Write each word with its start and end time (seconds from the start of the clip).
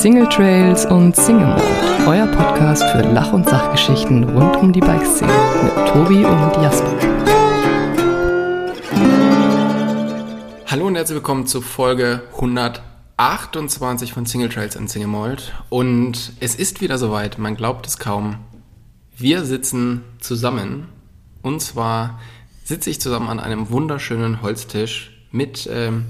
Single 0.00 0.30
Trails 0.30 0.86
und 0.86 1.14
Single 1.14 1.48
Mode, 1.48 1.62
euer 2.06 2.26
Podcast 2.28 2.82
für 2.84 3.02
Lach- 3.02 3.34
und 3.34 3.46
Sachgeschichten 3.46 4.24
rund 4.24 4.56
um 4.56 4.72
die 4.72 4.80
Bikeszene 4.80 5.30
mit 5.62 5.88
Tobi 5.88 6.24
und 6.24 6.62
Jasper. 6.62 6.96
Hallo 10.68 10.86
und 10.86 10.94
herzlich 10.94 11.16
willkommen 11.16 11.46
zu 11.46 11.60
Folge 11.60 12.22
128 12.32 14.14
von 14.14 14.24
Single 14.24 14.48
Trails 14.48 14.74
und 14.74 14.88
Single 14.88 15.08
Mold. 15.08 15.52
Und 15.68 16.32
es 16.40 16.54
ist 16.54 16.80
wieder 16.80 16.96
soweit, 16.96 17.36
man 17.36 17.54
glaubt 17.54 17.86
es 17.86 17.98
kaum. 17.98 18.36
Wir 19.14 19.44
sitzen 19.44 20.02
zusammen. 20.18 20.88
Und 21.42 21.60
zwar 21.60 22.18
sitze 22.64 22.88
ich 22.88 23.02
zusammen 23.02 23.28
an 23.28 23.38
einem 23.38 23.68
wunderschönen 23.68 24.40
Holztisch 24.40 25.10
mit 25.30 25.68
ähm, 25.70 26.06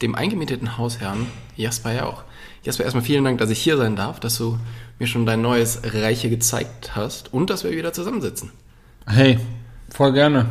dem 0.00 0.14
eingemieteten 0.14 0.78
Hausherrn 0.78 1.26
Jasper 1.56 1.92
Jauch. 1.92 2.22
Jasper, 2.64 2.84
erstmal 2.84 3.04
vielen 3.04 3.24
Dank, 3.24 3.38
dass 3.38 3.50
ich 3.50 3.58
hier 3.58 3.76
sein 3.76 3.96
darf, 3.96 4.20
dass 4.20 4.38
du 4.38 4.58
mir 4.98 5.06
schon 5.06 5.26
dein 5.26 5.42
neues 5.42 5.80
Reiche 5.84 6.30
gezeigt 6.30 6.94
hast 6.94 7.32
und 7.32 7.50
dass 7.50 7.64
wir 7.64 7.72
wieder 7.72 7.92
zusammensitzen. 7.92 8.50
Hey, 9.06 9.38
voll 9.90 10.12
gerne. 10.12 10.46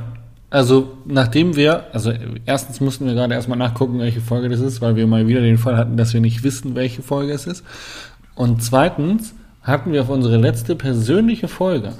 Also, 0.50 0.98
nachdem 1.06 1.56
wir, 1.56 1.86
also 1.94 2.12
erstens 2.46 2.82
mussten 2.82 3.06
wir 3.06 3.14
gerade 3.14 3.34
erstmal 3.34 3.58
nachgucken, 3.58 4.00
welche 4.00 4.20
Folge 4.20 4.50
das 4.50 4.60
ist, 4.60 4.82
weil 4.82 4.98
wir 4.98 5.08
mal 5.08 5.26
wieder 5.28 5.40
den 5.40 5.58
Fall 5.58 5.78
hatten, 5.78 5.96
dass 5.96 6.14
wir 6.14 6.20
nicht 6.20 6.44
wissen, 6.44 6.76
welche 6.76 7.02
Folge 7.02 7.32
es 7.32 7.48
ist. 7.48 7.64
Und 8.36 8.62
zweitens 8.62 9.34
hatten 9.62 9.94
wir 9.94 10.02
auf 10.02 10.10
unsere 10.10 10.36
letzte 10.36 10.76
persönliche 10.76 11.48
Folge, 11.48 11.94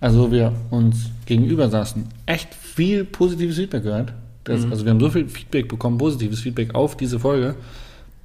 also 0.00 0.32
wir 0.32 0.54
uns 0.70 1.10
gegenüber 1.26 1.68
saßen, 1.68 2.06
echt 2.24 2.54
viel 2.54 3.04
positives 3.04 3.56
Feedback 3.56 3.82
gehört. 3.82 4.14
Das, 4.44 4.64
Mhm. 4.64 4.72
Also 4.72 4.84
wir 4.86 4.92
haben 4.92 5.00
so 5.00 5.10
viel 5.10 5.28
Feedback 5.28 5.68
bekommen, 5.68 5.98
positives 5.98 6.40
Feedback 6.40 6.74
auf 6.74 6.96
diese 6.96 7.18
Folge, 7.18 7.56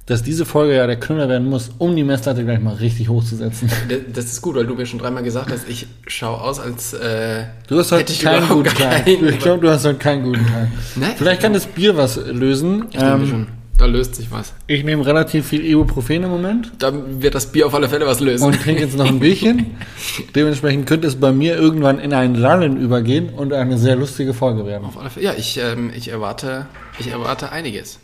dass 0.06 0.22
diese 0.22 0.44
Folge 0.44 0.74
ja 0.76 0.86
der 0.86 0.98
Knüller 0.98 1.28
werden 1.28 1.48
muss, 1.48 1.70
um 1.78 1.94
die 1.94 2.02
Messlatte 2.02 2.44
gleich 2.44 2.58
mal 2.60 2.74
richtig 2.74 3.08
hochzusetzen. 3.08 3.70
Das 4.12 4.24
ist 4.26 4.42
gut, 4.42 4.56
weil 4.56 4.66
du 4.66 4.74
mir 4.74 4.84
schon 4.86 4.98
dreimal 4.98 5.22
gesagt 5.22 5.50
hast, 5.52 5.68
ich 5.68 5.86
schaue 6.08 6.40
aus, 6.40 6.58
als 6.58 6.92
äh, 6.92 7.44
Du 7.68 7.78
hast 7.78 7.92
heute 7.92 8.12
keinen 8.12 8.48
guten 8.48 8.68
Tag. 8.74 9.04
keinen- 9.04 9.28
Ich 9.28 9.38
glaube, 9.38 9.60
du 9.64 9.70
hast 9.70 9.84
heute 9.84 9.98
keinen 9.98 10.24
guten 10.24 10.44
Tag. 10.46 10.68
Nein. 10.96 11.12
Vielleicht 11.16 11.40
kann 11.42 11.52
das 11.52 11.66
Bier 11.66 11.96
was 11.96 12.16
lösen. 12.26 12.86
Ich 12.90 13.00
Ähm, 13.00 13.26
schon, 13.28 13.46
da 13.78 13.86
löst 13.86 14.16
sich 14.16 14.30
was. 14.32 14.52
ich 14.66 14.82
nehme 14.82 15.06
relativ 15.06 15.46
viel 15.46 15.64
Ibuprofen 15.64 16.24
im 16.24 16.30
Moment 16.30 16.72
Da 16.80 16.92
wird 17.20 17.34
das 17.36 17.46
Bier 17.52 17.66
auf 17.68 17.74
alle 17.74 17.88
Fälle 17.88 18.04
was 18.06 18.18
lösen. 18.18 18.44
und 18.44 18.60
trinke 18.60 18.82
jetzt 18.82 18.96
noch 18.96 19.06
ein 19.06 19.20
Bierchen. 19.20 19.66
Dementsprechend 20.34 20.86
könnte 20.86 21.06
es 21.06 21.14
bei 21.16 21.30
mir 21.30 21.56
irgendwann 21.56 22.00
in 22.00 22.12
ein 22.12 22.34
Lallen 22.34 22.76
übergehen 22.76 23.28
und 23.30 23.52
eine 23.52 23.78
sehr 23.78 23.94
lustige 23.94 24.34
Folge 24.34 24.66
werden. 24.66 24.84
auf 24.84 24.98
alle 24.98 25.10
Fälle. 25.10 25.26
Ja, 25.26 25.32
ich, 25.36 25.58
ähm, 25.62 25.92
ich, 25.96 26.08
erwarte, 26.08 26.66
ich 26.98 27.06
erwarte 27.08 27.52
einiges. 27.52 28.00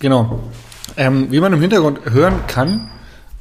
Genau. 0.00 0.40
Ähm, 0.96 1.30
wie 1.30 1.40
man 1.40 1.52
im 1.52 1.60
Hintergrund 1.60 2.00
hören 2.10 2.46
kann, 2.46 2.90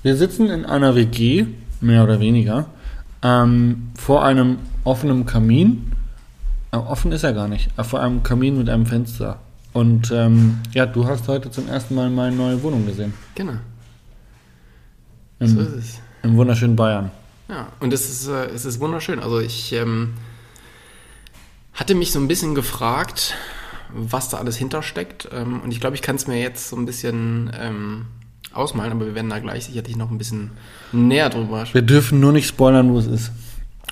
wir 0.02 0.16
sitzen 0.16 0.50
in 0.50 0.66
einer 0.66 0.96
WG, 0.96 1.46
mehr 1.82 2.04
oder 2.04 2.20
weniger, 2.20 2.68
ähm, 3.22 3.92
vor 3.98 4.24
einem 4.26 4.60
offenen 4.84 5.26
Kamin. 5.26 5.92
Äh, 6.72 6.78
offen 6.78 7.12
ist 7.12 7.24
er 7.24 7.34
gar 7.34 7.48
nicht, 7.48 7.70
äh, 7.78 7.84
vor 7.84 8.02
einem 8.02 8.24
Kamin 8.24 8.58
mit 8.58 8.70
einem 8.70 8.86
Fenster. 8.86 9.40
Und 9.72 10.12
ähm, 10.12 10.60
ja, 10.72 10.86
du 10.86 11.08
hast 11.08 11.28
heute 11.28 11.50
zum 11.50 11.68
ersten 11.68 11.96
Mal 11.96 12.10
meine 12.10 12.36
neue 12.36 12.62
Wohnung 12.62 12.86
gesehen. 12.86 13.14
Genau, 13.36 13.54
Im, 15.40 15.48
so 15.48 15.62
ist 15.62 15.74
es. 15.74 16.00
im 16.22 16.38
wunderschönen 16.38 16.76
Bayern. 16.76 17.12
Ja, 17.50 17.68
und 17.80 17.92
es 17.94 18.10
ist, 18.10 18.28
äh, 18.28 18.46
es 18.48 18.66
ist 18.66 18.80
wunderschön. 18.80 19.20
Also 19.20 19.40
ich 19.40 19.74
ähm, 19.74 20.14
hatte 21.74 21.96
mich 21.96 22.12
so 22.12 22.20
ein 22.20 22.28
bisschen 22.28 22.56
gefragt, 22.56 23.36
was 23.94 24.30
da 24.30 24.38
alles 24.38 24.58
hintersteckt. 24.58 25.30
Ähm, 25.32 25.62
und 25.62 25.72
ich 25.72 25.80
glaube, 25.80 25.96
ich 25.96 26.02
kann 26.02 26.16
es 26.16 26.28
mir 26.28 26.40
jetzt 26.40 26.70
so 26.70 26.76
ein 26.76 26.86
bisschen 26.86 27.52
ähm, 27.60 28.06
ausmalen, 28.54 28.92
aber 28.92 29.06
wir 29.06 29.16
werden 29.16 29.30
da 29.30 29.40
gleich 29.40 29.66
sicherlich 29.66 29.96
noch 29.96 30.12
ein 30.12 30.18
bisschen 30.18 30.52
näher 30.92 31.30
drüber 31.30 31.66
Wir 31.72 31.82
dürfen 31.82 32.20
nur 32.20 32.32
nicht 32.32 32.48
spoilern, 32.48 32.92
wo 32.92 33.00
es 33.00 33.08
ist. 33.08 33.32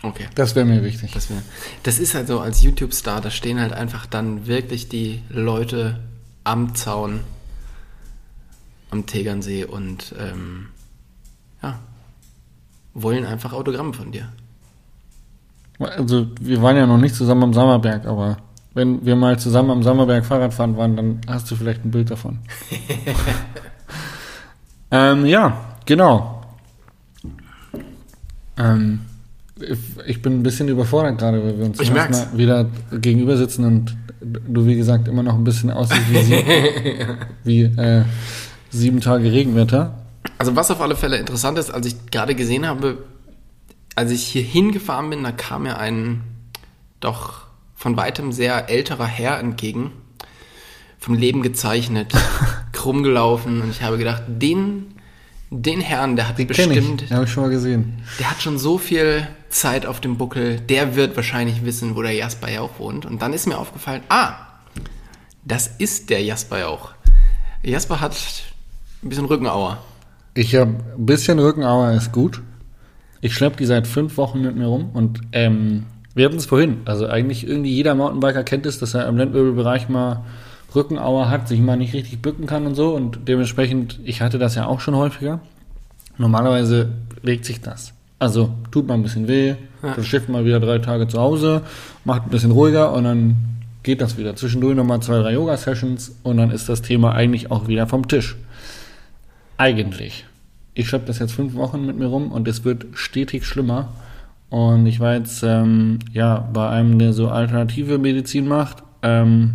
Okay. 0.03 0.27
Das 0.35 0.55
wäre 0.55 0.65
mir 0.65 0.83
wichtig. 0.83 1.11
Das, 1.13 1.29
wär, 1.29 1.41
das 1.83 1.99
ist 1.99 2.15
halt 2.15 2.27
so, 2.27 2.39
als 2.39 2.63
YouTube-Star, 2.63 3.21
da 3.21 3.29
stehen 3.29 3.59
halt 3.59 3.73
einfach 3.73 4.05
dann 4.05 4.47
wirklich 4.47 4.89
die 4.89 5.21
Leute 5.29 5.99
am 6.43 6.73
Zaun, 6.73 7.19
am 8.89 9.05
Tegernsee 9.05 9.65
und 9.65 10.15
ähm, 10.19 10.69
ja, 11.61 11.79
wollen 12.93 13.25
einfach 13.25 13.53
Autogramme 13.53 13.93
von 13.93 14.11
dir. 14.11 14.29
Also, 15.79 16.27
wir 16.39 16.61
waren 16.61 16.77
ja 16.77 16.85
noch 16.85 16.97
nicht 16.97 17.15
zusammen 17.15 17.43
am 17.43 17.53
Sammerberg, 17.53 18.05
aber 18.05 18.37
wenn 18.73 19.05
wir 19.05 19.15
mal 19.15 19.37
zusammen 19.39 19.71
am 19.71 19.83
Sammerberg 19.83 20.25
Fahrrad 20.25 20.53
fahren 20.53 20.77
waren, 20.77 20.95
dann 20.95 21.21
hast 21.27 21.49
du 21.51 21.55
vielleicht 21.55 21.83
ein 21.85 21.91
Bild 21.91 22.09
davon. 22.11 22.39
ähm, 24.91 25.25
ja, 25.25 25.57
genau. 25.85 26.41
Ähm, 28.57 29.01
ich- 30.05 30.21
bin 30.21 30.39
ein 30.39 30.43
bisschen 30.43 30.67
überfordert 30.67 31.19
gerade, 31.19 31.43
weil 31.43 31.57
wir 31.57 31.65
uns 31.65 31.79
Ich 31.79 31.91
merk's. 31.91 32.27
Mal 32.31 32.37
wieder 32.37 32.65
gegenüber 32.91 33.37
sitzen 33.37 33.65
und 33.65 33.95
du, 34.21 34.65
wie 34.65 34.75
gesagt, 34.75 35.07
immer 35.07 35.23
noch 35.23 35.35
ein 35.35 35.43
bisschen 35.43 35.71
aussiehst 35.71 36.11
wie, 36.11 36.21
sie, 36.23 36.43
wie 37.43 37.61
äh, 37.63 38.03
sieben 38.69 39.01
Tage 39.01 39.31
Regenwetter. 39.31 39.97
Also 40.37 40.55
was 40.55 40.69
auf 40.71 40.81
alle 40.81 40.95
Fälle 40.95 41.17
interessant 41.17 41.57
ist, 41.57 41.71
als 41.71 41.85
ich 41.87 41.95
gerade 42.11 42.35
gesehen 42.35 42.67
habe, 42.67 42.99
als 43.95 44.11
ich 44.11 44.23
hier 44.23 44.43
hingefahren 44.43 45.09
bin, 45.09 45.23
da 45.23 45.31
kam 45.31 45.63
mir 45.63 45.77
ein 45.77 46.21
doch 46.99 47.47
von 47.81 47.97
weitem 47.97 48.31
sehr 48.31 48.69
älterer 48.69 49.07
Herr 49.07 49.39
entgegen, 49.39 49.91
vom 50.99 51.15
Leben 51.15 51.41
gezeichnet, 51.41 52.13
krumm 52.73 53.01
gelaufen 53.01 53.59
und 53.59 53.71
ich 53.71 53.81
habe 53.81 53.97
gedacht, 53.97 54.21
den, 54.27 54.93
den 55.49 55.81
Herrn, 55.81 56.15
der 56.15 56.27
hat 56.27 56.37
Kenn 56.37 56.45
bestimmt, 56.45 57.01
ich, 57.01 57.07
den 57.07 57.17
habe 57.17 57.25
ich 57.25 57.31
schon 57.31 57.41
mal 57.41 57.49
gesehen. 57.49 58.03
der 58.19 58.29
hat 58.29 58.39
schon 58.39 58.59
so 58.59 58.77
viel 58.77 59.27
Zeit 59.49 59.87
auf 59.87 59.99
dem 59.99 60.17
Buckel, 60.19 60.59
der 60.59 60.95
wird 60.95 61.15
wahrscheinlich 61.15 61.65
wissen, 61.65 61.95
wo 61.95 62.03
der 62.03 62.13
Jasper 62.13 62.51
Jauch 62.51 62.77
wohnt. 62.77 63.07
Und 63.07 63.19
dann 63.23 63.33
ist 63.33 63.47
mir 63.47 63.57
aufgefallen, 63.57 64.03
ah, 64.09 64.35
das 65.43 65.65
ist 65.79 66.11
der 66.11 66.23
Jasper 66.23 66.59
Jauch. 66.59 66.91
Jasper 67.63 67.99
hat 67.99 68.15
ein 69.01 69.09
bisschen 69.09 69.25
Rückenauer. 69.25 69.83
Ich 70.35 70.53
habe 70.55 70.75
ein 70.95 71.05
bisschen 71.07 71.39
Rückenauer 71.39 71.93
ist 71.93 72.11
gut. 72.11 72.43
Ich 73.21 73.33
schleppe 73.33 73.57
die 73.57 73.65
seit 73.65 73.87
fünf 73.87 74.17
Wochen 74.17 74.41
mit 74.41 74.55
mir 74.55 74.67
rum 74.67 74.91
und 74.93 75.19
ähm, 75.31 75.87
wir 76.15 76.25
hatten 76.25 76.37
es 76.37 76.45
vorhin. 76.45 76.77
Also 76.85 77.07
eigentlich 77.07 77.47
irgendwie 77.47 77.71
jeder 77.73 77.95
Mountainbiker 77.95 78.43
kennt 78.43 78.65
es, 78.65 78.79
dass 78.79 78.93
er 78.93 79.07
im 79.07 79.17
Lendenwirbelbereich 79.17 79.89
mal 79.89 80.23
Rückenauer 80.75 81.29
hat, 81.29 81.47
sich 81.47 81.59
mal 81.59 81.75
nicht 81.77 81.93
richtig 81.93 82.21
bücken 82.21 82.45
kann 82.45 82.65
und 82.65 82.75
so. 82.75 82.93
Und 82.93 83.27
dementsprechend, 83.27 83.99
ich 84.03 84.21
hatte 84.21 84.39
das 84.39 84.55
ja 84.55 84.65
auch 84.65 84.79
schon 84.79 84.95
häufiger. 84.95 85.39
Normalerweise 86.17 86.89
legt 87.23 87.45
sich 87.45 87.61
das. 87.61 87.93
Also 88.19 88.51
tut 88.71 88.87
mal 88.87 88.93
ein 88.93 89.03
bisschen 89.03 89.27
weh, 89.27 89.55
Ja. 89.81 89.95
mal 90.27 90.45
wieder 90.45 90.59
drei 90.59 90.77
Tage 90.77 91.07
zu 91.07 91.19
Hause, 91.19 91.63
macht 92.05 92.23
ein 92.23 92.29
bisschen 92.29 92.51
ruhiger 92.51 92.93
und 92.93 93.03
dann 93.03 93.35
geht 93.83 93.99
das 93.99 94.17
wieder. 94.17 94.35
Zwischendurch 94.35 94.75
nochmal 94.75 94.99
zwei, 95.01 95.19
drei 95.19 95.33
Yoga-Sessions 95.33 96.15
und 96.21 96.37
dann 96.37 96.51
ist 96.51 96.69
das 96.69 96.83
Thema 96.83 97.13
eigentlich 97.13 97.49
auch 97.49 97.67
wieder 97.67 97.87
vom 97.87 98.07
Tisch. 98.07 98.35
Eigentlich. 99.57 100.25
Ich 100.73 100.87
schleppe 100.87 101.05
das 101.07 101.19
jetzt 101.19 101.33
fünf 101.33 101.55
Wochen 101.55 101.85
mit 101.85 101.97
mir 101.97 102.05
rum 102.05 102.31
und 102.31 102.47
es 102.47 102.63
wird 102.63 102.85
stetig 102.93 103.45
schlimmer. 103.45 103.89
Und 104.51 104.85
ich 104.85 104.99
war 104.99 105.15
jetzt 105.15 105.43
ähm, 105.43 105.99
ja 106.11 106.47
bei 106.53 106.69
einem, 106.69 106.99
der 106.99 107.13
so 107.13 107.29
alternative 107.29 107.97
Medizin 107.97 108.47
macht. 108.47 108.83
Ähm, 109.01 109.53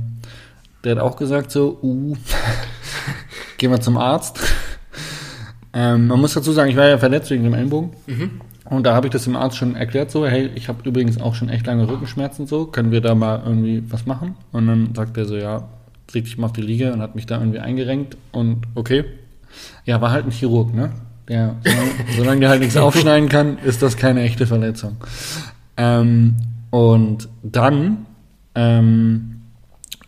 der 0.82 0.96
hat 0.96 1.02
auch 1.02 1.16
gesagt 1.16 1.50
so, 1.50 1.78
uh, 1.82 2.16
gehen 3.58 3.70
wir 3.70 3.80
zum 3.80 3.98
Arzt. 3.98 4.40
ähm, 5.74 6.06
man 6.06 6.18
muss 6.18 6.32
dazu 6.32 6.50
sagen, 6.50 6.70
ich 6.70 6.76
war 6.78 6.88
ja 6.88 6.96
verletzt 6.96 7.30
wegen 7.30 7.44
dem 7.44 7.52
Ellenbogen. 7.52 7.90
Und 8.64 8.84
da 8.84 8.94
habe 8.94 9.08
ich 9.08 9.12
das 9.12 9.24
dem 9.24 9.36
Arzt 9.36 9.58
schon 9.58 9.76
erklärt 9.76 10.10
so, 10.10 10.26
hey, 10.26 10.50
ich 10.54 10.68
habe 10.68 10.88
übrigens 10.88 11.20
auch 11.20 11.34
schon 11.34 11.50
echt 11.50 11.66
lange 11.66 11.86
Rückenschmerzen 11.86 12.46
so, 12.46 12.64
können 12.64 12.90
wir 12.90 13.02
da 13.02 13.14
mal 13.14 13.42
irgendwie 13.44 13.84
was 13.90 14.06
machen? 14.06 14.34
Und 14.50 14.66
dann 14.66 14.94
sagt 14.94 15.18
er 15.18 15.26
so, 15.26 15.36
ja, 15.36 15.68
leg 16.12 16.24
dich 16.24 16.38
mal 16.38 16.46
auf 16.46 16.52
die 16.54 16.62
Liege 16.62 16.90
und 16.94 17.02
hat 17.02 17.14
mich 17.14 17.26
da 17.26 17.38
irgendwie 17.38 17.60
eingerenkt 17.60 18.16
und 18.32 18.66
okay. 18.74 19.04
Ja, 19.84 20.00
war 20.00 20.10
halt 20.10 20.24
ein 20.24 20.30
Chirurg, 20.30 20.74
ne? 20.74 20.90
Der, 21.28 21.56
solange, 21.64 21.90
solange 22.16 22.40
der 22.40 22.48
halt 22.50 22.60
nichts 22.60 22.76
aufschneiden 22.76 23.28
kann, 23.28 23.58
ist 23.58 23.82
das 23.82 23.96
keine 23.96 24.22
echte 24.22 24.46
Verletzung. 24.46 24.96
Ähm, 25.76 26.36
und 26.70 27.28
dann, 27.42 28.06
ähm, 28.54 29.40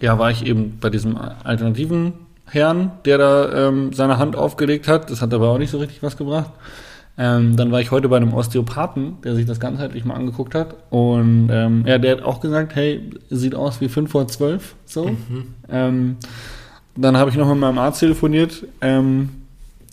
ja, 0.00 0.18
war 0.18 0.30
ich 0.30 0.46
eben 0.46 0.78
bei 0.80 0.90
diesem 0.90 1.16
alternativen 1.16 2.12
Herrn, 2.46 2.92
der 3.04 3.18
da 3.18 3.68
ähm, 3.68 3.92
seine 3.92 4.18
Hand 4.18 4.36
aufgelegt 4.36 4.88
hat. 4.88 5.10
Das 5.10 5.20
hat 5.20 5.34
aber 5.34 5.48
auch 5.50 5.58
nicht 5.58 5.70
so 5.70 5.78
richtig 5.78 6.02
was 6.02 6.16
gebracht. 6.16 6.50
Ähm, 7.20 7.56
dann 7.56 7.72
war 7.72 7.80
ich 7.80 7.90
heute 7.90 8.08
bei 8.08 8.16
einem 8.16 8.32
Osteopathen, 8.32 9.20
der 9.24 9.34
sich 9.34 9.44
das 9.44 9.58
ganzheitlich 9.58 10.04
mal 10.04 10.14
angeguckt 10.14 10.54
hat. 10.54 10.76
Und 10.90 11.48
ähm, 11.50 11.84
ja, 11.84 11.98
der 11.98 12.16
hat 12.16 12.22
auch 12.22 12.40
gesagt, 12.40 12.76
hey, 12.76 13.10
sieht 13.28 13.56
aus 13.56 13.80
wie 13.80 13.88
5 13.88 14.10
vor 14.10 14.28
12. 14.28 14.76
So. 14.84 15.10
Ähm, 15.68 16.16
dann 16.96 17.16
habe 17.16 17.30
ich 17.30 17.36
noch 17.36 17.48
mit 17.48 17.58
meinem 17.58 17.78
Arzt 17.78 18.00
telefoniert, 18.00 18.64
ähm, 18.80 19.28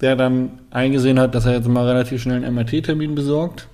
der 0.01 0.15
dann 0.15 0.59
eingesehen 0.71 1.19
hat, 1.19 1.35
dass 1.35 1.45
er 1.45 1.53
jetzt 1.53 1.67
mal 1.67 1.87
relativ 1.87 2.21
schnell 2.21 2.43
einen 2.43 2.55
MRT-Termin 2.55 3.15
besorgt. 3.15 3.67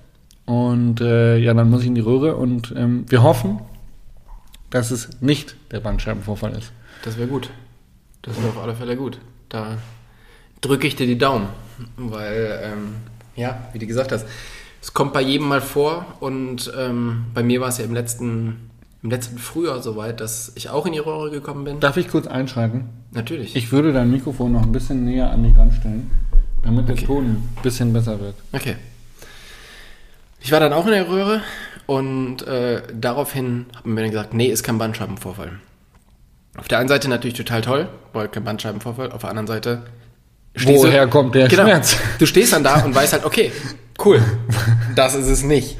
Und 0.44 1.00
äh, 1.00 1.38
ja, 1.38 1.54
dann 1.54 1.70
muss 1.70 1.82
ich 1.82 1.88
in 1.88 1.94
die 1.94 2.00
Röhre 2.00 2.36
und 2.36 2.74
ähm, 2.76 3.04
wir 3.08 3.22
hoffen, 3.22 3.60
dass 4.70 4.90
es 4.90 5.20
nicht 5.20 5.56
der 5.70 5.80
Bandscheibenvorfall 5.80 6.52
ist. 6.52 6.72
Das 7.04 7.16
wäre 7.18 7.28
gut. 7.28 7.50
Das 8.22 8.36
wäre 8.38 8.48
auf 8.48 8.58
alle 8.58 8.74
Fälle 8.74 8.96
gut. 8.96 9.18
Da 9.48 9.78
drücke 10.60 10.86
ich 10.86 10.96
dir 10.96 11.06
die 11.06 11.18
Daumen. 11.18 11.48
weil, 11.96 12.60
ähm, 12.62 12.94
ja, 13.36 13.68
wie 13.72 13.78
du 13.78 13.86
gesagt 13.86 14.12
hast, 14.12 14.26
es 14.80 14.92
kommt 14.92 15.12
bei 15.12 15.22
jedem 15.22 15.48
mal 15.48 15.60
vor 15.60 16.06
und 16.20 16.72
ähm, 16.76 17.26
bei 17.34 17.42
mir 17.42 17.60
war 17.60 17.68
es 17.68 17.78
ja 17.78 17.84
im 17.84 17.94
letzten, 17.94 18.70
im 19.02 19.10
letzten 19.10 19.38
Frühjahr 19.38 19.82
soweit, 19.82 20.20
dass 20.20 20.52
ich 20.54 20.70
auch 20.70 20.86
in 20.86 20.92
die 20.92 21.00
Röhre 21.00 21.30
gekommen 21.30 21.64
bin. 21.64 21.80
Darf 21.80 21.96
ich 21.96 22.08
kurz 22.08 22.26
einschreiten? 22.26 22.88
Natürlich. 23.10 23.56
Ich 23.56 23.72
würde 23.72 23.92
dein 23.92 24.10
Mikrofon 24.10 24.52
noch 24.52 24.62
ein 24.62 24.72
bisschen 24.72 25.04
näher 25.04 25.30
an 25.30 25.42
dich 25.42 25.56
ranstellen, 25.56 26.10
damit 26.62 26.88
der 26.88 26.94
Okay. 26.94 27.06
Ton 27.06 27.24
ein 27.24 27.48
bisschen 27.62 27.92
besser 27.92 28.20
wird. 28.20 28.36
Okay. 28.52 28.76
Ich 30.40 30.52
war 30.52 30.60
dann 30.60 30.72
auch 30.72 30.86
in 30.86 30.92
der 30.92 31.08
Röhre 31.08 31.42
und 31.86 32.46
äh, 32.46 32.82
daraufhin 32.94 33.66
haben 33.74 33.94
wir 33.94 34.02
dann 34.02 34.10
gesagt, 34.10 34.34
nee, 34.34 34.46
ist 34.46 34.62
kein 34.62 34.78
Bandscheibenvorfall. 34.78 35.52
Auf 36.56 36.68
der 36.68 36.78
einen 36.78 36.88
Seite 36.88 37.08
natürlich 37.08 37.36
total 37.36 37.62
toll, 37.62 37.88
weil 38.12 38.28
kein 38.28 38.44
Bandscheibenvorfall. 38.44 39.10
Auf 39.10 39.22
der 39.22 39.30
anderen 39.30 39.46
Seite 39.46 39.84
Woher 40.54 41.06
kommt 41.06 41.34
der 41.34 41.48
genau, 41.48 41.62
Schmerz? 41.62 41.96
Du 42.18 42.26
stehst 42.26 42.52
dann 42.52 42.62
da 42.62 42.84
und 42.84 42.94
weißt 42.94 43.14
halt, 43.14 43.24
okay, 43.24 43.52
cool, 44.04 44.20
das 44.94 45.14
ist 45.14 45.28
es 45.28 45.42
nicht. 45.42 45.78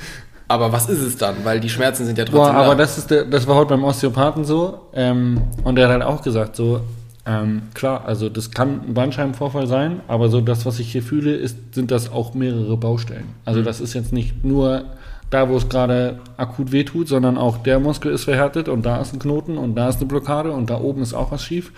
Aber 0.53 0.71
was 0.73 0.89
ist 0.89 1.01
es 1.01 1.17
dann? 1.17 1.37
Weil 1.45 1.61
die 1.61 1.71
Schmerzen 1.71 2.05
sind 2.05 2.19
ja 2.19 2.25
Boah, 2.25 2.31
trotzdem 2.47 2.57
aber 2.57 2.69
da. 2.71 2.75
das, 2.77 2.99
ist 2.99 3.11
der, 3.11 3.25
das 3.25 3.47
war 3.47 3.57
heute 3.57 3.71
beim 3.71 3.85
Osteopathen 3.85 4.45
so. 4.45 4.81
Ähm, 4.93 5.41
und 5.65 5.77
der 5.77 5.87
hat 5.87 5.93
halt 5.93 6.03
auch 6.03 6.23
gesagt, 6.23 6.57
so, 6.57 6.81
ähm, 7.25 7.63
klar, 7.73 8.05
also 8.05 8.29
das 8.29 8.51
kann 8.51 8.81
ein 8.87 8.95
Bandscheibenvorfall 8.95 9.67
sein, 9.67 10.01
aber 10.09 10.29
so 10.29 10.41
das, 10.41 10.67
was 10.67 10.79
ich 10.79 10.93
hier 10.93 11.03
fühle, 11.03 11.35
ist, 11.35 11.57
sind 11.75 11.91
das 11.91 12.13
auch 12.13 12.35
mehrere 12.35 12.77
Baustellen. 12.77 13.29
Also 13.45 13.61
Mhm. 13.61 13.65
das 13.65 13.81
ist 13.81 13.95
jetzt 13.95 14.13
nicht 14.13 14.45
nur 14.45 14.85
da, 15.31 15.49
wo 15.49 15.57
es 15.57 15.69
gerade 15.71 16.19
akut 16.37 16.73
wehtut, 16.73 17.09
sondern 17.09 17.39
auch 17.39 17.57
der 17.59 17.79
Muskel 17.81 18.13
ist 18.13 18.25
verhärtet 18.25 18.69
und 18.69 18.85
da 18.85 19.01
ist 19.01 19.15
ein 19.15 19.19
Knoten 19.21 19.57
und 19.57 19.75
da 19.77 19.89
ist 19.89 19.97
eine 19.97 20.07
Blockade 20.07 20.53
und 20.53 20.69
da 20.69 20.79
oben 20.79 21.01
ist 21.01 21.15
auch 21.15 21.33
was 21.33 21.43
schief. 21.43 21.73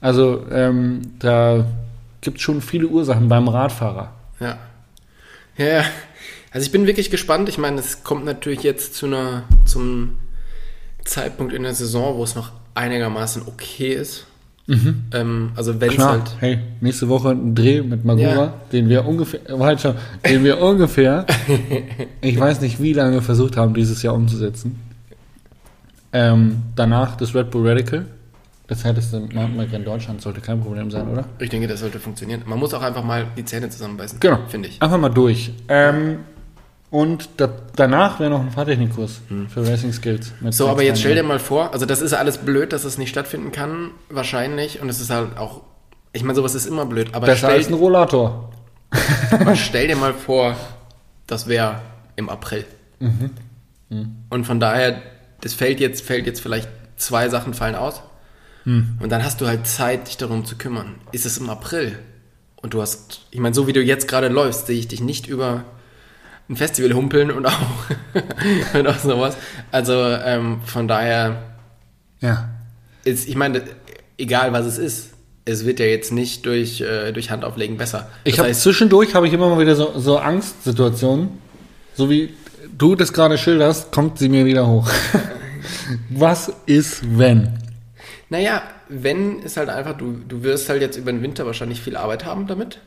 Also 0.00 0.44
ähm, 0.52 1.00
da 1.18 1.64
gibt 2.20 2.36
es 2.36 2.42
schon 2.44 2.60
viele 2.60 2.86
Ursachen 2.86 3.28
beim 3.28 3.48
Radfahrer. 3.48 4.10
Ja, 4.38 4.56
ja. 5.56 5.82
Also 6.52 6.66
ich 6.66 6.72
bin 6.72 6.86
wirklich 6.86 7.10
gespannt. 7.10 7.48
Ich 7.48 7.58
meine, 7.58 7.80
es 7.80 8.04
kommt 8.04 8.24
natürlich 8.24 8.62
jetzt 8.62 8.94
zu 8.94 9.06
einer, 9.06 9.44
zum 9.64 10.14
Zeitpunkt 11.04 11.52
in 11.52 11.62
der 11.62 11.74
Saison, 11.74 12.16
wo 12.16 12.24
es 12.24 12.34
noch 12.34 12.52
einigermaßen 12.74 13.42
okay 13.46 13.94
ist. 13.94 14.26
Ähm, 15.12 15.50
also 15.56 15.80
wenn 15.80 15.90
es 15.90 15.98
halt. 15.98 16.36
hey, 16.38 16.58
nächste 16.80 17.08
Woche 17.08 17.30
ein 17.30 17.54
Dreh 17.54 17.82
mit 17.82 18.04
Magura, 18.04 18.26
Ja. 18.44 18.54
den 18.70 18.88
wir 18.88 19.04
ungefähr, 19.06 19.40
halt 19.58 19.80
schon, 19.80 19.96
den 20.24 20.44
wir 20.44 20.60
ungefähr, 20.62 21.26
ich 22.22 22.38
weiß 22.38 22.60
nicht 22.60 22.80
wie 22.80 22.92
lange 22.94 23.20
versucht 23.22 23.56
haben, 23.56 23.74
dieses 23.74 24.02
Jahr 24.02 24.14
umzusetzen. 24.14 24.78
Ähm, 26.12 26.62
danach 26.76 27.16
das 27.16 27.34
Red 27.34 27.50
Bull 27.50 27.68
Radical, 27.68 28.06
das 28.68 28.84
härteste 28.84 29.20
Mountainbike 29.20 29.72
in 29.72 29.84
Deutschland, 29.84 30.22
sollte 30.22 30.40
kein 30.40 30.60
Problem 30.60 30.90
sein, 30.90 31.08
oder? 31.08 31.24
Ich 31.38 31.50
denke, 31.50 31.66
das 31.66 31.80
sollte 31.80 31.98
funktionieren. 31.98 32.42
Man 32.46 32.58
muss 32.58 32.72
auch 32.72 32.82
einfach 32.82 33.02
mal 33.04 33.26
die 33.36 33.44
Zähne 33.44 33.68
zusammenbeißen. 33.68 34.20
Genau. 34.20 34.38
Finde 34.48 34.68
ich. 34.68 34.80
Einfach 34.80 34.98
mal 34.98 35.08
durch. 35.08 35.52
Ähm, 35.68 36.18
und 36.92 37.30
da, 37.38 37.48
danach 37.74 38.20
wäre 38.20 38.28
noch 38.28 38.40
ein 38.40 38.50
Fahrtechnikkurs 38.50 39.22
für 39.48 39.66
Racing 39.66 39.94
Skills. 39.94 40.30
Hm. 40.40 40.52
So, 40.52 40.68
aber 40.68 40.82
jetzt 40.82 41.00
stell 41.00 41.14
dir 41.14 41.22
mal 41.22 41.38
vor, 41.38 41.72
also 41.72 41.86
das 41.86 42.02
ist 42.02 42.12
alles 42.12 42.36
blöd, 42.36 42.74
dass 42.74 42.84
es 42.84 42.98
nicht 42.98 43.08
stattfinden 43.08 43.50
kann, 43.50 43.92
wahrscheinlich. 44.10 44.82
Und 44.82 44.90
es 44.90 45.00
ist 45.00 45.08
halt 45.08 45.38
auch, 45.38 45.62
ich 46.12 46.22
meine, 46.22 46.34
sowas 46.34 46.54
ist 46.54 46.66
immer 46.66 46.84
blöd. 46.84 47.14
Aber 47.14 47.24
Besser 47.24 47.48
stell, 47.48 47.56
als 47.56 47.68
ein 47.68 47.72
Rollator. 47.72 48.52
aber 49.30 49.56
stell 49.56 49.88
dir 49.88 49.96
mal 49.96 50.12
vor, 50.12 50.54
das 51.26 51.48
wäre 51.48 51.80
im 52.16 52.28
April. 52.28 52.66
Und 54.28 54.44
von 54.44 54.60
daher, 54.60 55.00
das 55.40 55.54
fällt 55.54 55.80
jetzt, 55.80 56.04
fällt 56.04 56.26
jetzt 56.26 56.42
vielleicht 56.42 56.68
zwei 56.98 57.30
Sachen 57.30 57.54
fallen 57.54 57.74
aus. 57.74 58.02
Und 58.66 59.08
dann 59.08 59.24
hast 59.24 59.40
du 59.40 59.46
halt 59.46 59.66
Zeit, 59.66 60.08
dich 60.08 60.18
darum 60.18 60.44
zu 60.44 60.56
kümmern. 60.56 60.96
Ist 61.10 61.24
es 61.24 61.38
im 61.38 61.48
April? 61.48 61.98
Und 62.56 62.74
du 62.74 62.82
hast, 62.82 63.22
ich 63.30 63.40
meine, 63.40 63.54
so 63.54 63.66
wie 63.66 63.72
du 63.72 63.80
jetzt 63.80 64.08
gerade 64.08 64.28
läufst, 64.28 64.66
sehe 64.66 64.78
ich 64.78 64.88
dich 64.88 65.00
nicht 65.00 65.26
über 65.26 65.64
ein 66.48 66.56
Festival 66.56 66.92
humpeln 66.94 67.30
und 67.30 67.46
auch, 67.46 67.52
und 68.74 68.86
auch 68.86 68.98
sowas. 68.98 69.36
Also 69.70 69.92
ähm, 69.94 70.60
von 70.64 70.88
daher 70.88 71.42
Ja. 72.20 72.48
ist, 73.04 73.28
ich 73.28 73.36
meine, 73.36 73.62
egal 74.18 74.52
was 74.52 74.66
es 74.66 74.78
ist, 74.78 75.08
es 75.44 75.64
wird 75.66 75.80
ja 75.80 75.86
jetzt 75.86 76.12
nicht 76.12 76.46
durch, 76.46 76.80
äh, 76.80 77.12
durch 77.12 77.30
Handauflegen 77.30 77.76
besser. 77.76 78.08
Ich 78.24 78.32
Das 78.34 78.38
habe 78.40 78.48
heißt, 78.50 78.62
zwischendurch 78.62 79.14
habe 79.14 79.26
ich 79.26 79.32
immer 79.32 79.48
mal 79.48 79.58
wieder 79.60 79.74
so, 79.74 79.98
so 79.98 80.18
Angstsituationen, 80.18 81.30
so 81.94 82.08
wie 82.10 82.34
du 82.78 82.94
das 82.94 83.12
gerade 83.12 83.38
schilderst, 83.38 83.90
kommt 83.92 84.18
sie 84.18 84.28
mir 84.28 84.44
wieder 84.44 84.66
hoch. 84.66 84.88
Was 86.10 86.52
ist 86.66 87.18
wenn? 87.18 87.58
naja, 88.28 88.62
wenn 88.88 89.40
ist 89.40 89.56
halt 89.58 89.68
einfach, 89.68 89.96
du, 89.96 90.16
du 90.26 90.42
wirst 90.42 90.68
halt 90.70 90.80
jetzt 90.80 90.96
über 90.96 91.12
den 91.12 91.22
Winter 91.22 91.44
wahrscheinlich 91.44 91.82
viel 91.82 91.96
Arbeit 91.96 92.24
haben 92.24 92.46
damit, 92.46 92.78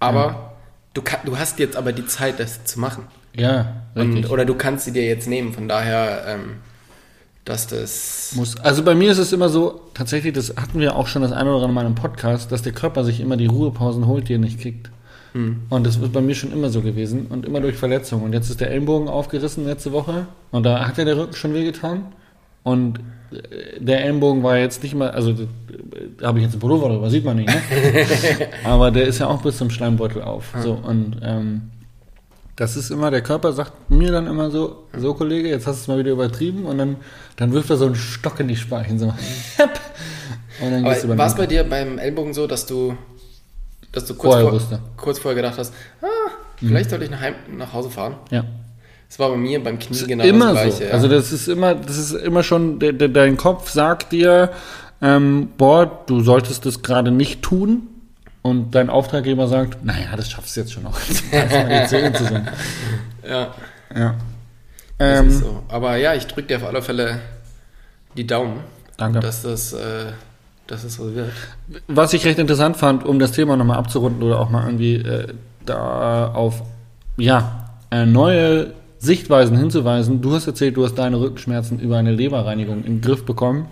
aber 0.00 0.54
du, 0.94 1.02
kann, 1.02 1.20
du 1.24 1.38
hast 1.38 1.58
jetzt 1.58 1.76
aber 1.76 1.92
die 1.92 2.06
Zeit, 2.06 2.40
das 2.40 2.64
zu 2.64 2.80
machen. 2.80 3.04
Ja, 3.36 3.82
richtig. 3.96 4.24
Und, 4.24 4.30
oder 4.30 4.44
du 4.44 4.54
kannst 4.54 4.84
sie 4.84 4.92
dir 4.92 5.04
jetzt 5.04 5.28
nehmen, 5.28 5.52
von 5.52 5.68
daher, 5.68 6.24
ähm, 6.26 6.56
dass 7.44 7.66
das... 7.66 8.32
Muss. 8.34 8.58
Also 8.60 8.82
bei 8.82 8.94
mir 8.94 9.12
ist 9.12 9.18
es 9.18 9.32
immer 9.32 9.48
so, 9.48 9.80
tatsächlich, 9.94 10.32
das 10.32 10.54
hatten 10.56 10.80
wir 10.80 10.96
auch 10.96 11.06
schon 11.06 11.22
das 11.22 11.32
eine 11.32 11.50
oder 11.50 11.56
andere 11.56 11.72
Mal 11.72 11.86
im 11.86 11.94
Podcast, 11.94 12.52
dass 12.52 12.62
der 12.62 12.72
Körper 12.72 13.04
sich 13.04 13.20
immer 13.20 13.36
die 13.36 13.46
Ruhepausen 13.46 14.06
holt, 14.06 14.28
die 14.28 14.34
er 14.34 14.38
nicht 14.38 14.60
kriegt. 14.60 14.90
Und 15.34 15.86
das 15.86 15.96
ist 15.96 16.12
bei 16.12 16.20
mir 16.20 16.34
schon 16.34 16.52
immer 16.52 16.68
so 16.70 16.80
gewesen 16.80 17.26
und 17.26 17.46
immer 17.46 17.60
durch 17.60 17.76
Verletzungen. 17.76 18.24
Und 18.24 18.32
jetzt 18.32 18.50
ist 18.50 18.60
der 18.60 18.70
Ellenbogen 18.70 19.08
aufgerissen 19.08 19.66
letzte 19.66 19.92
Woche 19.92 20.26
und 20.50 20.64
da 20.64 20.86
hat 20.86 20.98
ja 20.98 21.04
der 21.04 21.16
Rücken 21.16 21.34
schon 21.34 21.54
wehgetan. 21.54 22.06
Und 22.64 22.98
der 23.78 24.04
Ellenbogen 24.04 24.42
war 24.42 24.56
jetzt 24.56 24.82
nicht 24.82 24.94
mal, 24.94 25.10
also 25.10 25.34
habe 26.22 26.38
ich 26.38 26.44
jetzt 26.44 26.52
einen 26.52 26.60
Pullover 26.60 26.88
drüber, 26.88 27.10
sieht 27.10 27.24
man 27.24 27.36
nicht, 27.36 27.48
ne? 27.48 27.60
Aber 28.64 28.90
der 28.90 29.06
ist 29.06 29.18
ja 29.18 29.26
auch 29.26 29.42
bis 29.42 29.58
zum 29.58 29.70
Schleimbeutel 29.70 30.22
auf. 30.22 30.54
So, 30.62 30.72
und 30.72 31.20
ähm, 31.22 31.70
das 32.56 32.76
ist 32.76 32.90
immer, 32.90 33.10
der 33.10 33.22
Körper 33.22 33.52
sagt 33.52 33.90
mir 33.90 34.10
dann 34.10 34.26
immer 34.26 34.50
so, 34.50 34.84
so 34.96 35.14
Kollege, 35.14 35.48
jetzt 35.48 35.66
hast 35.66 35.76
du 35.76 35.82
es 35.82 35.88
mal 35.88 35.98
wieder 35.98 36.10
übertrieben 36.10 36.64
und 36.64 36.78
dann, 36.78 36.96
dann 37.36 37.52
wirft 37.52 37.70
er 37.70 37.76
so 37.76 37.86
einen 37.86 37.94
Stock 37.94 38.40
in 38.40 38.48
die 38.48 38.56
Speichen. 38.56 38.98
So. 38.98 39.06
und 40.60 40.70
dann 40.70 40.84
gehst 40.84 41.04
Aber 41.04 41.18
war 41.18 41.26
es 41.28 41.36
bei 41.36 41.46
dir 41.46 41.62
beim 41.64 41.98
Ellbogen 41.98 42.34
so, 42.34 42.46
dass 42.46 42.66
du, 42.66 42.96
dass 43.92 44.06
du 44.06 44.14
kurz, 44.14 44.34
Vorher 44.34 44.60
vor, 44.60 44.80
kurz 44.96 45.18
vorher 45.20 45.36
gedacht 45.36 45.58
hast, 45.58 45.72
ah, 46.02 46.06
vielleicht 46.56 46.90
sollte 46.90 47.04
ich 47.04 47.10
nach, 47.10 47.20
heim, 47.20 47.34
nach 47.56 47.72
Hause 47.72 47.90
fahren? 47.90 48.16
Ja. 48.30 48.44
Das 49.08 49.18
war 49.18 49.30
bei 49.30 49.36
mir 49.36 49.62
beim 49.62 49.78
Knie 49.78 50.06
genau 50.06 50.24
immer 50.24 50.52
das 50.52 50.64
so. 50.64 50.68
Gleiche. 50.70 50.84
ja. 50.84 50.90
Also 50.90 51.08
das 51.08 51.32
ist 51.32 51.48
immer, 51.48 51.74
das 51.74 51.96
ist 51.96 52.12
immer 52.12 52.42
schon, 52.42 52.78
de, 52.78 52.92
de, 52.92 53.08
dein 53.08 53.36
Kopf 53.36 53.70
sagt 53.70 54.12
dir, 54.12 54.50
ähm, 55.00 55.48
boah, 55.56 56.04
du 56.06 56.20
solltest 56.20 56.66
das 56.66 56.82
gerade 56.82 57.10
nicht 57.10 57.42
tun. 57.42 57.88
Und 58.42 58.74
dein 58.74 58.88
Auftraggeber 58.88 59.48
sagt, 59.48 59.84
naja, 59.84 60.14
das 60.16 60.30
schaffst 60.30 60.56
du 60.56 60.60
jetzt 60.60 60.72
schon 60.72 60.84
noch. 60.84 60.98
Ja, 63.28 63.54
Ja. 63.94 64.14
Ähm, 64.98 65.30
so. 65.30 65.62
Aber 65.68 65.96
ja, 65.96 66.14
ich 66.14 66.26
drücke 66.26 66.48
dir 66.48 66.56
auf 66.56 66.64
alle 66.64 66.80
Fälle 66.82 67.20
die 68.16 68.26
Daumen, 68.26 68.60
Danke. 68.96 69.20
dass 69.20 69.42
das, 69.42 69.72
äh, 69.72 70.06
dass 70.66 70.82
das 70.82 70.94
so 70.94 71.14
wird. 71.14 71.30
Was 71.88 72.12
ich 72.14 72.24
recht 72.24 72.38
interessant 72.38 72.76
fand, 72.76 73.04
um 73.04 73.18
das 73.18 73.32
Thema 73.32 73.56
nochmal 73.56 73.78
abzurunden 73.78 74.22
oder 74.22 74.40
auch 74.40 74.50
mal 74.50 74.64
irgendwie 74.64 74.96
äh, 74.96 75.34
da 75.66 76.28
auf 76.32 76.62
ja, 77.16 77.70
äh, 77.90 78.06
neue 78.06 78.72
Sichtweisen 78.98 79.56
hinzuweisen. 79.56 80.20
Du 80.20 80.32
hast 80.34 80.46
erzählt, 80.46 80.76
du 80.76 80.84
hast 80.84 80.94
deine 80.96 81.20
Rückenschmerzen 81.20 81.78
über 81.78 81.96
eine 81.98 82.12
Leberreinigung 82.12 82.78
in 82.78 82.96
den 82.96 83.00
Griff 83.00 83.24
bekommen, 83.24 83.66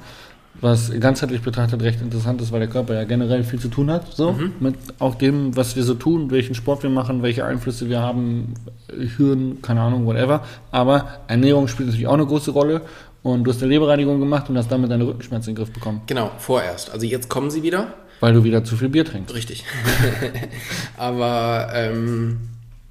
was 0.61 0.91
ganzheitlich 1.01 1.43
betrachtet 1.43 1.83
recht 1.83 2.01
interessant 2.01 2.41
ist, 2.41 2.51
weil 2.53 2.61
der 2.61 2.69
Körper 2.69 2.95
ja 2.95 3.05
generell 3.05 3.45
viel 3.45 3.59
zu 3.59 3.69
tun 3.69 3.91
hat, 3.91 4.15
so 4.15 4.35
mit 4.61 4.77
auch 5.01 5.15
dem, 5.17 5.55
was 5.57 5.77
wir 5.77 5.83
so 5.83 5.95
tun, 5.95 6.31
welchen 6.31 6.55
Sport 6.55 6.83
wir 6.83 6.91
machen, 6.91 7.23
welche 7.23 7.45
Einflüsse 7.45 7.89
wir 7.91 8.01
haben, 8.01 8.55
Hirn, 9.17 9.59
keine 9.61 9.83
Ahnung, 9.83 10.07
whatever. 10.07 10.45
Aber 10.71 11.09
Ernährung 11.29 11.69
spielt 11.69 11.89
natürlich 11.89 12.07
auch 12.07 12.15
eine 12.15 12.27
große 12.27 12.53
Rolle. 12.53 12.83
Und 13.23 13.43
du 13.43 13.51
hast 13.51 13.61
eine 13.61 13.71
Leberreinigung 13.73 14.21
gemacht 14.21 14.49
und 14.49 14.57
hast 14.57 14.71
damit 14.71 14.89
deine 14.89 15.05
Rückenschmerzen 15.05 15.51
in 15.51 15.57
den 15.57 15.65
Griff 15.65 15.75
bekommen, 15.75 16.03
Genau, 16.07 16.31
vorerst. 16.39 16.93
Also 16.93 17.07
jetzt 17.07 17.29
kommen 17.29 17.51
sie 17.51 17.65
wieder. 17.65 17.89
weil 18.21 18.33
du 18.33 18.45
wieder 18.45 18.63
zu 18.63 18.77
viel 18.77 18.89
Bier 18.89 19.05
trinkst. 19.05 19.35
Richtig. 19.35 19.65
Aber 20.97 21.69
ähm, 21.75 22.39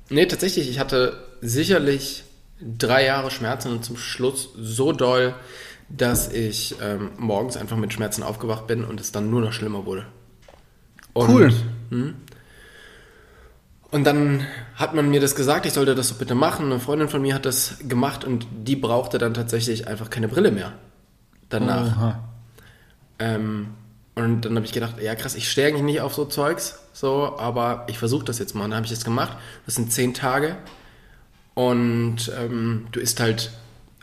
nee, 0.10 0.26
tatsächlich, 0.26 0.70
ich 0.70 0.78
hatte 0.80 1.14
sicherlich 1.42 2.25
drei 2.60 3.06
Jahre 3.06 3.32
Schmerzen 3.32 3.72
und 3.72 3.86
zum 3.86 3.98
Schluss 3.98 4.50
so 4.58 4.92
doll, 4.92 5.34
dass 5.90 6.32
ich 6.32 6.76
ähm, 6.82 7.12
morgens 7.18 7.58
einfach 7.58 7.78
mit 7.78 7.94
Schmerzen 7.94 8.24
aufgewacht 8.24 8.68
bin 8.68 8.84
und 8.84 9.00
es 9.00 9.12
dann 9.12 9.30
nur 9.30 9.42
noch 9.42 9.54
schlimmer 9.54 9.86
wurde. 9.86 10.06
Und, 11.14 11.30
Cool. 11.30 11.54
Hm? 11.90 12.16
Und 13.92 14.04
dann 14.04 14.46
hat 14.76 14.94
man 14.94 15.10
mir 15.10 15.22
das 15.22 15.36
gesagt, 15.36 15.66
ich 15.66 15.74
sollte 15.74 15.96
das 15.96 16.10
doch 16.10 16.18
bitte 16.18 16.36
machen. 16.36 16.66
Eine 16.66 16.82
Freundin 16.82 17.08
von 17.08 17.22
mir 17.22 17.34
hat 17.34 17.46
das 17.46 17.78
gemacht 17.88 18.26
und 18.26 18.46
die 18.66 18.76
brauchte 18.76 19.18
dann 19.20 19.34
tatsächlich 19.34 19.88
einfach 19.88 20.10
keine 20.10 20.28
Brille 20.28 20.52
mehr. 20.52 20.74
Danach. 21.48 22.18
Ähm, 23.20 23.68
und 24.16 24.42
dann 24.42 24.56
habe 24.56 24.66
ich 24.66 24.74
gedacht, 24.74 25.02
ja 25.02 25.16
krass, 25.16 25.36
ich 25.36 25.50
stehe 25.50 25.68
eigentlich 25.68 25.84
nicht 25.84 26.02
auf 26.02 26.14
so 26.14 26.26
Zeugs, 26.26 26.80
so, 26.94 27.38
aber 27.38 27.86
ich 27.88 27.98
versuche 27.98 28.26
das 28.26 28.40
jetzt 28.40 28.56
mal. 28.56 28.66
Und 28.66 28.72
dann 28.72 28.78
habe 28.78 28.86
ich 28.86 28.92
das 28.92 29.06
gemacht. 29.06 29.38
Das 29.66 29.76
sind 29.76 29.92
zehn 29.94 30.14
Tage. 30.14 30.58
Und 31.56 32.32
ähm, 32.40 32.86
du 32.92 33.00
isst 33.00 33.20
halt, 33.20 33.52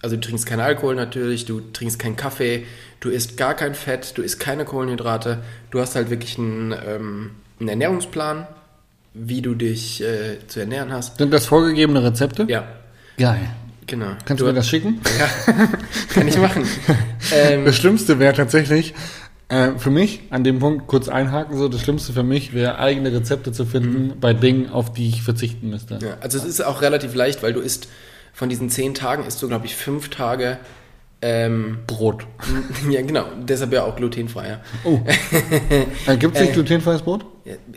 also 0.03 0.17
du 0.17 0.23
trinkst 0.23 0.47
keinen 0.47 0.61
Alkohol 0.61 0.97
natürlich, 0.97 1.45
du 1.45 1.61
trinkst 1.61 1.99
keinen 1.99 2.17
Kaffee, 2.17 2.67
du 3.01 3.09
isst 3.11 3.37
gar 3.37 3.55
kein 3.55 3.75
Fett, 3.75 4.19
du 4.19 4.23
isst 4.23 4.41
keine 4.41 4.65
Kohlenhydrate. 4.65 5.43
Du 5.71 5.79
hast 5.81 5.95
halt 5.95 6.11
wirklich 6.11 6.39
einen, 6.39 6.73
ähm, 6.73 7.31
einen 7.61 7.69
Ernährungsplan 7.69 8.47
wie 9.15 9.43
du 9.43 9.55
dich 9.55 10.03
äh, 10.03 10.39
zu 10.47 10.61
ernähren 10.61 10.93
hast. 10.93 11.19
Sind 11.19 11.33
das 11.33 11.47
vorgegebene 11.47 12.03
Rezepte? 12.03 12.47
Ja, 12.49 12.67
Geil. 13.19 13.51
genau. 13.87 14.13
Kannst 14.25 14.41
du, 14.41 14.47
mir 14.47 14.55
das 14.55 14.69
schicken? 14.69 15.01
Ja, 15.19 15.69
kann 16.15 16.29
ich 16.29 16.39
machen. 16.39 16.65
ähm, 17.35 17.65
Das 17.65 17.77
Schlimmste 17.77 18.19
wäre 18.19 18.33
tatsächlich, 18.35 18.95
äh, 19.53 19.79
für 19.79 19.91
mich, 19.91 20.23
an 20.31 20.45
dem 20.45 20.61
Punkt 20.61 20.87
kurz 20.87 21.09
einhaken, 21.09 21.59
so, 21.59 21.69
das 21.69 21.83
Schlimmste 21.83 22.15
für 22.15 22.23
mich 22.23 22.55
wäre, 22.55 22.79
eigene 22.79 23.13
Rezepte 23.13 23.53
zu 23.53 23.67
finden 23.67 24.19
bei 24.19 24.33
Dingen, 24.33 24.71
auf 24.71 24.95
die 24.95 25.09
ich 25.11 25.23
verzichten 25.23 25.69
müsste. 25.69 25.99
ja, 26.01 26.17
also 26.21 26.39
es 26.39 26.45
ist 26.45 26.65
auch 26.65 26.81
relativ 26.81 27.15
leicht, 27.15 27.43
weil 27.43 27.53
du 27.53 27.61
isst 27.61 27.89
von 28.33 28.49
diesen 28.49 28.71
zehn 28.71 28.95
Tagen 28.95 29.27
isst 29.27 29.43
du, 29.43 29.49
glaube 29.49 29.67
ich, 29.67 29.77
fünf 29.77 30.09
Tage 30.09 30.59
ähm, 31.21 31.81
Brot. 31.87 32.27
ja, 32.91 33.03
genau. 33.03 33.27
Deshalb 33.41 33.75
ja 33.75 33.85
auch 33.85 33.95
glutenfrei. 33.95 34.49
Ja. 34.49 34.61
Oh. 34.85 35.01
äh, 36.07 36.17
Gibt 36.17 36.35
es 36.35 36.41
nicht 36.41 36.55
glutenfreies 36.55 37.03
Brot? 37.03 37.27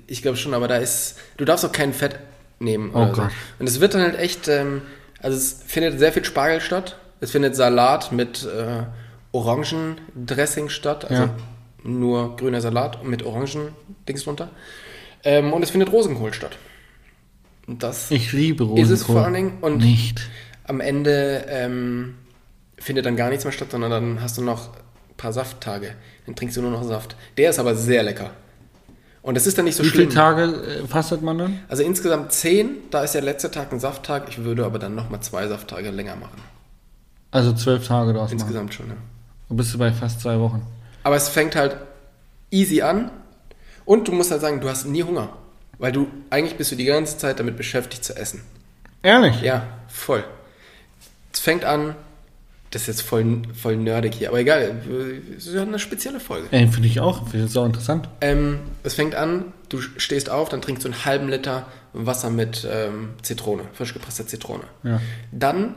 Ich 0.08 0.22
glaube 0.22 0.38
schon, 0.38 0.54
aber 0.54 0.70
da 0.70 0.78
ist. 0.78 1.18
Du 1.36 1.44
darfst 1.44 1.66
auch 1.66 1.74
kein 1.74 1.94
Fett 1.94 2.18
nehmen. 2.60 2.92
Oh 2.94 3.00
Oder 3.00 3.16
so. 3.16 3.22
Gott. 3.24 3.32
Und 3.60 3.68
es 3.68 3.82
wird 3.82 3.94
dann 3.94 4.02
halt 4.02 4.18
echt. 4.18 4.48
Ähm, 4.48 4.82
also 5.22 5.38
es 5.38 5.62
findet 5.68 6.00
sehr 6.00 6.14
viel 6.14 6.24
Spargel 6.24 6.62
statt. 6.62 6.98
Es 7.20 7.32
findet 7.32 7.56
Salat 7.56 8.14
mit 8.14 8.46
äh, 8.46 8.84
Orangendressing 9.34 10.70
statt. 10.70 11.06
Also 11.06 11.24
Ja. 11.24 11.30
Nur 11.86 12.36
grüner 12.36 12.62
Salat 12.62 13.04
mit 13.04 13.24
Orangen-Dings 13.24 14.24
drunter. 14.24 14.50
Ähm, 15.24 15.54
und 15.54 15.64
es 15.64 15.70
findet 15.72 15.92
Rosenkohl 15.92 16.34
statt. 16.34 16.58
Und 17.68 17.82
das 17.84 18.12
Ich 18.12 18.32
liebe 18.34 18.64
Rosenkohl. 18.64 18.84
ist 18.84 18.90
es 18.92 19.04
vor 19.04 19.24
allen 19.24 19.34
Dingen. 19.34 19.58
Und 19.62 19.78
Nicht. 19.78 20.22
am 20.66 20.82
Ende 20.82 21.46
ähm, 21.48 22.16
findet 22.78 23.06
dann 23.06 23.16
gar 23.16 23.30
nichts 23.30 23.44
mehr 23.46 23.52
statt, 23.54 23.72
sondern 23.72 23.92
dann 23.92 24.22
hast 24.22 24.38
du 24.38 24.42
noch 24.44 24.70
ein 24.70 25.18
paar 25.18 25.34
Safttage. 25.34 25.94
Dann 26.26 26.36
trinkst 26.36 26.58
du 26.58 26.62
nur 26.62 26.72
noch 26.72 26.84
Saft. 26.84 27.16
Der 27.38 27.50
ist 27.50 27.60
aber 27.60 27.76
sehr 27.76 28.04
lecker. 28.04 28.32
Und 29.22 29.36
es 29.38 29.48
ist 29.48 29.58
dann 29.58 29.66
nicht 29.66 29.76
so 29.76 29.84
Wie 29.84 29.88
schlimm. 29.90 30.10
viele 30.12 30.14
Tage 30.14 30.44
äh, 30.84 30.88
fastet 30.88 31.24
man 31.24 31.38
dann? 31.40 31.60
Also 31.68 31.82
insgesamt 31.82 32.32
zehn, 32.32 32.70
da 32.92 33.04
ist 33.04 33.14
der 33.16 33.24
letzte 33.24 33.50
Tag 33.50 33.72
ein 33.74 33.80
Safttag. 33.80 34.30
Ich 34.30 34.44
würde 34.44 34.66
aber 34.66 34.78
dann 34.78 34.94
nochmal 34.94 35.22
zwei 35.22 35.48
Safttage 35.48 35.90
länger 35.90 36.16
machen. 36.16 36.40
Also 37.32 37.52
zwölf 37.54 37.88
Tage 37.88 38.14
draus 38.14 38.30
machen. 38.30 38.34
Insgesamt 38.34 38.74
schon, 38.76 38.88
ja. 38.90 38.96
Du 39.50 39.56
bist 39.56 39.74
du 39.74 39.80
bei 39.80 39.92
fast 39.92 40.22
zwei 40.22 40.40
Wochen. 40.40 40.62
Aber 41.06 41.18
es 41.18 41.30
fängt 41.30 41.56
halt 41.56 41.78
easy 42.50 42.82
an 42.82 43.12
und 43.86 44.08
du 44.08 44.12
musst 44.12 44.32
halt 44.32 44.42
sagen, 44.42 44.60
du 44.60 44.68
hast 44.68 44.86
nie 44.86 45.04
Hunger. 45.04 45.38
Weil 45.78 45.92
du, 45.92 46.08
eigentlich 46.32 46.58
bist 46.58 46.72
du 46.72 46.76
die 46.76 46.86
ganze 46.86 47.20
Zeit 47.20 47.40
damit 47.40 47.58
beschäftigt 47.58 48.04
zu 48.04 48.18
essen. 48.18 48.42
Ehrlich? 49.04 49.40
Ja, 49.42 49.68
voll. 49.88 50.24
Es 51.32 51.42
fängt 51.42 51.64
an, 51.64 51.96
das 52.72 52.84
ist 52.84 52.88
jetzt 52.88 53.02
voll, 53.04 53.44
voll 53.54 53.78
nerdig 53.78 54.16
hier, 54.16 54.30
aber 54.30 54.40
egal, 54.40 54.82
es 55.38 55.46
ist 55.46 55.54
ja 55.54 55.62
eine 55.62 55.78
spezielle 55.78 56.20
Folge. 56.20 56.48
Ey, 56.50 56.68
finde 56.68 56.88
ich 56.88 57.00
auch. 57.00 57.30
Finde 57.30 57.46
ich 57.46 57.56
auch 57.56 57.68
interessant. 57.68 58.10
Ähm, 58.22 58.62
es 58.82 58.96
fängt 58.96 59.14
an, 59.14 59.54
du 59.70 59.82
stehst 59.82 60.32
auf, 60.32 60.50
dann 60.50 60.64
trinkst 60.64 60.86
du 60.86 60.88
einen 60.88 61.06
halben 61.06 61.30
Liter 61.30 61.68
Wasser 61.94 62.32
mit 62.32 62.68
ähm, 62.68 63.10
Zitrone, 63.22 63.66
frisch 63.74 63.94
gepresster 63.94 64.26
Zitrone. 64.26 64.64
Ja. 64.82 65.00
Dann 65.32 65.76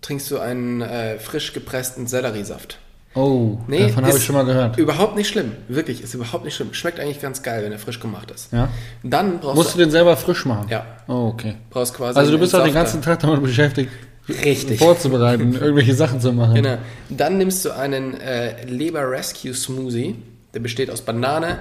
trinkst 0.00 0.30
du 0.30 0.38
einen 0.38 0.80
äh, 0.80 1.18
frisch 1.18 1.52
gepressten 1.54 2.06
Selleriesaft. 2.06 2.78
Oh, 3.14 3.58
davon 3.68 4.06
habe 4.06 4.16
ich 4.16 4.24
schon 4.24 4.36
mal 4.36 4.44
gehört. 4.44 4.78
Überhaupt 4.78 5.16
nicht 5.16 5.28
schlimm, 5.28 5.52
wirklich, 5.66 6.00
ist 6.02 6.14
überhaupt 6.14 6.44
nicht 6.44 6.54
schlimm. 6.54 6.72
Schmeckt 6.74 7.00
eigentlich 7.00 7.20
ganz 7.20 7.42
geil, 7.42 7.64
wenn 7.64 7.72
er 7.72 7.80
frisch 7.80 7.98
gemacht 7.98 8.30
ist. 8.30 8.52
Ja. 8.52 8.68
Dann 9.02 9.40
brauchst 9.40 9.56
Musst 9.56 9.74
du 9.74 9.78
den 9.78 9.90
selber 9.90 10.16
frisch 10.16 10.44
machen? 10.44 10.68
ja, 10.70 10.84
Oh, 11.08 11.28
okay. 11.34 11.56
brauchst 11.70 11.94
quasi 11.94 12.16
Also 12.18 12.30
du 12.30 12.38
bist 12.38 12.54
auch 12.54 12.62
den 12.62 12.72
ganzen 12.74 13.02
Tag 13.02 13.18
damit 13.20 13.42
beschäftigt, 13.42 13.90
Richtig. 14.28 14.78
vorzubereiten, 14.78 15.54
irgendwelche 15.54 15.94
Sachen 15.94 16.20
zu 16.20 16.32
machen. 16.32 16.54
Genau. 16.54 16.78
Dann 17.08 17.36
nimmst 17.38 17.64
du 17.64 17.72
einen 17.72 18.20
äh, 18.20 18.64
Leber 18.66 19.10
Rescue 19.10 19.54
Smoothie. 19.54 20.14
Der 20.54 20.60
besteht 20.60 20.88
aus 20.90 21.02
Banane, 21.02 21.58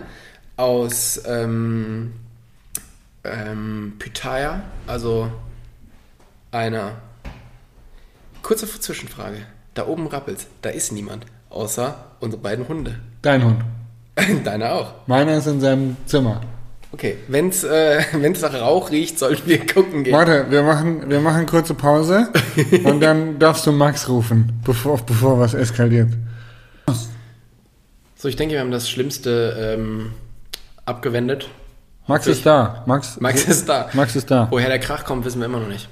aus 0.55 1.19
ähm, 1.27 2.13
ähm, 3.23 3.93
Pitaya, 3.97 4.61
also 4.85 5.31
einer. 6.51 6.93
Kurze 8.41 8.67
Zwischenfrage. 8.67 9.37
Da 9.73 9.87
oben 9.87 10.07
rappelt, 10.07 10.47
da 10.61 10.69
ist 10.69 10.91
niemand, 10.91 11.25
außer 11.49 11.95
unsere 12.19 12.41
beiden 12.41 12.67
Hunde. 12.67 12.95
Dein 13.21 13.43
Hund. 13.43 13.61
Deiner 14.43 14.73
auch. 14.73 14.93
Meiner 15.07 15.37
ist 15.37 15.47
in 15.47 15.61
seinem 15.61 15.97
Zimmer. 16.05 16.41
Okay, 16.91 17.17
wenn's, 17.27 17.63
äh, 17.63 18.03
wenn's 18.13 18.41
nach 18.41 18.53
Rauch 18.53 18.89
riecht, 18.91 19.19
sollten 19.19 19.47
wir 19.47 19.65
gucken 19.65 20.03
gehen. 20.03 20.13
Warte, 20.13 20.47
wir 20.49 20.63
machen, 20.63 21.09
wir 21.09 21.19
machen 21.19 21.45
kurze 21.45 21.73
Pause 21.73 22.29
und 22.83 22.99
dann 23.01 23.37
darfst 23.39 23.65
du 23.67 23.71
Max 23.71 24.09
rufen, 24.09 24.59
bevor, 24.63 24.97
bevor 24.97 25.39
was 25.39 25.53
eskaliert. 25.53 26.09
So, 28.15 28.27
ich 28.27 28.35
denke, 28.35 28.55
wir 28.55 28.59
haben 28.59 28.71
das 28.71 28.89
Schlimmste 28.89 29.75
ähm, 29.77 30.11
abgewendet. 30.85 31.49
Max 32.07 32.27
ist 32.27 32.45
da. 32.45 32.83
Max, 32.85 33.21
Max 33.21 33.45
ist 33.45 33.69
da. 33.69 33.89
Max 33.93 34.15
ist 34.15 34.29
da. 34.29 34.47
Woher 34.49 34.67
der 34.67 34.79
Krach 34.79 35.05
kommt, 35.05 35.23
wissen 35.23 35.39
wir 35.39 35.45
immer 35.45 35.59
noch 35.59 35.69
nicht. 35.69 35.87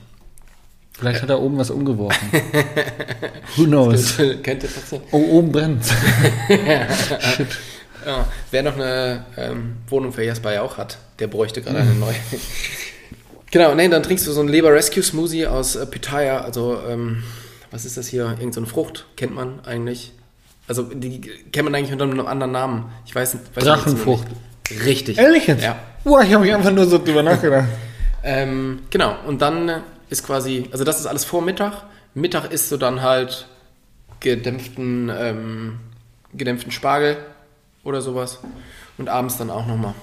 Vielleicht 0.97 1.21
hat 1.21 1.29
er 1.29 1.39
oben 1.39 1.57
was 1.57 1.69
umgeworfen. 1.69 2.29
Who 3.55 3.65
knows? 3.65 4.17
Könnte 4.17 4.67
passieren. 4.67 5.03
Oh, 5.11 5.37
oben 5.37 5.51
brennt. 5.51 5.85
Shit. 7.35 7.47
Ja, 8.03 8.25
wer 8.51 8.63
noch 8.63 8.75
eine 8.75 9.25
ähm, 9.37 9.75
Wohnung 9.89 10.11
für 10.11 10.23
Jasper 10.23 10.53
ja 10.53 10.61
auch 10.63 10.77
hat, 10.77 10.97
der 11.19 11.27
bräuchte 11.27 11.61
gerade 11.61 11.79
eine 11.79 11.93
neue. 11.93 12.15
genau, 13.51 13.75
nee, 13.75 13.87
dann 13.89 14.01
trinkst 14.01 14.25
du 14.25 14.31
so 14.31 14.39
einen 14.39 14.49
Leber 14.49 14.71
Rescue 14.71 15.03
Smoothie 15.03 15.45
aus 15.45 15.75
äh, 15.75 15.85
Pitaya. 15.85 16.41
Also, 16.41 16.79
ähm, 16.87 17.23
was 17.69 17.85
ist 17.85 17.97
das 17.97 18.07
hier? 18.07 18.35
Irgend 18.39 18.55
so 18.55 18.61
eine 18.61 18.67
Frucht, 18.67 19.05
kennt 19.17 19.35
man 19.35 19.59
eigentlich. 19.65 20.13
Also, 20.67 20.83
die 20.83 21.21
kennt 21.51 21.65
man 21.65 21.75
eigentlich 21.75 21.91
unter 21.91 22.05
einem 22.05 22.25
anderen 22.25 22.53
Namen. 22.53 22.91
Ich 23.05 23.13
weiß 23.13 23.35
nicht. 23.35 23.55
Weiß 23.55 23.63
Drachenfrucht. 23.63 24.27
nicht. 24.29 24.85
Richtig. 24.85 25.17
Ehrlich 25.17 25.45
jetzt? 25.47 25.63
Ja. 25.63 25.77
Boah, 26.03 26.23
ich 26.23 26.33
habe 26.33 26.43
mich 26.43 26.53
einfach 26.53 26.71
nur 26.71 26.85
so 26.85 26.97
drüber 26.97 27.21
nachgedacht. 27.23 27.67
Ähm, 28.23 28.79
genau, 28.89 29.15
und 29.27 29.41
dann 29.41 29.69
äh, 29.69 29.79
ist 30.09 30.25
quasi, 30.25 30.67
also 30.71 30.83
das 30.83 30.99
ist 30.99 31.05
alles 31.05 31.25
vor 31.25 31.41
Mittag. 31.41 31.83
Mittag 32.13 32.51
isst 32.51 32.71
du 32.71 32.77
dann 32.77 33.01
halt 33.01 33.47
gedämpften, 34.19 35.11
ähm, 35.15 35.79
gedämpften 36.33 36.71
Spargel 36.71 37.17
oder 37.83 38.01
sowas. 38.01 38.39
Und 38.97 39.09
abends 39.09 39.37
dann 39.37 39.49
auch 39.49 39.67
nochmal. 39.67 39.93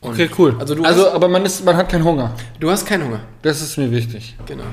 Okay, 0.00 0.28
cool. 0.38 0.54
Also 0.58 0.74
du, 0.74 0.84
also 0.84 1.06
hast, 1.06 1.14
aber 1.14 1.28
man, 1.28 1.44
ist, 1.44 1.64
man 1.64 1.76
hat 1.76 1.88
keinen 1.88 2.04
Hunger. 2.04 2.34
du 2.60 2.70
hast 2.70 2.84
keinen 2.86 3.04
Hunger. 3.06 3.20
Das 3.42 3.62
ist 3.62 3.78
mir 3.78 3.90
wichtig, 3.90 4.36
Genau. 4.46 4.64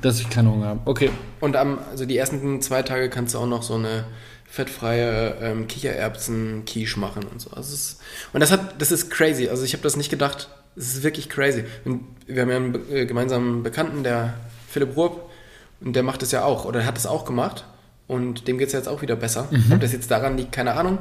dass 0.00 0.20
ich 0.20 0.30
keinen 0.30 0.50
Hunger 0.50 0.66
habe. 0.68 0.80
Okay. 0.84 1.10
Und 1.40 1.56
am, 1.56 1.78
also 1.90 2.06
die 2.06 2.16
ersten 2.16 2.62
zwei 2.62 2.82
Tage 2.82 3.10
kannst 3.10 3.34
du 3.34 3.38
auch 3.38 3.46
noch 3.46 3.62
so 3.62 3.74
eine 3.74 4.04
fettfreie 4.48 5.36
ähm, 5.40 5.66
Kichererbsen-Quiche 5.66 6.98
machen 7.00 7.24
und 7.24 7.40
so. 7.40 7.50
Also 7.50 7.74
es 7.74 7.80
ist, 7.80 8.00
und 8.32 8.40
das 8.40 8.52
hat, 8.52 8.80
das 8.80 8.92
ist 8.92 9.10
crazy. 9.10 9.48
Also 9.48 9.64
ich 9.64 9.72
habe 9.72 9.82
das 9.82 9.96
nicht 9.96 10.10
gedacht. 10.10 10.48
Es 10.76 10.94
ist 10.94 11.02
wirklich 11.02 11.28
crazy. 11.28 11.64
Und 11.84 12.00
wir 12.26 12.42
haben 12.42 12.50
ja 12.50 12.56
einen 12.56 12.78
äh, 12.92 13.06
gemeinsamen 13.06 13.62
Bekannten, 13.62 14.02
der 14.02 14.34
Philipp 14.68 14.96
Rupp, 14.96 15.30
und 15.80 15.94
der 15.96 16.02
macht 16.02 16.22
es 16.22 16.30
ja 16.32 16.44
auch, 16.44 16.64
oder 16.64 16.86
hat 16.86 16.96
es 16.96 17.06
auch 17.06 17.24
gemacht. 17.24 17.64
Und 18.06 18.46
dem 18.48 18.58
geht 18.58 18.68
es 18.68 18.72
ja 18.72 18.78
jetzt 18.78 18.88
auch 18.88 19.02
wieder 19.02 19.16
besser. 19.16 19.46
Mhm. 19.50 19.72
Ob 19.72 19.80
das 19.80 19.92
jetzt 19.92 20.10
daran 20.10 20.36
liegt, 20.36 20.52
keine 20.52 20.74
Ahnung. 20.74 20.98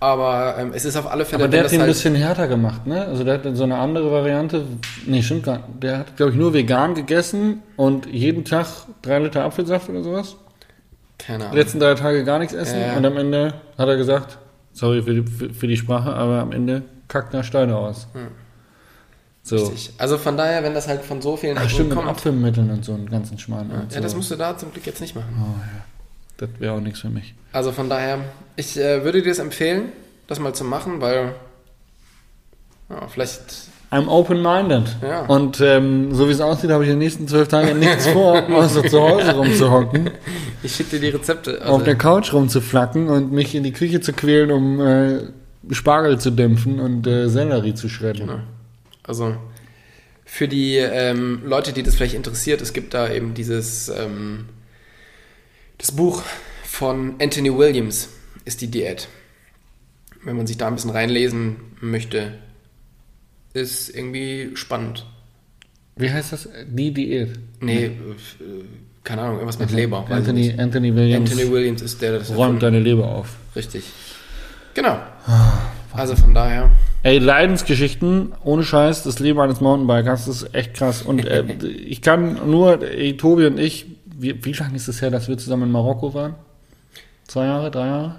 Aber 0.00 0.56
ähm, 0.58 0.72
es 0.74 0.84
ist 0.84 0.96
auf 0.96 1.10
alle 1.10 1.24
Fälle, 1.24 1.44
Aber 1.44 1.50
der 1.50 1.64
hat 1.64 1.70
den 1.70 1.78
das 1.78 1.78
ein 1.78 1.80
halt- 1.80 1.92
bisschen 1.92 2.14
härter 2.14 2.46
gemacht, 2.48 2.86
ne? 2.86 3.04
Also 3.06 3.24
der 3.24 3.34
hat 3.34 3.56
so 3.56 3.62
eine 3.64 3.76
andere 3.78 4.10
Variante. 4.10 4.64
Nee, 5.06 5.22
stimmt 5.22 5.44
gar 5.44 5.56
nicht. 5.58 5.82
Der 5.82 5.98
hat, 5.98 6.16
glaube 6.16 6.32
ich, 6.32 6.38
nur 6.38 6.52
vegan 6.52 6.94
gegessen 6.94 7.62
und 7.76 8.06
jeden 8.06 8.44
Tag 8.44 8.66
drei 9.02 9.18
Liter 9.20 9.44
Apfelsaft 9.44 9.88
oder 9.88 10.02
sowas. 10.02 10.36
keine 11.18 11.38
Die 11.38 11.44
Ahnung. 11.44 11.56
letzten 11.56 11.80
drei 11.80 11.94
Tage 11.94 12.24
gar 12.24 12.38
nichts 12.38 12.52
essen. 12.54 12.80
Ja. 12.80 12.96
Und 12.96 13.06
am 13.06 13.16
Ende 13.16 13.54
hat 13.78 13.88
er 13.88 13.96
gesagt, 13.96 14.38
sorry 14.72 15.02
für 15.02 15.14
die, 15.14 15.30
für, 15.30 15.54
für 15.54 15.66
die 15.68 15.76
Sprache, 15.76 16.12
aber 16.12 16.40
am 16.40 16.52
Ende 16.52 16.82
kackt 17.08 17.32
er 17.32 17.42
Steine 17.44 17.76
aus. 17.76 18.08
So. 19.46 19.56
Richtig. 19.56 19.92
Also 19.98 20.16
von 20.16 20.36
daher, 20.38 20.62
wenn 20.62 20.72
das 20.72 20.88
halt 20.88 21.02
von 21.02 21.20
so 21.20 21.36
vielen 21.36 21.58
Ach, 21.58 21.68
stimmt, 21.68 21.90
mit 21.90 21.98
kommt. 21.98 22.08
Apfelmitteln 22.08 22.70
und 22.70 22.82
so 22.84 22.94
einen 22.94 23.10
ganzen 23.10 23.38
Schmarrn. 23.38 23.70
und 23.70 23.92
Ja, 23.92 24.00
das 24.00 24.12
so. 24.12 24.16
musst 24.16 24.30
du 24.30 24.36
da 24.36 24.56
zum 24.56 24.72
Glück 24.72 24.86
jetzt 24.86 25.02
nicht 25.02 25.14
machen. 25.14 25.28
Oh, 25.38 25.58
ja. 25.60 25.84
Das 26.38 26.48
wäre 26.58 26.72
auch 26.72 26.80
nichts 26.80 27.00
für 27.00 27.10
mich. 27.10 27.34
Also 27.52 27.70
von 27.70 27.88
daher, 27.90 28.20
ich 28.56 28.76
äh, 28.78 29.04
würde 29.04 29.20
dir 29.22 29.28
das 29.28 29.38
empfehlen, 29.38 29.92
das 30.28 30.40
mal 30.40 30.54
zu 30.54 30.64
machen, 30.64 31.00
weil 31.02 31.34
ja, 32.88 33.06
vielleicht, 33.08 33.40
I'm 33.92 34.08
open-minded. 34.08 34.96
Ja. 35.02 35.26
Und 35.26 35.60
ähm, 35.60 36.14
so 36.14 36.26
wie 36.26 36.32
es 36.32 36.40
aussieht, 36.40 36.70
habe 36.70 36.84
ich 36.84 36.88
in 36.90 36.94
den 36.96 37.00
nächsten 37.00 37.28
zwölf 37.28 37.46
Tagen 37.48 37.78
nichts 37.78 38.06
vor, 38.08 38.42
außer 38.50 38.84
zu 38.88 39.00
Hause 39.00 39.32
rumzuhocken, 39.36 40.10
ich 40.62 40.74
schicke 40.74 40.92
dir 40.98 41.00
die 41.00 41.08
Rezepte. 41.16 41.60
auf 41.64 41.72
Also, 41.74 41.84
der 41.84 41.96
Couch 41.96 42.32
rumzuflacken 42.32 43.08
und 43.08 43.30
mich 43.30 43.54
in 43.54 43.62
die 43.62 43.72
Küche 43.72 44.00
zu 44.00 44.12
quälen, 44.14 44.50
um 44.50 44.80
äh, 44.80 45.20
Spargel 45.70 46.18
zu 46.18 46.30
dämpfen 46.30 46.80
und 46.80 47.06
äh, 47.06 47.28
Sellerie 47.28 47.74
zu 47.74 47.88
schredden. 47.88 48.26
Genau. 48.26 48.40
Also 49.04 49.36
für 50.24 50.48
die 50.48 50.76
ähm, 50.76 51.42
Leute, 51.44 51.72
die 51.72 51.82
das 51.82 51.94
vielleicht 51.94 52.14
interessiert, 52.14 52.60
es 52.60 52.72
gibt 52.72 52.94
da 52.94 53.10
eben 53.10 53.34
dieses 53.34 53.88
ähm, 53.88 54.46
das 55.78 55.92
Buch 55.92 56.22
von 56.64 57.14
Anthony 57.20 57.56
Williams 57.56 58.08
ist 58.44 58.60
die 58.60 58.68
Diät. 58.68 59.08
Wenn 60.24 60.36
man 60.36 60.46
sich 60.46 60.56
da 60.56 60.66
ein 60.66 60.74
bisschen 60.74 60.90
reinlesen 60.90 61.56
möchte, 61.80 62.38
ist 63.52 63.94
irgendwie 63.94 64.50
spannend. 64.54 65.06
Wie 65.96 66.10
heißt 66.10 66.32
das? 66.32 66.48
Die 66.66 66.92
Diät. 66.92 67.38
Nee, 67.60 67.84
äh, 67.84 67.90
keine 69.04 69.22
Ahnung, 69.22 69.34
irgendwas 69.36 69.58
mit 69.58 69.70
Leber. 69.70 70.06
Anthony. 70.08 70.54
Anthony 70.56 70.94
Williams 70.94 71.30
Anthony 71.30 71.50
Williams 71.52 71.82
ist 71.82 72.00
der, 72.00 72.12
der 72.12 72.18
das 72.20 72.34
räumt 72.34 72.62
deine 72.62 72.80
Leber 72.80 73.06
auf. 73.06 73.36
Richtig. 73.54 73.84
Genau. 74.72 74.98
Also 75.92 76.16
von 76.16 76.34
daher, 76.34 76.70
Ey, 77.04 77.18
Leidensgeschichten, 77.18 78.32
ohne 78.44 78.64
Scheiß, 78.64 79.02
das 79.02 79.18
Leben 79.18 79.38
eines 79.38 79.60
Mountainbikers, 79.60 80.24
das 80.24 80.36
ist 80.42 80.54
echt 80.54 80.72
krass. 80.72 81.02
Und 81.02 81.26
äh, 81.26 81.44
ich 81.86 82.00
kann 82.00 82.50
nur, 82.50 82.80
ey, 82.80 83.14
Tobi 83.18 83.44
und 83.44 83.60
ich, 83.60 83.84
wie, 84.06 84.42
wie 84.42 84.52
lange 84.52 84.74
ist 84.74 84.88
es 84.88 85.02
her, 85.02 85.10
dass 85.10 85.28
wir 85.28 85.36
zusammen 85.36 85.64
in 85.64 85.70
Marokko 85.70 86.14
waren? 86.14 86.34
Zwei 87.26 87.44
Jahre, 87.44 87.70
drei 87.70 87.86
Jahre? 87.86 88.14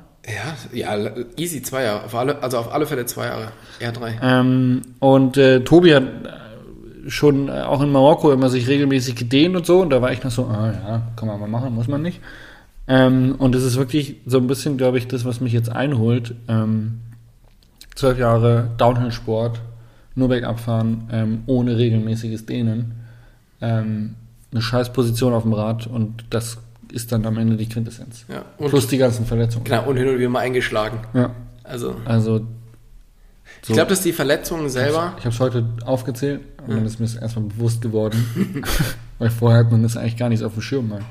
Ja, 0.72 0.96
ja, 0.96 1.12
easy, 1.36 1.64
zwei 1.64 1.84
Jahre. 1.84 2.06
Auf 2.06 2.14
alle, 2.14 2.44
also 2.44 2.60
auf 2.60 2.72
alle 2.72 2.86
Fälle 2.86 3.08
zwei 3.08 3.26
Jahre. 3.26 3.48
Eher 3.80 3.92
drei. 3.92 4.20
Ähm, 4.22 4.84
und 5.00 5.36
äh, 5.38 5.62
Tobi 5.62 5.96
hat 5.96 6.04
äh, 6.04 7.10
schon 7.10 7.50
äh, 7.50 7.62
auch 7.62 7.82
in 7.82 7.92
Marokko 7.92 8.32
immer 8.32 8.50
sich 8.50 8.68
regelmäßig 8.68 9.16
gedehnt 9.16 9.56
und 9.56 9.66
so. 9.66 9.82
Und 9.82 9.90
da 9.90 10.04
war 10.04 10.12
ich 10.12 10.24
noch 10.24 10.32
so, 10.32 10.46
ah 10.46 10.72
ja, 10.72 11.02
kann 11.16 11.28
man 11.28 11.40
mal 11.40 11.50
machen, 11.50 11.74
muss 11.74 11.88
man 11.88 12.04
nicht. 12.04 12.22
Ähm, 12.88 13.34
und 13.40 13.56
es 13.56 13.64
ist 13.64 13.78
wirklich 13.78 14.18
so 14.28 14.38
ein 14.38 14.46
bisschen, 14.46 14.78
glaube 14.78 15.00
ich, 15.00 15.08
das, 15.08 15.26
was 15.26 15.42
mich 15.42 15.54
jetzt 15.54 15.72
einholt. 15.72 16.36
Ähm, 16.48 17.00
zwölf 17.96 18.18
Jahre 18.20 18.70
Downhill-Sport, 18.78 19.62
nur 20.16 20.30
bergab 20.30 20.60
fahren, 20.60 21.10
ähm, 21.12 21.44
ohne 21.46 21.78
regelmäßiges 21.78 22.46
Dehnen. 22.46 22.94
Ähm, 23.62 24.16
eine 24.52 24.62
scheiß 24.62 24.94
Position 24.94 25.34
auf 25.34 25.44
dem 25.44 25.54
Rad 25.54 25.88
und 25.88 26.26
das 26.30 26.58
ist 26.92 27.12
dann 27.12 27.26
am 27.26 27.38
Ende 27.38 27.58
die 27.58 27.68
Quintessenz. 27.68 28.26
Ja, 28.30 28.44
Plus 28.58 28.88
die 28.88 28.98
ganzen 28.98 29.26
Verletzungen. 29.26 29.66
genau, 29.66 29.86
und 29.86 29.98
hin 29.98 30.08
und 30.08 30.18
wieder 30.18 30.30
mal 30.30 30.40
eingeschlagen. 30.40 31.00
Ja, 31.14 31.32
Also, 31.64 31.96
also 32.06 32.42
ich 33.68 33.74
glaube, 33.74 33.90
dass 33.90 34.02
die 34.02 34.14
Verletzungen 34.14 34.70
selber. 34.70 35.14
Ich 35.18 35.26
habe 35.26 35.34
es 35.34 35.40
heute 35.40 35.66
aufgezählt 35.86 36.42
und 36.66 36.76
dann 36.76 36.86
ist 36.86 37.00
mir 37.00 37.06
das 37.08 37.16
erstmal 37.16 37.46
bewusst 37.46 37.82
geworden. 37.82 38.26
Weil 39.20 39.30
vorher 39.32 39.62
hat 39.62 39.72
man 39.72 39.82
das 39.84 39.98
eigentlich 39.98 40.18
gar 40.18 40.30
nicht 40.30 40.40
so 40.40 40.46
auf 40.46 40.54
dem 40.54 40.62
Schirm. 40.62 40.90
Mal. 40.90 41.02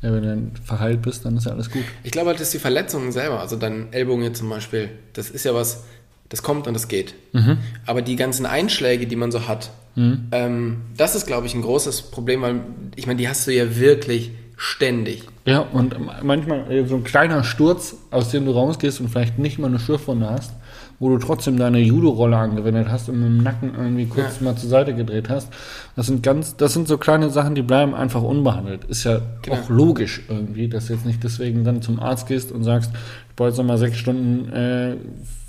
Ja, 0.00 0.12
wenn 0.12 0.22
du 0.22 0.28
dann 0.28 0.52
verheilt 0.64 1.02
bist, 1.02 1.24
dann 1.24 1.36
ist 1.36 1.46
ja 1.46 1.52
alles 1.52 1.70
gut. 1.70 1.82
Ich 2.02 2.10
glaube 2.10 2.28
halt, 2.28 2.40
dass 2.40 2.50
die 2.50 2.58
Verletzungen 2.58 3.12
selber, 3.12 3.40
also 3.40 3.56
dein 3.56 3.92
Ellbogen 3.92 4.22
jetzt 4.24 4.38
zum 4.38 4.48
Beispiel, 4.48 4.90
das 5.12 5.30
ist 5.30 5.44
ja 5.44 5.54
was, 5.54 5.84
das 6.28 6.42
kommt 6.42 6.66
und 6.66 6.74
das 6.74 6.88
geht. 6.88 7.14
Mhm. 7.32 7.58
Aber 7.86 8.02
die 8.02 8.16
ganzen 8.16 8.46
Einschläge, 8.46 9.06
die 9.06 9.16
man 9.16 9.30
so 9.30 9.46
hat, 9.46 9.70
ähm, 9.96 10.82
das 10.96 11.14
ist, 11.14 11.26
glaube 11.26 11.46
ich, 11.46 11.54
ein 11.54 11.62
großes 11.62 12.02
Problem, 12.02 12.42
weil 12.42 12.60
ich 12.96 13.06
meine, 13.06 13.18
die 13.18 13.28
hast 13.28 13.46
du 13.46 13.52
ja 13.52 13.76
wirklich 13.76 14.32
ständig. 14.56 15.24
Ja, 15.44 15.60
und 15.60 15.94
manchmal 16.22 16.70
äh, 16.70 16.86
so 16.86 16.96
ein 16.96 17.04
kleiner 17.04 17.44
Sturz, 17.44 17.96
aus 18.10 18.30
dem 18.30 18.44
du 18.44 18.52
rausgehst 18.52 19.00
und 19.00 19.08
vielleicht 19.08 19.38
nicht 19.38 19.58
mal 19.58 19.68
eine 19.68 19.78
Schürfwunde 19.78 20.28
hast, 20.28 20.52
wo 21.00 21.08
du 21.10 21.18
trotzdem 21.18 21.56
deine 21.58 21.78
Judo-Rolle 21.80 22.36
angewendet 22.36 22.88
hast 22.90 23.08
und 23.08 23.16
mit 23.18 23.28
dem 23.28 23.42
Nacken 23.42 23.72
irgendwie 23.76 24.06
kurz 24.06 24.38
Ja. 24.40 24.44
mal 24.44 24.56
zur 24.56 24.68
Seite 24.70 24.94
gedreht 24.94 25.28
hast. 25.28 25.52
Das 25.96 26.06
sind 26.06 26.22
ganz, 26.22 26.56
das 26.56 26.72
sind 26.72 26.88
so 26.88 26.98
kleine 26.98 27.30
Sachen, 27.30 27.54
die 27.54 27.62
bleiben 27.62 27.94
einfach 27.94 28.22
unbehandelt. 28.22 28.84
Ist 28.84 29.04
ja 29.04 29.20
Genau. 29.42 29.56
auch 29.56 29.68
logisch 29.68 30.22
irgendwie, 30.28 30.68
dass 30.68 30.86
du 30.86 30.94
jetzt 30.94 31.04
nicht 31.06 31.22
deswegen 31.24 31.64
dann 31.64 31.82
zum 31.82 32.00
Arzt 32.00 32.26
gehst 32.28 32.52
und 32.52 32.64
sagst, 32.64 32.90
ich 33.30 33.36
brauche 33.36 33.48
jetzt 33.48 33.58
noch 33.58 33.64
mal 33.64 33.78
sechs 33.78 33.96
Stunden 33.98 34.52
äh, 34.52 34.96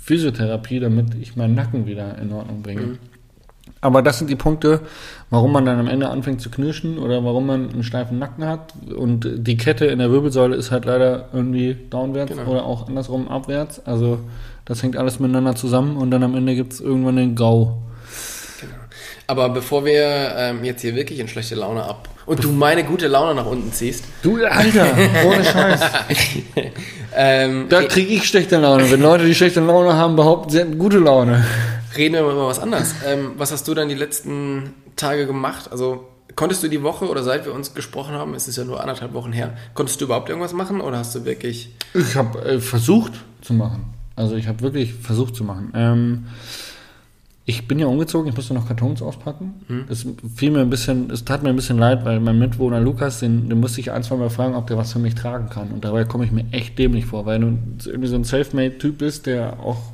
Physiotherapie, 0.00 0.80
damit 0.80 1.14
ich 1.20 1.36
meinen 1.36 1.54
Nacken 1.54 1.86
wieder 1.86 2.16
in 2.18 2.32
Ordnung 2.32 2.62
bringe. 2.62 2.80
Mhm. 2.82 2.98
Aber 3.80 4.02
das 4.02 4.18
sind 4.18 4.30
die 4.30 4.36
Punkte, 4.36 4.80
warum 5.30 5.52
man 5.52 5.64
dann 5.64 5.78
am 5.78 5.86
Ende 5.86 6.08
anfängt 6.08 6.40
zu 6.40 6.50
knirschen 6.50 6.98
oder 6.98 7.22
warum 7.24 7.46
man 7.46 7.70
einen 7.70 7.82
steifen 7.82 8.18
Nacken 8.18 8.44
hat. 8.44 8.72
Und 8.96 9.28
die 9.36 9.56
Kette 9.56 9.86
in 9.86 9.98
der 9.98 10.10
Wirbelsäule 10.10 10.56
ist 10.56 10.70
halt 10.70 10.84
leider 10.86 11.28
irgendwie 11.32 11.76
downwärts 11.90 12.32
Genau. 12.32 12.50
oder 12.50 12.64
auch 12.64 12.88
andersrum 12.88 13.28
abwärts. 13.28 13.84
Also 13.84 14.20
das 14.66 14.82
hängt 14.82 14.96
alles 14.96 15.18
miteinander 15.18 15.54
zusammen 15.54 15.96
und 15.96 16.10
dann 16.10 16.22
am 16.22 16.34
Ende 16.34 16.54
gibt 16.54 16.74
es 16.74 16.80
irgendwann 16.80 17.16
den 17.16 17.34
Gau. 17.34 17.82
Aber 19.28 19.48
bevor 19.48 19.84
wir 19.84 20.34
ähm, 20.36 20.62
jetzt 20.62 20.82
hier 20.82 20.94
wirklich 20.94 21.18
in 21.18 21.26
schlechte 21.26 21.56
Laune 21.56 21.82
ab 21.82 22.08
und 22.26 22.44
du 22.44 22.52
meine 22.52 22.84
gute 22.84 23.08
Laune 23.08 23.34
nach 23.34 23.46
unten 23.46 23.72
ziehst, 23.72 24.04
Du, 24.22 24.36
Alter, 24.44 24.86
ohne 25.26 25.44
Scheiß. 25.44 25.80
ähm, 27.16 27.66
Da 27.68 27.82
kriege 27.82 28.12
ich 28.12 28.28
schlechte 28.28 28.58
Laune. 28.58 28.88
Wenn 28.90 29.00
Leute, 29.02 29.24
die 29.24 29.34
schlechte 29.34 29.60
Laune 29.60 29.94
haben, 29.94 30.14
behaupten, 30.14 30.50
sie 30.50 30.58
hätten 30.60 30.78
gute 30.78 30.98
Laune. 30.98 31.44
reden 31.96 32.14
wir 32.14 32.22
mal 32.22 32.32
über 32.32 32.46
was 32.46 32.60
anderes. 32.60 32.94
Ähm, 33.04 33.32
was 33.36 33.50
hast 33.50 33.66
du 33.66 33.74
dann 33.74 33.88
die 33.88 33.94
letzten 33.96 34.74
Tage 34.94 35.26
gemacht? 35.26 35.70
Also 35.72 36.06
konntest 36.36 36.62
du 36.62 36.68
die 36.68 36.82
Woche 36.84 37.08
oder 37.08 37.24
seit 37.24 37.46
wir 37.46 37.52
uns 37.54 37.74
gesprochen 37.74 38.14
haben, 38.14 38.34
es 38.34 38.46
ist 38.46 38.56
ja 38.56 38.64
nur 38.64 38.80
anderthalb 38.80 39.12
Wochen 39.12 39.32
her, 39.32 39.54
konntest 39.74 40.00
du 40.00 40.04
überhaupt 40.04 40.28
irgendwas 40.28 40.52
machen 40.52 40.80
oder 40.80 40.98
hast 40.98 41.14
du 41.16 41.24
wirklich 41.24 41.74
Ich 41.94 42.14
habe 42.14 42.38
äh, 42.44 42.60
versucht 42.60 43.12
zu 43.42 43.54
machen. 43.54 43.95
Also 44.16 44.34
ich 44.36 44.48
habe 44.48 44.60
wirklich 44.62 44.94
versucht 44.94 45.36
zu 45.36 45.44
machen. 45.44 45.70
Ähm, 45.74 46.24
ich 47.48 47.68
bin 47.68 47.78
ja 47.78 47.86
umgezogen, 47.86 48.28
ich 48.28 48.34
musste 48.34 48.54
noch 48.54 48.66
Kartons 48.66 49.00
auspacken. 49.02 49.54
Das 49.88 50.04
fiel 50.34 50.50
mir 50.50 50.62
ein 50.62 50.70
bisschen, 50.70 51.10
es 51.10 51.24
tat 51.24 51.44
mir 51.44 51.50
ein 51.50 51.56
bisschen 51.56 51.78
leid, 51.78 52.04
weil 52.04 52.18
mein 52.18 52.40
Mitwohner 52.40 52.80
Lukas, 52.80 53.20
den, 53.20 53.48
den 53.48 53.60
musste 53.60 53.80
ich 53.80 53.92
ein, 53.92 54.02
zwei 54.02 54.16
Mal 54.16 54.30
fragen, 54.30 54.56
ob 54.56 54.66
der 54.66 54.76
was 54.76 54.92
für 54.92 54.98
mich 54.98 55.14
tragen 55.14 55.48
kann. 55.48 55.70
Und 55.70 55.84
dabei 55.84 56.04
komme 56.04 56.24
ich 56.24 56.32
mir 56.32 56.44
echt 56.50 56.76
dämlich 56.76 57.06
vor, 57.06 57.24
weil 57.24 57.38
du 57.38 57.56
irgendwie 57.84 58.08
so 58.08 58.16
ein 58.16 58.24
Selfmade-Typ 58.24 58.98
bist, 58.98 59.26
der 59.26 59.60
auch 59.60 59.92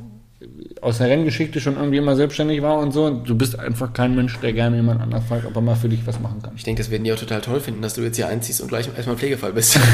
aus 0.83 0.99
der 0.99 1.09
Renngeschichte 1.09 1.61
schon 1.61 1.77
irgendwie 1.77 1.99
immer 1.99 2.17
selbstständig 2.17 2.61
war 2.61 2.79
und 2.79 2.91
so. 2.91 3.05
Und 3.05 3.29
du 3.29 3.37
bist 3.37 3.57
einfach 3.57 3.93
kein 3.93 4.17
Mensch, 4.17 4.39
der 4.41 4.53
gerne 4.53 4.77
jemand 4.77 5.01
anders 5.01 5.25
fragt, 5.25 5.47
ob 5.47 5.55
er 5.55 5.63
mal 5.63 5.77
für 5.77 5.89
dich 5.89 6.05
was 6.09 6.19
machen 6.19 6.43
kann. 6.43 6.55
Ich 6.57 6.65
denke, 6.65 6.83
das 6.83 6.91
werden 6.91 7.05
die 7.05 7.13
auch 7.13 7.19
total 7.19 7.41
toll 7.41 7.61
finden, 7.61 7.83
dass 7.83 7.95
du 7.95 8.03
jetzt 8.03 8.17
hier 8.17 8.27
einziehst 8.27 8.61
und 8.61 8.67
gleich 8.67 8.89
erstmal 8.95 9.17
Pflegefall 9.17 9.53
bist. 9.53 9.79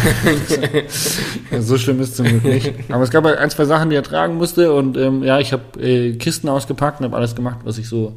Ja, 1.51 1.63
so 1.63 1.79
schlimm 1.79 2.01
ist 2.01 2.11
es 2.11 2.17
zum 2.17 2.27
Glück 2.27 2.45
nicht. 2.45 2.73
Aber 2.89 3.03
es 3.03 3.11
gab 3.11 3.25
halt 3.25 3.39
ein, 3.39 3.51
zwei 3.51 3.65
Sachen, 3.65 3.91
die 3.91 3.97
er 3.97 4.03
tragen 4.03 4.37
musste. 4.37 4.73
Und 4.73 4.97
ähm, 4.97 5.23
ja, 5.23 5.39
ich 5.39 5.53
habe 5.53 5.81
äh, 5.81 6.17
Kisten 6.17 6.49
ausgepackt 6.49 7.01
und 7.01 7.07
habe 7.07 7.17
alles 7.17 7.35
gemacht, 7.35 7.59
was 7.65 7.79
ich 7.79 7.89
so 7.89 8.17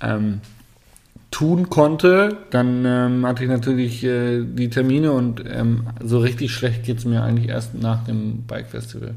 ähm, 0.00 0.40
tun 1.30 1.70
konnte. 1.70 2.38
Dann 2.50 2.84
ähm, 2.84 3.26
hatte 3.26 3.42
ich 3.42 3.48
natürlich 3.48 4.04
äh, 4.04 4.44
die 4.44 4.70
Termine 4.70 5.12
und 5.12 5.42
ähm, 5.46 5.88
so 6.02 6.18
richtig 6.18 6.52
schlecht 6.52 6.84
geht's 6.84 7.04
mir 7.04 7.22
eigentlich 7.22 7.48
erst 7.48 7.74
nach 7.74 8.04
dem 8.04 8.42
Bike 8.46 8.68
Festival. 8.68 9.14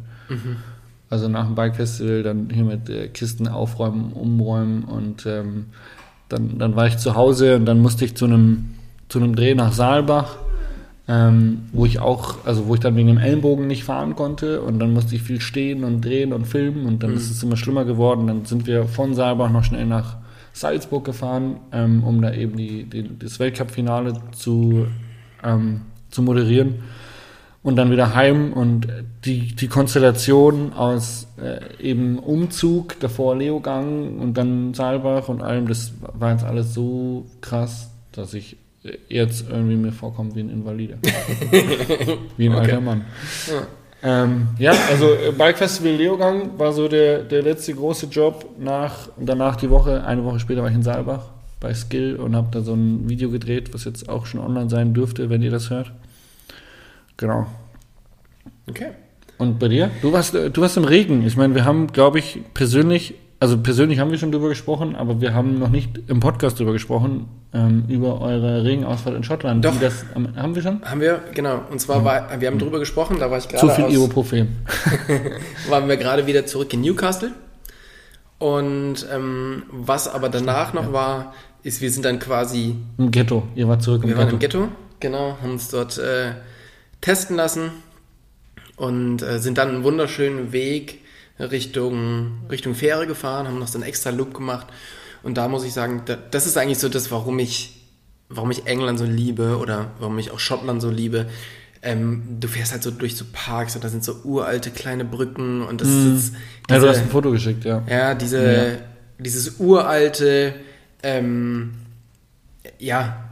Also 1.10 1.28
nach 1.28 1.46
dem 1.46 1.56
Bike 1.56 1.76
Festival 1.76 2.24
dann 2.24 2.50
hier 2.52 2.64
mit 2.64 2.90
äh, 2.90 3.08
Kisten 3.10 3.48
aufräumen, 3.48 4.12
umräumen 4.14 4.84
und 4.84 5.26
ähm, 5.26 5.68
dann, 6.30 6.58
dann 6.58 6.76
war 6.76 6.88
ich 6.88 6.98
zu 6.98 7.16
Hause 7.16 7.56
und 7.56 7.66
dann 7.66 7.80
musste 7.80 8.06
ich 8.06 8.16
zu 8.16 8.26
einem 8.26 8.76
zu 9.08 9.20
einem 9.20 9.36
Dreh 9.36 9.54
nach 9.54 9.72
Saalbach, 9.72 10.38
ähm, 11.08 11.64
wo 11.72 11.86
ich 11.86 12.00
auch, 12.00 12.46
also 12.46 12.68
wo 12.68 12.74
ich 12.74 12.80
dann 12.80 12.96
wegen 12.96 13.08
dem 13.08 13.18
Ellenbogen 13.18 13.68
nicht 13.68 13.84
fahren 13.84 14.16
konnte 14.16 14.62
und 14.62 14.80
dann 14.80 14.94
musste 14.94 15.16
ich 15.16 15.22
viel 15.22 15.42
stehen 15.42 15.84
und 15.84 16.04
drehen 16.04 16.34
und 16.34 16.46
filmen 16.46 16.86
und 16.86 17.04
dann 17.04 17.14
ist 17.14 17.30
es 17.30 17.44
immer 17.44 17.58
schlimmer 17.58 17.86
geworden. 17.86 18.28
Dann 18.28 18.46
sind 18.46 18.66
wir 18.66 18.86
von 18.86 19.14
Saalbach 19.14 19.52
noch 19.52 19.64
schnell 19.64 19.86
nach 19.86 20.18
Salzburg 20.54 21.06
gefahren, 21.06 21.58
ähm, 21.72 22.04
um 22.04 22.22
da 22.22 22.34
eben 22.34 22.58
die, 22.58 22.86
die, 22.86 23.18
das 23.20 23.40
Weltcup-Finale 23.40 24.14
zu, 24.32 24.88
ähm, 25.44 25.82
zu 26.10 26.24
moderieren 26.24 26.76
und 27.66 27.78
dann 27.78 27.90
wieder 27.90 28.14
heim 28.14 28.54
und 28.54 28.88
die, 29.26 29.56
die 29.56 29.68
Konstellation 29.68 30.72
aus 30.74 31.28
äh, 31.42 31.60
eben 31.84 32.20
Umzug, 32.20 33.00
davor 33.00 33.36
Leogang 33.36 34.20
und 34.20 34.36
dann 34.38 34.76
Saalbach 34.76 35.30
und 35.30 35.42
allem, 35.42 35.68
das 35.68 35.92
war 36.00 36.32
jetzt 36.32 36.44
alles 36.44 36.76
so 36.76 37.26
krass, 37.42 37.90
dass 38.12 38.36
ich 38.36 38.58
jetzt 39.10 39.50
irgendwie 39.50 39.78
mir 39.78 39.92
vorkomme 39.92 40.36
wie 40.36 40.42
ein 40.42 40.50
Invalide. 40.52 41.00
wie 42.38 42.46
ein 42.50 42.54
Okay. 42.54 42.62
alter 42.66 42.82
Mann. 42.82 43.06
Ähm, 44.04 44.50
ja, 44.60 44.74
also 44.92 45.08
äh, 45.08 45.32
Bike 45.36 45.58
Festival 45.58 45.94
Leogang 45.94 46.60
war 46.60 46.72
so 46.72 46.88
der, 46.88 47.24
der 47.24 47.42
letzte 47.42 47.74
große 47.74 48.06
Job 48.06 48.46
nach 48.60 49.10
danach 49.20 49.56
die 49.56 49.72
Woche, 49.72 50.04
eine 50.06 50.24
Woche 50.24 50.40
später 50.40 50.62
war 50.62 50.70
ich 50.70 50.76
in 50.76 50.84
Saalbach 50.84 51.32
bei 51.60 51.74
Skill 51.74 52.18
und 52.18 52.36
habe 52.36 52.50
da 52.52 52.62
so 52.62 52.74
ein 52.76 53.10
Video 53.10 53.32
gedreht, 53.32 53.74
was 53.74 53.86
jetzt 53.86 54.08
auch 54.08 54.28
schon 54.28 54.40
online 54.40 54.70
sein 54.70 54.94
dürfte, 54.94 55.32
wenn 55.32 55.42
ihr 55.42 55.50
das 55.50 55.72
hört. 55.72 55.92
Genau. 57.18 57.46
Okay. 58.70 58.88
Und 59.38 59.60
bei 59.60 59.68
dir? 59.68 59.92
Du 60.02 60.14
warst, 60.14 60.34
äh, 60.36 60.50
du 60.50 60.62
warst 60.62 60.78
im 60.78 60.86
Regen. 60.86 61.26
Ich 61.26 61.38
meine, 61.38 61.56
wir 61.56 61.66
haben, 61.66 61.88
glaube 61.88 62.20
ich, 62.20 62.40
persönlich, 62.54 63.16
also 63.40 63.58
persönlich 63.58 64.00
haben 64.00 64.12
wir 64.12 64.18
schon 64.18 64.32
drüber 64.32 64.50
gesprochen, 64.50 64.96
aber 64.96 65.20
wir 65.22 65.34
haben 65.34 65.60
noch 65.60 65.70
nicht 65.70 66.00
im 66.08 66.20
Podcast 66.20 66.58
drüber 66.60 66.72
gesprochen, 66.72 67.28
ähm, 67.54 67.84
über 67.90 68.22
eure 68.22 68.64
Regenausfahrt 68.64 69.16
in 69.16 69.24
Schottland. 69.24 69.64
Doch. 69.64 69.76
Wie 69.76 69.80
das, 69.80 70.06
haben 70.14 70.56
wir 70.56 70.62
schon? 70.62 70.82
Haben 70.84 71.02
wir, 71.02 71.22
genau. 71.34 71.62
Und 71.70 71.80
zwar 71.80 72.04
war, 72.06 72.40
wir 72.40 72.48
haben 72.48 72.60
drüber 72.60 72.80
gesprochen, 72.80 73.18
da 73.20 73.30
war 73.30 73.38
ich 73.38 73.46
Mhm. 73.46 73.58
Zu 73.58 73.68
gerade 73.68 73.76
viel 73.76 73.86
aus, 73.86 73.94
Ibuprofen. 73.94 74.58
waren 75.70 75.88
wir 75.88 75.98
gerade 75.98 76.26
wieder 76.28 76.46
zurück 76.46 76.74
in 76.74 76.82
Newcastle. 76.82 77.32
Und 78.40 79.06
ähm, 79.14 79.64
was 79.72 80.08
aber 80.08 80.30
danach 80.30 80.74
noch 80.74 80.92
war, 80.94 81.34
ist, 81.64 81.82
wir 81.82 81.90
sind 81.92 82.06
dann 82.06 82.20
quasi, 82.20 82.76
Im 82.98 83.12
Ghetto. 83.12 83.44
Ihr 83.56 83.68
wart 83.68 83.82
zurück 83.82 84.04
im 84.04 84.10
wir 84.10 84.18
waren 84.18 84.38
Ghetto. 84.40 84.60
im 84.60 84.64
Ghetto, 84.70 84.76
genau, 85.00 85.38
haben 85.42 85.52
uns 85.54 85.70
dort 85.70 85.98
äh, 85.98 86.32
testen 87.02 87.36
lassen 87.36 87.72
und 88.76 89.22
äh, 89.22 89.40
sind 89.40 89.58
dann 89.58 89.70
einen 89.70 89.84
wunderschönen 89.84 90.52
Weg 90.52 91.02
Richtung, 91.40 92.40
Richtung 92.50 92.76
Fähre 92.76 93.08
gefahren, 93.08 93.48
haben 93.48 93.60
noch 93.60 93.68
so 93.68 93.78
einen 93.78 93.88
extra 93.88 94.10
Loop 94.10 94.34
gemacht. 94.34 94.68
Und 95.24 95.38
da 95.38 95.48
muss 95.48 95.64
ich 95.66 95.74
sagen, 95.74 96.04
da, 96.06 96.16
das 96.16 96.46
ist 96.46 96.58
eigentlich 96.58 96.80
so 96.80 96.88
das, 96.90 97.12
warum 97.12 97.40
ich, 97.40 97.82
warum 98.30 98.52
ich 98.52 98.68
England 98.68 99.00
so 99.00 99.06
liebe 99.06 99.58
oder 99.58 99.92
warum 100.00 100.18
ich 100.20 100.32
auch 100.32 100.40
Schottland 100.40 100.82
so 100.82 100.90
liebe. 100.90 101.28
Ähm, 101.82 102.38
du 102.40 102.48
fährst 102.48 102.72
halt 102.72 102.84
so 102.84 102.90
durch 102.92 103.16
so 103.16 103.26
Parks 103.32 103.76
und 103.76 103.84
da 103.84 103.90
sind 103.90 104.04
so 104.04 104.16
uralte 104.24 104.72
kleine 104.72 105.04
Brücken 105.06 105.62
und 105.62 105.82
das 105.82 105.88
ist 105.90 106.34
Mhm. 106.34 106.38
Ja, 106.70 106.80
du 106.80 106.88
hast 106.88 106.96
diese- 106.96 107.06
ein 107.06 107.10
Foto 107.12 107.32
geschickt, 107.32 107.64
ja. 107.66 107.84
ja, 107.88 108.16
diese, 108.16 108.78
dieses 109.20 109.60
uralte, 109.60 110.56
ähm, 111.04 111.74
ja, 112.80 113.26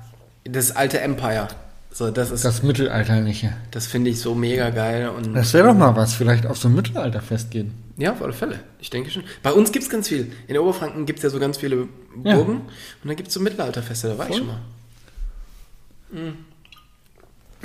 das 0.44 0.76
alte 0.76 1.00
Empire. 1.00 1.48
So, 1.96 2.10
das 2.10 2.32
ist, 2.32 2.44
das, 2.44 2.56
Das 2.56 2.64
Mittelalterliche. 2.64 3.56
finde 3.72 4.10
ich 4.10 4.20
so 4.20 4.34
mega 4.34 4.72
geil 4.72 5.10
und 5.10 5.34
Das 5.36 5.54
wäre 5.54 5.68
doch 5.68 5.76
mal 5.76 5.96
was, 5.96 6.16
vielleicht 6.16 6.48
auf 6.48 6.58
so 6.58 6.68
ein 6.68 6.74
Mittelalterfest 6.74 7.52
gehen. 7.52 7.72
Ja, 7.98 8.14
auf 8.14 8.22
alle 8.24 8.34
Fälle. 8.34 8.60
Ich 8.80 8.90
denke 8.90 9.12
schon. 9.12 9.24
Bei 9.44 9.52
uns 9.54 9.72
gibt 9.72 9.84
es 9.86 9.92
ganz 9.92 10.08
viel. 10.08 10.32
In 10.48 10.58
Oberfranken 10.58 11.06
gibt 11.06 11.20
es 11.20 11.24
ja 11.24 11.30
so 11.30 11.40
ganz 11.40 11.58
viele 11.60 11.88
Ja. 12.24 12.36
Burgen. 12.36 12.62
Und 12.62 12.68
dann 13.06 13.16
gibt 13.16 13.28
es 13.28 13.36
so 13.36 13.40
Mittelalterfeste, 13.40 14.08
da 14.10 14.18
war 14.18 14.26
ich 14.28 14.32
Voll. 14.38 14.40
schon 14.40 14.48
mal. 14.48 14.60
Mhm. 16.12 16.34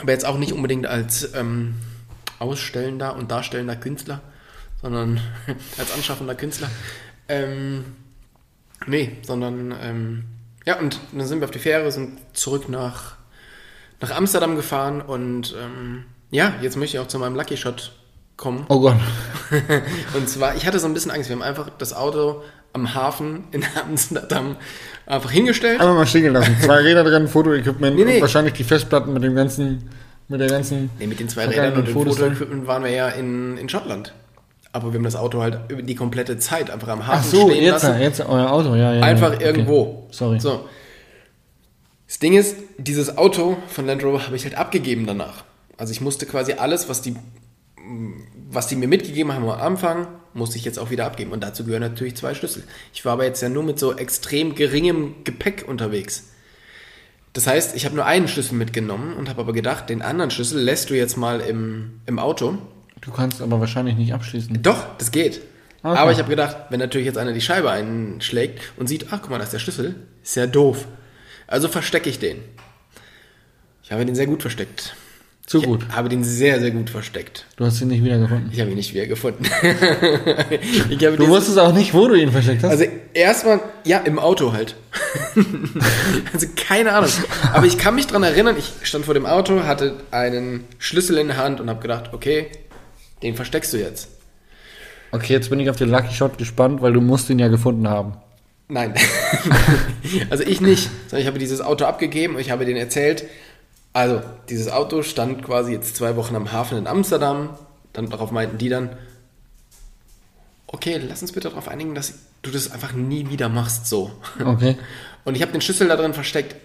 Aber 0.01 0.13
jetzt 0.13 0.27
auch 0.27 0.39
nicht 0.39 0.53
unbedingt 0.53 0.87
als 0.87 1.33
ähm, 1.35 1.75
ausstellender 2.39 3.17
und 3.17 3.31
darstellender 3.31 3.77
Künstler, 3.77 4.21
sondern 4.83 5.21
als 5.79 5.93
anschaffender 5.93 6.35
Künstler. 6.35 6.69
Ähm, 7.29 7.85
nee, 8.87 9.17
sondern 9.23 9.75
ähm, 9.83 10.25
ja, 10.67 10.79
und 10.79 11.01
dann 11.13 11.27
sind 11.27 11.41
wir 11.41 11.47
auf 11.47 11.51
die 11.51 11.59
Fähre, 11.59 11.91
sind 11.91 12.19
zurück 12.35 12.69
nach, 12.69 13.17
nach 14.01 14.11
Amsterdam 14.17 14.57
gefahren 14.57 15.01
und 15.01 15.55
ähm, 15.61 16.05
ja, 16.31 16.55
jetzt 16.61 16.77
möchte 16.77 16.97
ich 16.97 17.03
auch 17.03 17.09
zu 17.09 17.19
meinem 17.19 17.35
Lucky 17.37 17.57
Shot 17.57 17.93
kommen. 18.37 18.65
Oh 18.69 18.81
Gott. 18.81 18.97
Und 20.15 20.29
zwar, 20.29 20.55
ich 20.57 20.67
hatte 20.67 20.79
so 20.79 20.87
ein 20.87 20.95
bisschen 20.95 21.11
Angst. 21.11 21.29
Wir 21.29 21.37
haben 21.37 21.43
einfach 21.43 21.71
das 21.79 21.95
Auto 21.95 22.43
am 22.73 22.95
Hafen 22.95 23.45
in 23.51 23.65
Amsterdam 23.83 24.57
einfach 25.07 25.31
hingestellt. 25.31 25.81
Einfach 25.81 25.95
mal 25.95 26.07
stehen 26.07 26.33
lassen. 26.33 26.57
Zwei 26.61 26.77
Räder 26.77 27.03
dran, 27.05 27.29
Fotoequipment 27.29 27.97
Nee, 27.97 28.05
nee. 28.05 28.15
und 28.17 28.21
wahrscheinlich 28.21 28.55
die 28.55 28.65
Festplatten 28.65 29.13
mit 29.13 29.23
dem 29.23 29.35
ganzen, 29.35 29.91
mit 30.29 30.41
der 30.41 30.49
ganzen. 30.49 30.91
Nee, 30.99 31.07
mit 31.07 31.19
den 31.19 31.29
zwei 31.29 31.47
Rädern 31.47 31.75
und 31.75 31.89
dem 31.89 31.95
drin. 31.95 32.05
Fotoequipment 32.13 32.67
waren 32.67 32.85
wir 32.85 32.91
ja 32.91 33.09
in, 33.09 33.59
in 33.59 33.69
Schottland. 33.69 34.13
Aber 34.71 34.93
wir 34.93 34.99
haben 34.99 35.05
das 35.05 35.17
Auto 35.17 35.41
halt 35.41 35.59
über 35.69 35.83
die 35.83 35.95
komplette 35.95 36.39
Zeit 36.39 36.71
einfach 36.71 36.89
am 36.89 37.07
Hafen 37.07 37.21
Ach 37.21 37.25
so, 37.25 37.49
stehen 37.49 37.65
jetzt, 37.65 37.83
lassen. 37.83 38.01
jetzt 38.01 38.21
euer 38.21 38.53
Auto, 38.53 38.75
ja, 38.77 38.93
ja. 38.93 39.03
Einfach 39.03 39.31
ja. 39.31 39.37
Okay. 39.37 39.45
irgendwo. 39.47 40.07
Sorry. 40.11 40.39
So. 40.39 40.69
Das 42.09 42.19
Ding 42.19 42.37
ist, 42.37 42.57
dieses 42.79 43.19
Auto 43.19 43.59
von 43.69 43.87
Land 43.87 44.03
Rover 44.03 44.27
habe 44.27 44.35
ich 44.35 44.45
halt 44.45 44.57
abgegeben 44.57 45.07
danach. 45.07 45.45
Also 45.77 45.93
ich 45.93 46.01
musste 46.01 46.25
quasi 46.27 46.55
alles, 46.55 46.89
was 46.89 47.03
die, 47.03 47.15
was 48.51 48.67
die 48.67 48.77
mir 48.77 48.89
mitgegeben 48.89 49.33
haben 49.33 49.49
am 49.49 49.61
Anfang, 49.61 50.09
musste 50.33 50.57
ich 50.57 50.65
jetzt 50.65 50.79
auch 50.79 50.91
wieder 50.91 51.05
abgeben. 51.05 51.33
Und 51.33 51.45
dazu 51.45 51.65
gehören 51.65 51.83
natürlich 51.83 52.17
zwei 52.17 52.35
Schlüssel. 52.35 52.65
Ich 52.95 53.05
war 53.05 53.13
aber 53.13 53.25
jetzt 53.25 53.43
ja 53.43 53.51
nur 53.51 53.63
mit 53.63 53.79
so 53.79 53.95
extrem 53.95 54.55
geringem 54.55 55.17
Gepäck 55.25 55.67
unterwegs. 55.69 56.31
Das 57.35 57.47
heißt, 57.47 57.77
ich 57.77 57.85
habe 57.85 57.95
nur 57.95 58.07
einen 58.07 58.27
Schlüssel 58.27 58.55
mitgenommen 58.55 59.15
und 59.15 59.29
habe 59.29 59.43
aber 59.43 59.53
gedacht, 59.53 59.91
den 59.91 60.01
anderen 60.01 60.31
Schlüssel 60.31 60.61
lässt 60.61 60.89
du 60.89 60.95
jetzt 60.95 61.19
mal 61.19 61.41
im, 61.41 62.01
im 62.07 62.19
Auto. 62.19 62.57
Du 63.03 63.13
kannst 63.13 63.43
aber 63.43 63.61
wahrscheinlich 63.61 63.97
nicht 63.97 64.15
abschließen. 64.15 64.63
Doch, 64.63 64.97
das 64.97 65.11
geht. 65.11 65.43
Okay. 65.83 65.97
Aber 65.97 66.11
ich 66.11 66.19
habe 66.19 66.31
gedacht, 66.31 66.57
wenn 66.71 66.81
natürlich 66.81 67.07
jetzt 67.07 67.19
einer 67.19 67.35
die 67.35 67.41
Scheibe 67.41 67.71
einschlägt 67.71 68.61
und 68.77 68.89
sieht, 68.89 69.09
ach 69.11 69.21
guck 69.21 69.31
mal, 69.31 69.39
da 69.39 69.45
ist 69.45 69.53
der 69.53 69.59
Schlüssel, 69.59 69.95
ist 70.23 70.35
ja 70.37 70.47
doof. 70.47 70.89
Also 71.49 71.67
verstecke 71.69 72.09
ich 72.09 72.19
den. 72.19 72.39
Ich 73.83 73.91
habe 73.91 74.05
den 74.05 74.15
sehr 74.15 74.27
gut 74.27 74.43
versteckt. 74.43 74.95
Zu 75.47 75.63
gut. 75.63 75.87
Ich 75.89 75.97
habe 75.97 76.11
den 76.11 76.25
sehr, 76.25 76.61
sehr 76.61 76.71
gut 76.73 76.91
versteckt. 76.91 77.47
Du 77.57 77.65
hast 77.65 77.81
ihn 77.81 77.89
nicht 77.89 78.05
wiedergefunden. 78.05 78.51
Ich 78.53 78.61
habe 78.61 78.71
ihn 78.71 78.77
nicht 78.77 78.93
wieder 78.93 79.07
gefunden. 79.07 79.45
ich 80.91 81.07
habe 81.07 81.17
Du 81.17 81.27
wusstest 81.27 81.59
auch 81.59 81.73
nicht, 81.73 81.95
wo 81.95 82.07
du 82.07 82.15
ihn 82.17 82.31
versteckt 82.31 82.63
hast. 82.63 82.71
also 82.71 82.85
erstmal, 83.15 83.61
ja, 83.85 83.97
im 84.01 84.19
Auto 84.19 84.53
halt. 84.53 84.77
also 86.35 86.47
keine 86.55 86.93
Ahnung. 86.93 87.09
Aber 87.55 87.65
ich 87.65 87.79
kann 87.79 87.95
mich 87.95 88.07
dran 88.07 88.23
erinnern, 88.23 88.57
ich 88.59 88.71
stand 88.83 89.07
vor 89.07 89.15
dem 89.15 89.25
Auto, 89.25 89.63
hatte 89.63 89.95
einen 90.11 90.65
Schlüssel 90.79 91.17
in 91.17 91.29
der 91.29 91.39
Hand 91.39 91.59
und 91.61 91.71
habe 91.71 91.81
gedacht, 91.81 92.11
okay, 92.13 92.49
den 93.23 93.35
versteckst 93.37 93.73
du 93.73 93.79
jetzt. 93.79 94.11
okay, 95.13 95.33
jetzt 95.33 95.49
bin 95.49 95.61
ich 95.61 95.71
auf 95.71 95.77
den 95.77 95.89
Lucky 95.89 96.13
Shot 96.15 96.37
gespannt, 96.37 96.83
weil 96.83 96.93
du 96.93 97.01
musst 97.01 97.31
ihn 97.31 97.39
ja 97.39 97.49
gefunden 97.49 97.89
haben. 97.89 98.19
Nein. 98.69 98.95
also 100.31 100.45
ich 100.45 100.61
nicht, 100.61 100.91
sondern 101.07 101.21
ich 101.21 101.27
habe 101.27 101.39
dieses 101.39 101.61
Auto 101.61 101.87
abgegeben 101.87 102.35
und 102.35 102.41
ich 102.41 102.51
habe 102.51 102.67
denen 102.67 102.79
erzählt, 102.79 103.25
also 103.93 104.23
dieses 104.49 104.69
Auto 104.69 105.03
stand 105.03 105.43
quasi 105.43 105.73
jetzt 105.73 105.97
zwei 105.97 106.17
Wochen 106.17 106.37
am 106.37 106.53
Hafen 106.53 106.79
in 106.79 106.87
Amsterdam. 106.87 107.51
Dann 107.93 108.11
darauf 108.11 108.31
meinten 108.31 108.59
die 108.59 108.69
dann, 108.69 108.91
okay, 110.67 111.01
lass 111.09 111.23
uns 111.23 111.33
bitte 111.33 111.49
darauf 111.49 111.69
einigen, 111.69 111.95
dass 111.95 112.15
du 112.43 112.51
das 112.51 112.71
einfach 112.71 112.93
nie 112.93 113.31
wieder 113.31 113.49
machst 113.49 113.87
so. 113.87 114.13
Okay. 114.45 114.77
Und 115.25 115.35
ich 115.35 115.43
habe 115.43 115.53
den 115.53 115.61
Schlüssel 115.61 115.89
da 115.89 115.97
drin 115.97 116.15
versteckt. 116.15 116.57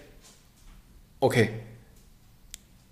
Okay. 1.20 1.50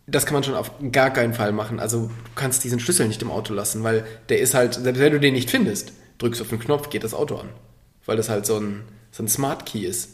Das 0.06 0.26
kann 0.26 0.34
man 0.34 0.42
schon 0.42 0.54
auf 0.54 0.72
gar 0.90 1.10
keinen 1.10 1.34
Fall 1.34 1.52
machen. 1.52 1.78
Also 1.78 2.06
du 2.06 2.30
kannst 2.34 2.64
diesen 2.64 2.80
Schlüssel 2.80 3.06
nicht 3.06 3.22
im 3.22 3.30
Auto 3.30 3.54
lassen, 3.54 3.84
weil 3.84 4.04
der 4.28 4.40
ist 4.40 4.54
halt, 4.54 4.74
selbst 4.74 4.98
wenn 4.98 5.12
du 5.12 5.20
den 5.20 5.34
nicht 5.34 5.50
findest, 5.50 5.92
drückst 6.18 6.42
auf 6.42 6.48
den 6.48 6.58
Knopf, 6.58 6.90
geht 6.90 7.04
das 7.04 7.14
Auto 7.14 7.36
an. 7.36 7.50
Weil 8.04 8.16
das 8.16 8.28
halt 8.28 8.44
so 8.44 8.58
ein, 8.58 8.82
so 9.12 9.22
ein 9.22 9.28
Smart 9.28 9.64
Key 9.66 9.80
ist. 9.86 10.08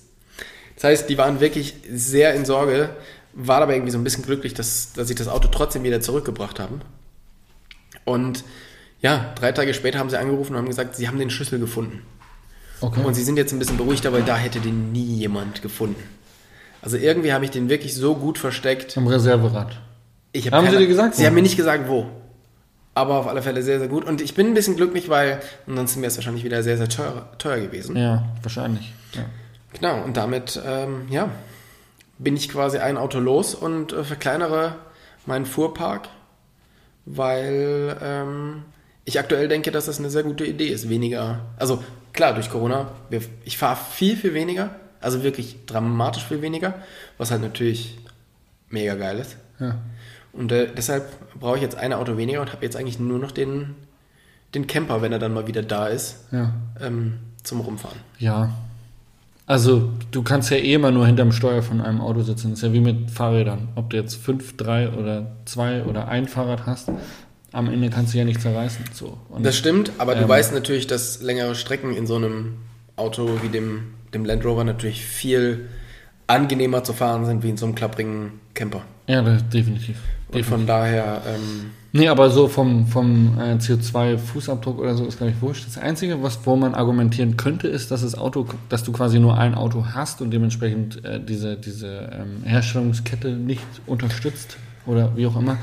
Das 0.74 0.84
heißt, 0.84 1.08
die 1.08 1.16
waren 1.16 1.40
wirklich 1.40 1.74
sehr 1.90 2.34
in 2.34 2.44
Sorge, 2.44 2.90
waren 3.32 3.62
aber 3.62 3.72
irgendwie 3.72 3.90
so 3.92 3.98
ein 3.98 4.04
bisschen 4.04 4.24
glücklich, 4.24 4.52
dass, 4.54 4.92
dass 4.92 5.08
sie 5.08 5.14
das 5.14 5.28
Auto 5.28 5.48
trotzdem 5.48 5.82
wieder 5.84 6.00
zurückgebracht 6.02 6.60
haben. 6.60 6.82
Und 8.04 8.44
ja, 9.00 9.32
drei 9.36 9.52
Tage 9.52 9.74
später 9.74 9.98
haben 9.98 10.10
sie 10.10 10.18
angerufen 10.18 10.52
und 10.52 10.58
haben 10.58 10.68
gesagt, 10.68 10.96
sie 10.96 11.08
haben 11.08 11.18
den 11.18 11.30
Schlüssel 11.30 11.58
gefunden. 11.58 12.02
Okay. 12.80 13.02
Und 13.02 13.14
sie 13.14 13.24
sind 13.24 13.36
jetzt 13.36 13.52
ein 13.52 13.58
bisschen 13.58 13.76
beruhigter, 13.76 14.12
weil 14.12 14.22
da 14.22 14.36
hätte 14.36 14.60
den 14.60 14.92
nie 14.92 15.04
jemand 15.18 15.62
gefunden. 15.62 16.02
Also 16.80 16.96
irgendwie 16.96 17.32
habe 17.32 17.44
ich 17.44 17.50
den 17.50 17.68
wirklich 17.68 17.94
so 17.94 18.14
gut 18.14 18.38
versteckt. 18.38 18.96
Im 18.96 19.06
Reserverad. 19.08 19.80
Ich 20.32 20.46
hab 20.46 20.52
Haben 20.54 20.64
keine- 20.66 20.76
sie 20.78 20.82
dir 20.84 20.88
gesagt, 20.88 21.16
Sie 21.16 21.22
wo? 21.22 21.26
haben 21.26 21.34
mir 21.34 21.42
nicht 21.42 21.56
gesagt, 21.56 21.88
wo. 21.88 22.06
Aber 22.98 23.14
auf 23.18 23.28
alle 23.28 23.42
Fälle 23.42 23.62
sehr, 23.62 23.78
sehr 23.78 23.86
gut. 23.86 24.04
Und 24.04 24.20
ich 24.20 24.34
bin 24.34 24.48
ein 24.48 24.54
bisschen 24.54 24.74
glücklich, 24.74 25.08
weil 25.08 25.38
ansonsten 25.68 26.00
wäre 26.00 26.08
es 26.08 26.16
wahrscheinlich 26.16 26.42
wieder 26.42 26.64
sehr, 26.64 26.76
sehr 26.76 26.88
teuer, 26.88 27.28
teuer 27.38 27.60
gewesen. 27.60 27.96
Ja, 27.96 28.24
wahrscheinlich. 28.42 28.92
Ja. 29.12 29.22
Genau, 29.72 30.02
und 30.02 30.16
damit, 30.16 30.60
ähm, 30.66 31.06
ja, 31.08 31.30
bin 32.18 32.36
ich 32.36 32.48
quasi 32.48 32.78
ein 32.78 32.96
Auto 32.96 33.20
los 33.20 33.54
und 33.54 33.92
äh, 33.92 34.02
verkleinere 34.02 34.74
meinen 35.26 35.46
Fuhrpark, 35.46 36.08
weil 37.04 37.96
ähm, 38.02 38.64
ich 39.04 39.20
aktuell 39.20 39.46
denke, 39.46 39.70
dass 39.70 39.86
das 39.86 40.00
eine 40.00 40.10
sehr 40.10 40.24
gute 40.24 40.44
Idee 40.44 40.66
ist. 40.66 40.88
Weniger, 40.88 41.42
also 41.56 41.80
klar, 42.12 42.34
durch 42.34 42.50
Corona, 42.50 42.90
wir, 43.10 43.20
ich 43.44 43.58
fahre 43.58 43.78
viel, 43.92 44.16
viel 44.16 44.34
weniger, 44.34 44.70
also 45.00 45.22
wirklich 45.22 45.66
dramatisch 45.66 46.24
viel 46.24 46.42
weniger, 46.42 46.74
was 47.16 47.30
halt 47.30 47.42
natürlich 47.42 47.96
mega 48.70 48.96
geil 48.96 49.20
ist. 49.20 49.36
Ja. 49.60 49.76
Und 50.32 50.52
äh, 50.52 50.68
deshalb 50.76 51.04
brauche 51.38 51.56
ich 51.56 51.62
jetzt 51.62 51.76
ein 51.76 51.92
Auto 51.92 52.16
weniger 52.16 52.40
und 52.40 52.52
habe 52.52 52.64
jetzt 52.64 52.76
eigentlich 52.76 52.98
nur 52.98 53.18
noch 53.18 53.32
den, 53.32 53.74
den 54.54 54.66
Camper, 54.66 55.02
wenn 55.02 55.12
er 55.12 55.18
dann 55.18 55.32
mal 55.34 55.46
wieder 55.46 55.62
da 55.62 55.86
ist, 55.88 56.24
Ja. 56.32 56.52
ähm, 56.80 57.14
zum 57.42 57.60
Rumfahren. 57.60 57.98
Ja. 58.18 58.50
Also, 59.46 59.90
du 60.10 60.22
kannst 60.22 60.50
ja 60.50 60.58
eh 60.58 60.74
immer 60.74 60.90
nur 60.90 61.06
hinterm 61.06 61.32
Steuer 61.32 61.62
von 61.62 61.80
einem 61.80 62.02
Auto 62.02 62.20
sitzen. 62.20 62.50
Das 62.50 62.58
ist 62.58 62.62
ja 62.66 62.72
wie 62.74 62.80
mit 62.80 63.10
Fahrrädern. 63.10 63.68
Ob 63.76 63.88
du 63.90 63.96
jetzt 63.96 64.16
fünf, 64.16 64.56
drei 64.58 64.90
oder 64.90 65.32
zwei 65.46 65.84
oder 65.84 66.08
ein 66.08 66.28
Fahrrad 66.28 66.66
hast, 66.66 66.90
am 67.52 67.68
Ende 67.70 67.88
kannst 67.88 68.12
du 68.12 68.18
ja 68.18 68.24
nicht 68.24 68.42
zerreißen. 68.42 68.84
So. 68.92 69.16
Und 69.30 69.46
Das 69.46 69.56
stimmt, 69.56 69.92
aber 69.96 70.14
du 70.14 70.22
Ähm. 70.24 70.28
weißt 70.28 70.52
natürlich, 70.52 70.86
dass 70.86 71.22
längere 71.22 71.54
Strecken 71.54 71.96
in 71.96 72.06
so 72.06 72.16
einem 72.16 72.56
Auto 72.96 73.38
wie 73.42 73.48
dem, 73.48 73.94
dem 74.12 74.26
Land 74.26 74.44
Rover 74.44 74.64
natürlich 74.64 75.02
viel 75.06 75.68
angenehmer 76.26 76.84
zu 76.84 76.92
fahren 76.92 77.24
sind 77.24 77.42
wie 77.42 77.48
in 77.48 77.56
so 77.56 77.64
einem 77.64 77.74
klapprigen 77.74 78.32
Camper. 78.52 78.82
Ja, 79.08 79.22
das, 79.22 79.48
definitiv. 79.48 79.96
Und 80.30 80.44
von 80.44 80.66
daher, 80.66 81.22
ähm, 81.26 81.70
Nee, 81.92 82.08
aber 82.08 82.28
so 82.28 82.48
vom, 82.48 82.86
vom 82.86 83.38
äh, 83.38 83.54
CO2-Fußabdruck 83.54 84.78
oder 84.78 84.94
so 84.94 85.06
ist, 85.06 85.16
glaube 85.16 85.32
ich, 85.34 85.40
wurscht. 85.40 85.66
Das 85.66 85.78
Einzige, 85.78 86.22
was, 86.22 86.38
wo 86.44 86.54
man 86.54 86.74
argumentieren 86.74 87.38
könnte, 87.38 87.66
ist, 87.66 87.90
dass 87.90 88.02
das 88.02 88.16
Auto, 88.16 88.46
dass 88.68 88.84
du 88.84 88.92
quasi 88.92 89.18
nur 89.18 89.38
ein 89.38 89.54
Auto 89.54 89.86
hast 89.94 90.20
und 90.20 90.30
dementsprechend 90.30 91.02
äh, 91.04 91.18
diese, 91.18 91.56
diese 91.56 92.10
ähm, 92.12 92.44
Herstellungskette 92.44 93.30
nicht 93.30 93.62
unterstützt 93.86 94.58
oder 94.84 95.16
wie 95.16 95.26
auch 95.26 95.36
immer. 95.36 95.56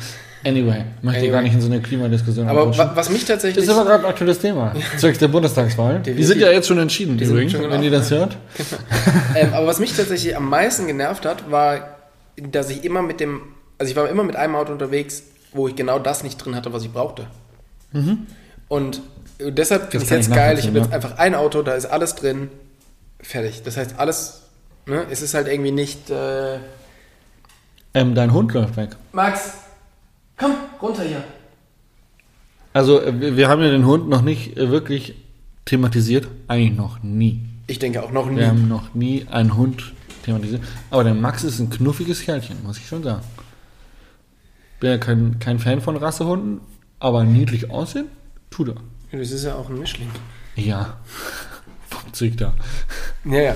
Anyway, 0.44 0.84
möchte 1.02 1.20
Anyway. 1.20 1.32
gar 1.32 1.42
nicht 1.42 1.54
in 1.54 1.62
so 1.62 1.68
eine 1.68 1.80
Klimadiskussion 1.80 2.48
aber 2.48 2.76
wa 2.78 2.92
was 2.94 3.10
mich 3.10 3.22
Das 3.22 3.30
tatsächlich... 3.30 3.64
ist 3.64 3.70
aber 3.70 3.84
gerade 3.84 4.04
ein 4.04 4.10
aktuelles 4.10 4.38
Thema. 4.40 4.74
Zwecks 4.98 5.18
der 5.18 5.28
Bundestagswahl. 5.28 6.02
Die 6.02 6.24
sind 6.24 6.40
ja 6.40 6.52
jetzt 6.52 6.68
schon 6.68 6.78
entschieden, 6.78 7.18
Die 7.18 7.26
übrigens, 7.26 7.52
schon 7.52 7.70
wenn 7.70 7.82
ihr 7.82 7.92
das 7.92 8.12
hört. 8.12 8.38
ähm, 9.36 9.54
aber 9.54 9.66
was 9.66 9.80
mich 9.80 9.96
tatsächlich 9.96 10.36
am 10.36 10.50
meisten 10.50 10.86
genervt 10.86 11.26
hat, 11.26 11.50
war, 11.50 11.95
dass 12.38 12.70
ich 12.70 12.84
immer 12.84 13.02
mit 13.02 13.20
dem... 13.20 13.42
Also 13.78 13.92
ich 13.92 13.96
war 13.96 14.10
immer 14.10 14.24
mit 14.24 14.36
einem 14.36 14.56
Auto 14.56 14.72
unterwegs, 14.72 15.24
wo 15.52 15.68
ich 15.68 15.76
genau 15.76 16.00
das 16.00 16.24
nicht 16.24 16.38
drin 16.38 16.56
hatte, 16.56 16.72
was 16.74 16.84
ich 16.84 16.92
brauchte. 16.92 17.28
Und 18.68 19.02
deshalb 19.40 19.92
finde 19.92 20.06
ich 20.06 20.10
Mhm. 20.10 20.10
kann 20.10 20.20
jetzt 20.20 20.34
geil. 20.34 20.60
Ich 20.60 20.68
habe 20.68 20.80
jetzt 20.80 20.94
einfach 20.94 21.18
ein 21.18 21.36
Auto, 21.36 21.62
da 21.62 21.74
ist 21.74 21.86
alles 21.86 22.16
drin, 22.16 22.50
fertig. 23.22 23.64
Das 23.64 23.78
heißt, 23.78 23.98
alles... 23.98 24.42
Ne, 24.86 25.06
es 25.10 25.22
ist 25.22 25.34
halt 25.34 25.48
irgendwie 25.48 25.72
nicht... 25.72 26.10
Äh, 26.10 26.60
Ähm, 27.94 28.14
dein 28.14 28.34
Hund 28.34 28.54
läuft 28.54 28.76
weg. 28.78 28.90
Max, 29.14 29.54
komm, 30.38 30.52
runter 30.82 31.04
hier. 31.04 31.24
Also, 32.74 33.02
äh, 33.02 33.20
wir 33.20 33.38
wir 33.38 33.48
haben 33.50 33.62
ja 33.64 33.72
den 33.72 33.86
Hund 33.86 34.10
noch 34.10 34.22
nicht 34.22 34.58
äh, 34.58 34.70
wirklich 34.70 35.16
thematisiert. 35.64 36.28
Eigentlich 36.48 36.78
noch 36.78 37.02
nie. 37.02 37.40
Ich 37.68 37.80
denke 37.80 38.04
auch 38.04 38.12
noch 38.12 38.30
nie. 38.30 38.38
Wir 38.42 38.48
haben 38.50 38.68
noch 38.68 38.94
nie 38.94 39.26
einen 39.32 39.56
Hund 39.58 39.94
thematisiert. 40.26 40.62
Aber 40.92 41.04
der 41.04 41.14
Max 41.14 41.44
ist 41.44 41.60
ein 41.60 41.70
knuffiges 41.70 42.22
Kerlchen, 42.24 42.58
muss 42.64 42.78
ich 42.78 42.88
schon 42.88 43.04
sagen. 43.04 43.22
Bin 44.80 44.90
ja 44.92 44.98
kein, 44.98 45.40
kein 45.40 45.60
Fan 45.60 45.82
von 45.82 45.96
Rassehunden, 45.96 46.60
aber 47.00 47.24
niedlich 47.24 47.70
aussehen, 47.72 48.08
tut 48.50 48.70
er. 48.70 48.76
Das 49.18 49.32
ist 49.32 49.46
ja 49.46 49.56
auch 49.56 49.70
ein 49.70 49.80
Mischling. 49.80 50.10
Ja. 50.56 50.98
Vom 51.90 52.12
Züchter. 52.14 52.54
Ja, 53.24 53.40
ja. 53.40 53.56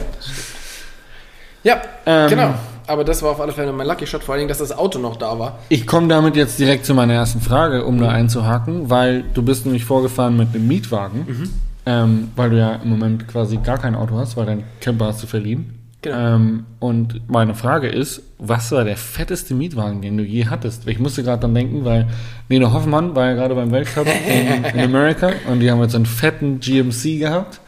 Ja, 1.63 1.81
Ähm, 2.05 2.29
genau. 2.29 2.53
Aber 2.87 3.03
das 3.03 3.21
war 3.21 3.31
auf 3.31 3.39
alle 3.39 3.51
Fälle 3.51 3.71
mein 3.71 3.85
Lucky 3.85 4.07
Shot, 4.07 4.23
vor 4.23 4.33
allen 4.33 4.39
Dingen, 4.39 4.49
dass 4.49 4.57
das 4.57 4.71
Auto 4.71 4.97
noch 4.97 5.17
da 5.17 5.37
war. 5.37 5.59
Ich 5.69 5.85
komme 5.85 6.07
damit 6.07 6.35
jetzt 6.35 6.57
direkt 6.57 6.85
zu 6.85 6.95
meiner 6.95 7.13
ersten 7.13 7.39
Frage, 7.39 7.85
um 7.85 7.99
da 7.99 8.09
einzuhaken, 8.09 8.89
weil 8.89 9.23
du 9.35 9.43
bist 9.43 9.65
nämlich 9.65 9.85
vorgefahren 9.85 10.35
mit 10.37 10.55
einem 10.55 10.67
Mietwagen, 10.67 11.51
ähm, 11.85 12.31
weil 12.35 12.49
du 12.49 12.57
ja 12.57 12.75
im 12.77 12.89
Moment 12.89 13.27
quasi 13.27 13.57
gar 13.57 13.77
kein 13.77 13.93
Auto 13.93 14.17
hast, 14.17 14.37
weil 14.37 14.47
dein 14.47 14.63
Camper 14.81 15.05
hast 15.07 15.21
du 15.21 15.27
verliehen. 15.27 15.78
Genau. 16.01 16.35
Ähm, 16.35 16.65
und 16.79 17.29
meine 17.29 17.55
Frage 17.55 17.89
ist, 17.89 18.21
was 18.37 18.71
war 18.71 18.85
der 18.85 18.95
fetteste 18.95 19.53
Mietwagen, 19.53 20.01
den 20.01 20.15
du 20.17 20.23
je 20.23 20.45
hattest? 20.47 20.87
Ich 20.87 20.97
musste 20.99 21.23
gerade 21.23 21.41
dann 21.41 21.53
denken, 21.53 21.83
weil 21.83 22.07
Nino 22.47 22.71
Hoffmann 22.71 23.15
war 23.15 23.25
ja 23.27 23.33
gerade 23.33 23.53
beim 23.55 23.71
Weltcup 23.71 24.07
in, 24.07 24.63
in 24.63 24.79
Amerika 24.85 25.31
und 25.51 25.59
die 25.59 25.69
haben 25.69 25.81
jetzt 25.81 25.95
einen 25.95 26.05
fetten 26.05 26.59
GMC 26.61 27.19
gehabt. 27.19 27.59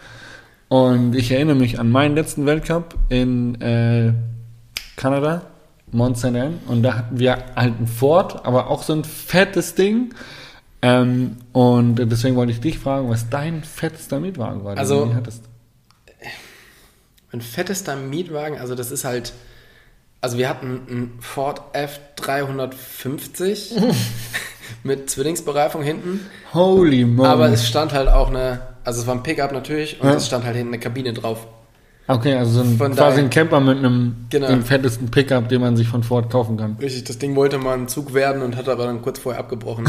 Und 0.70 1.16
ich 1.16 1.30
erinnere 1.32 1.58
mich 1.58 1.80
an 1.80 1.90
meinen 1.92 2.16
letzten 2.16 2.46
Weltcup 2.46 2.96
in 3.10 3.60
äh, 3.60 4.14
Kanada, 4.96 5.42
Mont 5.92 6.18
Saint 6.18 6.38
Anne. 6.38 6.54
Und 6.68 6.84
da 6.84 6.94
hatten 6.96 7.20
wir 7.20 7.34
halt 7.58 7.76
einen 7.78 7.88
Ford, 7.88 8.46
aber 8.46 8.70
auch 8.70 8.84
so 8.84 8.94
ein 8.94 9.04
fettes 9.04 9.76
Ding. 9.76 10.14
Ähm, 10.82 11.36
und 11.52 11.96
deswegen 11.96 12.38
wollte 12.38 12.54
ich 12.54 12.62
dich 12.62 12.80
fragen, 12.80 13.10
was 13.10 13.30
dein 13.30 13.64
fettester 13.66 14.22
Mietwagen 14.22 14.64
war, 14.64 14.76
den 14.76 14.80
Also- 14.80 15.04
du 15.04 15.10
je 15.12 15.16
hattest. 15.16 15.44
Mein 17.32 17.42
fettester 17.42 17.96
Mietwagen, 17.96 18.58
also 18.60 18.76
das 18.76 18.92
ist 18.92 19.06
halt, 19.06 19.32
also 20.20 20.38
wir 20.38 20.50
hatten 20.50 20.82
einen 20.90 21.18
Ford 21.22 21.62
F350 21.74 23.94
mit 24.84 25.10
Zwillingsbereifung 25.10 25.82
hinten, 25.84 26.20
Holy 26.54 27.06
moly. 27.06 27.30
aber 27.30 27.50
es 27.50 27.68
stand 27.68 27.94
halt 27.94 28.10
auch 28.10 28.30
eine, 28.30 28.62
also 28.84 29.02
es 29.02 29.08
war 29.08 29.16
ein 29.16 29.24
Pickup 29.24 29.52
natürlich 29.54 30.00
und 30.02 30.08
Ja. 30.10 30.16
es 30.16 30.28
stand 30.28 30.44
halt 30.46 30.56
hinten 30.56 30.74
eine 30.74 30.80
Kabine 30.82 31.14
drauf. 31.14 31.48
Okay, 32.08 32.34
also 32.36 32.52
so 32.52 32.62
ein, 32.62 32.78
Von 32.78 32.96
quasi 32.96 32.98
daher- 32.98 33.20
ein 33.24 33.30
Camper 33.30 33.60
mit 33.62 33.78
einem 33.78 34.26
Genau. 34.30 34.48
dem 34.48 34.64
fettesten 34.66 35.10
Pickup, 35.12 35.48
den 35.48 35.62
man 35.62 35.78
sich 35.78 35.88
von 35.88 36.04
Ford 36.04 36.30
kaufen 36.30 36.58
kann. 36.58 36.76
Richtig, 36.82 37.06
das 37.06 37.20
Ding 37.20 37.36
wollte 37.38 37.58
mal 37.58 37.78
ein 37.78 37.88
Zug 37.88 38.14
werden 38.14 38.42
und 38.42 38.58
hat 38.58 38.68
aber 38.68 38.86
dann 38.88 39.02
kurz 39.02 39.20
vorher 39.20 39.40
abgebrochen. 39.40 39.88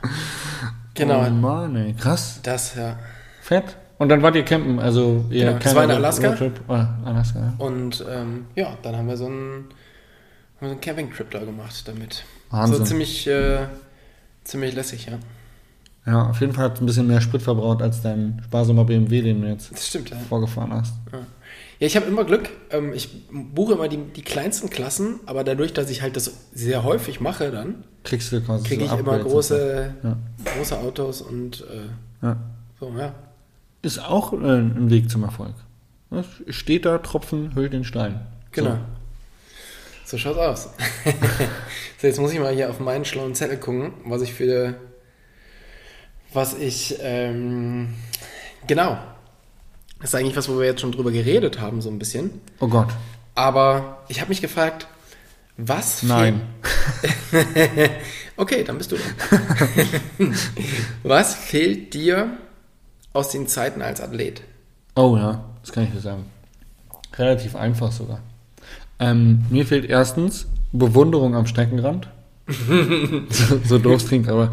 genau, 0.94 1.26
Oh 1.26 1.30
Mann, 1.30 1.76
ey, 1.76 1.92
krass. 1.94 2.40
das, 2.42 2.74
ja. 2.76 2.98
Fett. 3.42 3.76
Und 3.98 4.08
dann 4.10 4.22
wart 4.22 4.36
ihr 4.36 4.44
campen, 4.44 4.78
also 4.78 5.24
ihr 5.30 5.46
Genau, 5.46 5.58
das 5.58 5.74
war 5.74 5.84
in 5.84 5.90
Alaska. 5.90 6.28
Roadtrip. 6.28 6.60
Ah, 6.68 6.88
Alaska, 7.04 7.38
ja. 7.38 7.54
Und 7.58 8.04
ähm, 8.10 8.44
ja, 8.54 8.76
dann 8.82 8.96
haben 8.96 9.08
wir 9.08 9.16
so 9.16 9.26
einen, 9.26 9.66
so 10.60 10.66
einen 10.66 10.80
Camping-Trip 10.80 11.30
da 11.30 11.38
gemacht 11.44 11.82
damit. 11.88 12.24
Wahnsinn. 12.50 12.76
So 12.78 12.84
ziemlich, 12.84 13.26
äh, 13.26 13.60
ziemlich 14.44 14.74
lässig, 14.74 15.06
ja. 15.06 15.18
Ja, 16.04 16.28
auf 16.28 16.40
jeden 16.40 16.52
Fall 16.52 16.66
hat 16.66 16.74
es 16.76 16.80
ein 16.80 16.86
bisschen 16.86 17.06
mehr 17.08 17.20
Sprit 17.20 17.42
verbraucht 17.42 17.82
als 17.82 18.00
dein 18.02 18.40
sparsamer 18.44 18.84
BMW, 18.84 19.22
den 19.22 19.40
du 19.42 19.48
jetzt 19.48 19.72
Das 19.72 19.88
stimmt, 19.88 20.10
ja. 20.10 20.16
vorgefahren 20.28 20.72
hast. 20.72 20.94
Ja, 21.78 21.86
ich 21.86 21.96
habe 21.96 22.06
immer 22.06 22.24
Glück. 22.24 22.48
Ähm, 22.70 22.92
ich 22.92 23.08
buche 23.32 23.72
immer 23.74 23.88
die, 23.88 23.96
die 23.98 24.22
kleinsten 24.22 24.70
Klassen, 24.70 25.20
aber 25.26 25.42
dadurch, 25.42 25.72
dass 25.72 25.90
ich 25.90 26.02
halt 26.02 26.16
das 26.16 26.30
sehr 26.52 26.84
häufig 26.84 27.20
mache, 27.20 27.50
dann 27.50 27.84
Kriegst 28.04 28.30
du 28.30 28.40
quasi 28.40 28.68
kriege 28.68 28.86
so 28.86 28.94
ich 28.94 29.00
immer 29.00 29.18
große, 29.18 29.94
Ja. 30.04 30.16
große 30.56 30.78
Autos 30.78 31.22
und 31.22 31.62
äh, 32.22 32.34
so. 32.78 32.92
Ja. 32.96 33.14
So. 33.94 34.00
Ist 34.00 34.06
auch 34.06 34.32
äh, 34.32 34.36
ein 34.36 34.90
Weg 34.90 35.10
zum 35.10 35.22
Erfolg. 35.24 35.54
Ne? 36.10 36.24
Steht 36.48 36.84
da, 36.84 36.98
Tropfen 36.98 37.54
hüllt 37.54 37.72
den 37.72 37.84
Stein. 37.84 38.20
Genau. 38.52 38.78
So, 40.04 40.18
schaut's 40.18 40.38
aus. 40.38 40.68
so, 42.00 42.06
jetzt 42.06 42.20
muss 42.20 42.32
ich 42.32 42.38
mal 42.38 42.54
hier 42.54 42.70
auf 42.70 42.78
meinen 42.80 43.04
schlauen 43.04 43.34
Zettel 43.34 43.56
gucken, 43.58 43.92
was 44.04 44.22
ich 44.22 44.32
für. 44.34 44.74
Was 46.32 46.54
ich. 46.54 46.96
Ähm, 47.00 47.94
genau. 48.66 48.98
Das 50.00 50.10
ist 50.10 50.14
eigentlich 50.14 50.36
was, 50.36 50.48
wo 50.48 50.58
wir 50.58 50.66
jetzt 50.66 50.80
schon 50.80 50.92
drüber 50.92 51.10
geredet 51.10 51.60
haben, 51.60 51.80
so 51.80 51.88
ein 51.90 51.98
bisschen. 51.98 52.40
Oh 52.60 52.68
Gott. 52.68 52.88
Aber 53.34 54.04
ich 54.08 54.20
habe 54.20 54.28
mich 54.28 54.40
gefragt, 54.40 54.86
was 55.56 56.00
fehlt- 56.00 56.08
Nein. 56.08 56.40
Okay, 58.38 58.64
dann 58.64 58.76
bist 58.76 58.92
du 58.92 58.96
dran. 58.96 59.14
Was 61.02 61.34
fehlt 61.34 61.94
dir 61.94 62.36
aus 63.16 63.30
den 63.30 63.46
Zeiten 63.48 63.82
als 63.82 64.00
Athlet? 64.00 64.42
Oh 64.94 65.16
ja, 65.16 65.44
das 65.62 65.72
kann 65.72 65.84
ich 65.84 65.90
dir 65.90 66.00
sagen. 66.00 66.26
Relativ 67.18 67.56
einfach 67.56 67.90
sogar. 67.92 68.20
Ähm, 68.98 69.44
mir 69.50 69.66
fehlt 69.66 69.84
erstens 69.86 70.46
Bewunderung 70.72 71.34
am 71.34 71.46
Streckenrand. 71.46 72.08
so, 73.30 73.60
so 73.64 73.78
doof 73.78 74.06
klingt, 74.06 74.28
aber 74.28 74.52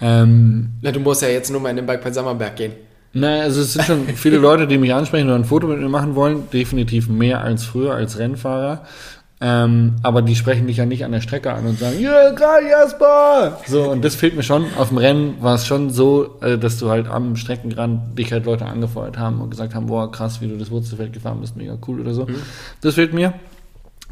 ähm, 0.00 0.70
Na, 0.80 0.92
du 0.92 1.00
musst 1.00 1.22
ja 1.22 1.28
jetzt 1.28 1.50
nur 1.50 1.60
mal 1.60 1.70
in 1.70 1.76
den 1.76 1.86
Bike 1.86 2.02
bei 2.02 2.10
Sammerberg 2.12 2.56
gehen. 2.56 2.72
naja, 3.12 3.42
also 3.42 3.60
es 3.62 3.72
sind 3.72 3.84
schon 3.84 4.06
viele 4.08 4.36
Leute, 4.38 4.66
die 4.66 4.78
mich 4.78 4.94
ansprechen 4.94 5.26
oder 5.26 5.36
ein 5.36 5.44
Foto 5.44 5.66
mit 5.66 5.80
mir 5.80 5.88
machen 5.88 6.14
wollen. 6.14 6.48
Definitiv 6.52 7.08
mehr 7.08 7.40
als 7.42 7.64
früher, 7.64 7.94
als 7.94 8.18
Rennfahrer. 8.18 8.84
Ähm, 9.44 9.96
aber 10.04 10.22
die 10.22 10.36
sprechen 10.36 10.68
dich 10.68 10.76
ja 10.76 10.86
nicht 10.86 11.04
an 11.04 11.10
der 11.10 11.20
Strecke 11.20 11.52
an 11.52 11.66
und 11.66 11.76
sagen, 11.76 12.00
ja, 12.00 12.30
geil, 12.30 12.62
Jasper! 12.70 13.58
So, 13.66 13.90
und 13.90 14.04
das 14.04 14.14
fehlt 14.14 14.36
mir 14.36 14.44
schon. 14.44 14.66
Auf 14.78 14.90
dem 14.90 14.98
Rennen 14.98 15.34
war 15.40 15.56
es 15.56 15.66
schon 15.66 15.90
so, 15.90 16.38
äh, 16.42 16.56
dass 16.56 16.78
du 16.78 16.90
halt 16.90 17.08
am 17.08 17.34
Streckenrand 17.34 18.16
dich 18.16 18.32
halt 18.32 18.46
Leute 18.46 18.66
angefeuert 18.66 19.18
haben 19.18 19.40
und 19.40 19.50
gesagt 19.50 19.74
haben, 19.74 19.86
boah, 19.86 20.12
krass, 20.12 20.40
wie 20.40 20.46
du 20.46 20.56
das 20.56 20.70
Wurzelfeld 20.70 21.12
gefahren 21.12 21.40
bist, 21.40 21.56
mega 21.56 21.76
cool 21.88 22.00
oder 22.00 22.14
so. 22.14 22.28
Das 22.82 22.94
fehlt 22.94 23.14
mir. 23.14 23.34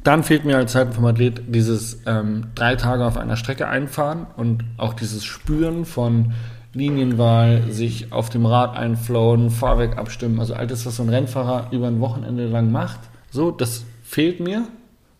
Dann 0.02 0.24
fehlt 0.24 0.44
mir 0.44 0.56
als 0.56 0.72
Zeiten 0.72 0.92
vom 0.92 1.04
Athlet 1.04 1.42
dieses 1.46 2.00
ähm, 2.06 2.46
drei 2.56 2.74
Tage 2.74 3.04
auf 3.04 3.16
einer 3.16 3.36
Strecke 3.36 3.68
einfahren 3.68 4.26
und 4.36 4.64
auch 4.78 4.94
dieses 4.94 5.24
Spüren 5.24 5.84
von 5.84 6.32
Linienwahl, 6.72 7.70
sich 7.70 8.12
auf 8.12 8.30
dem 8.30 8.46
Rad 8.46 8.76
einflowen, 8.76 9.50
Fahrwerk 9.50 9.96
abstimmen, 9.96 10.40
also 10.40 10.54
all 10.54 10.66
das, 10.66 10.86
was 10.86 10.96
so 10.96 11.04
ein 11.04 11.08
Rennfahrer 11.08 11.68
über 11.70 11.86
ein 11.86 12.00
Wochenende 12.00 12.48
lang 12.48 12.72
macht, 12.72 13.00
so, 13.30 13.52
das 13.52 13.84
fehlt 14.02 14.40
mir. 14.40 14.66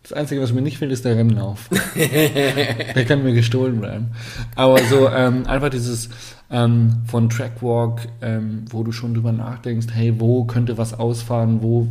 Das 0.03 0.15
Einzige, 0.15 0.41
was 0.41 0.53
mir 0.53 0.63
nicht 0.63 0.79
fehlt, 0.79 0.93
ist 0.93 1.05
der 1.05 1.17
Rennlauf. 1.17 1.69
der 1.95 3.05
kann 3.05 3.23
mir 3.23 3.35
gestohlen 3.35 3.81
bleiben. 3.81 4.09
Aber 4.57 4.79
so 4.85 5.09
ähm, 5.09 5.47
einfach 5.47 5.69
dieses 5.69 6.09
ähm, 6.51 7.03
von 7.07 7.29
Trackwalk, 7.29 8.09
ähm, 8.23 8.65
wo 8.71 8.83
du 8.83 8.93
schon 8.93 9.15
drüber 9.15 9.33
nachdenkst, 9.33 9.89
hey, 9.93 10.15
wo 10.19 10.45
könnte 10.45 10.79
was 10.79 10.99
ausfahren, 10.99 11.63
wo 11.63 11.89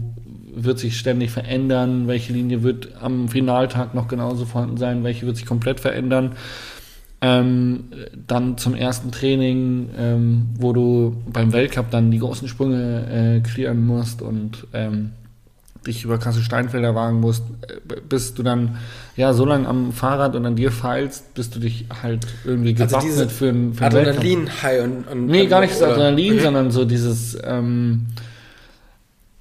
wird 0.54 0.80
sich 0.80 0.98
ständig 0.98 1.32
verändern, 1.32 2.08
welche 2.08 2.34
Linie 2.34 2.64
wird 2.64 2.90
am 3.00 3.30
Finaltag 3.30 3.94
noch 3.94 4.08
genauso 4.08 4.46
vorhanden 4.46 4.78
sein, 4.78 5.04
welche 5.04 5.26
wird 5.26 5.38
sich 5.38 5.46
komplett 5.46 5.80
verändern. 5.80 6.34
Ähm, 7.22 7.86
dann 8.28 8.58
zum 8.58 8.76
ersten 8.76 9.12
Training, 9.12 9.90
ähm, 9.98 10.48
wo 10.58 10.74
du 10.74 11.22
beim 11.32 11.52
Weltcup 11.52 11.92
dann 11.92 12.12
die 12.12 12.20
großen 12.20 12.48
Sprünge 12.48 13.38
äh, 13.38 13.40
clearen 13.42 13.86
musst 13.86 14.22
und 14.22 14.68
ähm, 14.74 15.12
dich 15.90 16.04
über 16.06 16.18
krasse 16.18 16.42
Steinfelder 16.42 16.96
wagen 16.96 17.20
musst, 17.20 17.44
äh, 17.68 18.00
bis 18.08 18.34
du 18.34 18.44
dann 18.44 18.78
ja 19.18 19.34
so 19.34 19.44
lange 19.46 19.68
am 19.68 19.92
Fahrrad 19.92 20.36
und 20.36 20.46
an 20.46 20.56
dir 20.56 20.72
feilst, 20.72 21.34
bis 21.34 21.50
du 21.50 21.60
dich 21.60 21.86
halt 22.02 22.26
irgendwie 22.46 22.76
Also 22.80 22.86
gewappnet 22.86 23.12
diese 23.14 23.30
für 23.30 23.50
einen 23.50 23.74
für. 23.74 23.86
Adrenalin-High 23.86 24.84
und, 24.84 25.08
und. 25.12 25.26
Nee, 25.28 25.48
gar 25.48 25.62
nicht 25.62 25.74
das 25.74 25.82
Adrenalin, 25.82 26.36
Mhm. 26.36 26.40
sondern 26.40 26.72
so 26.72 26.86
dieses, 26.86 27.38
ähm, 27.44 28.08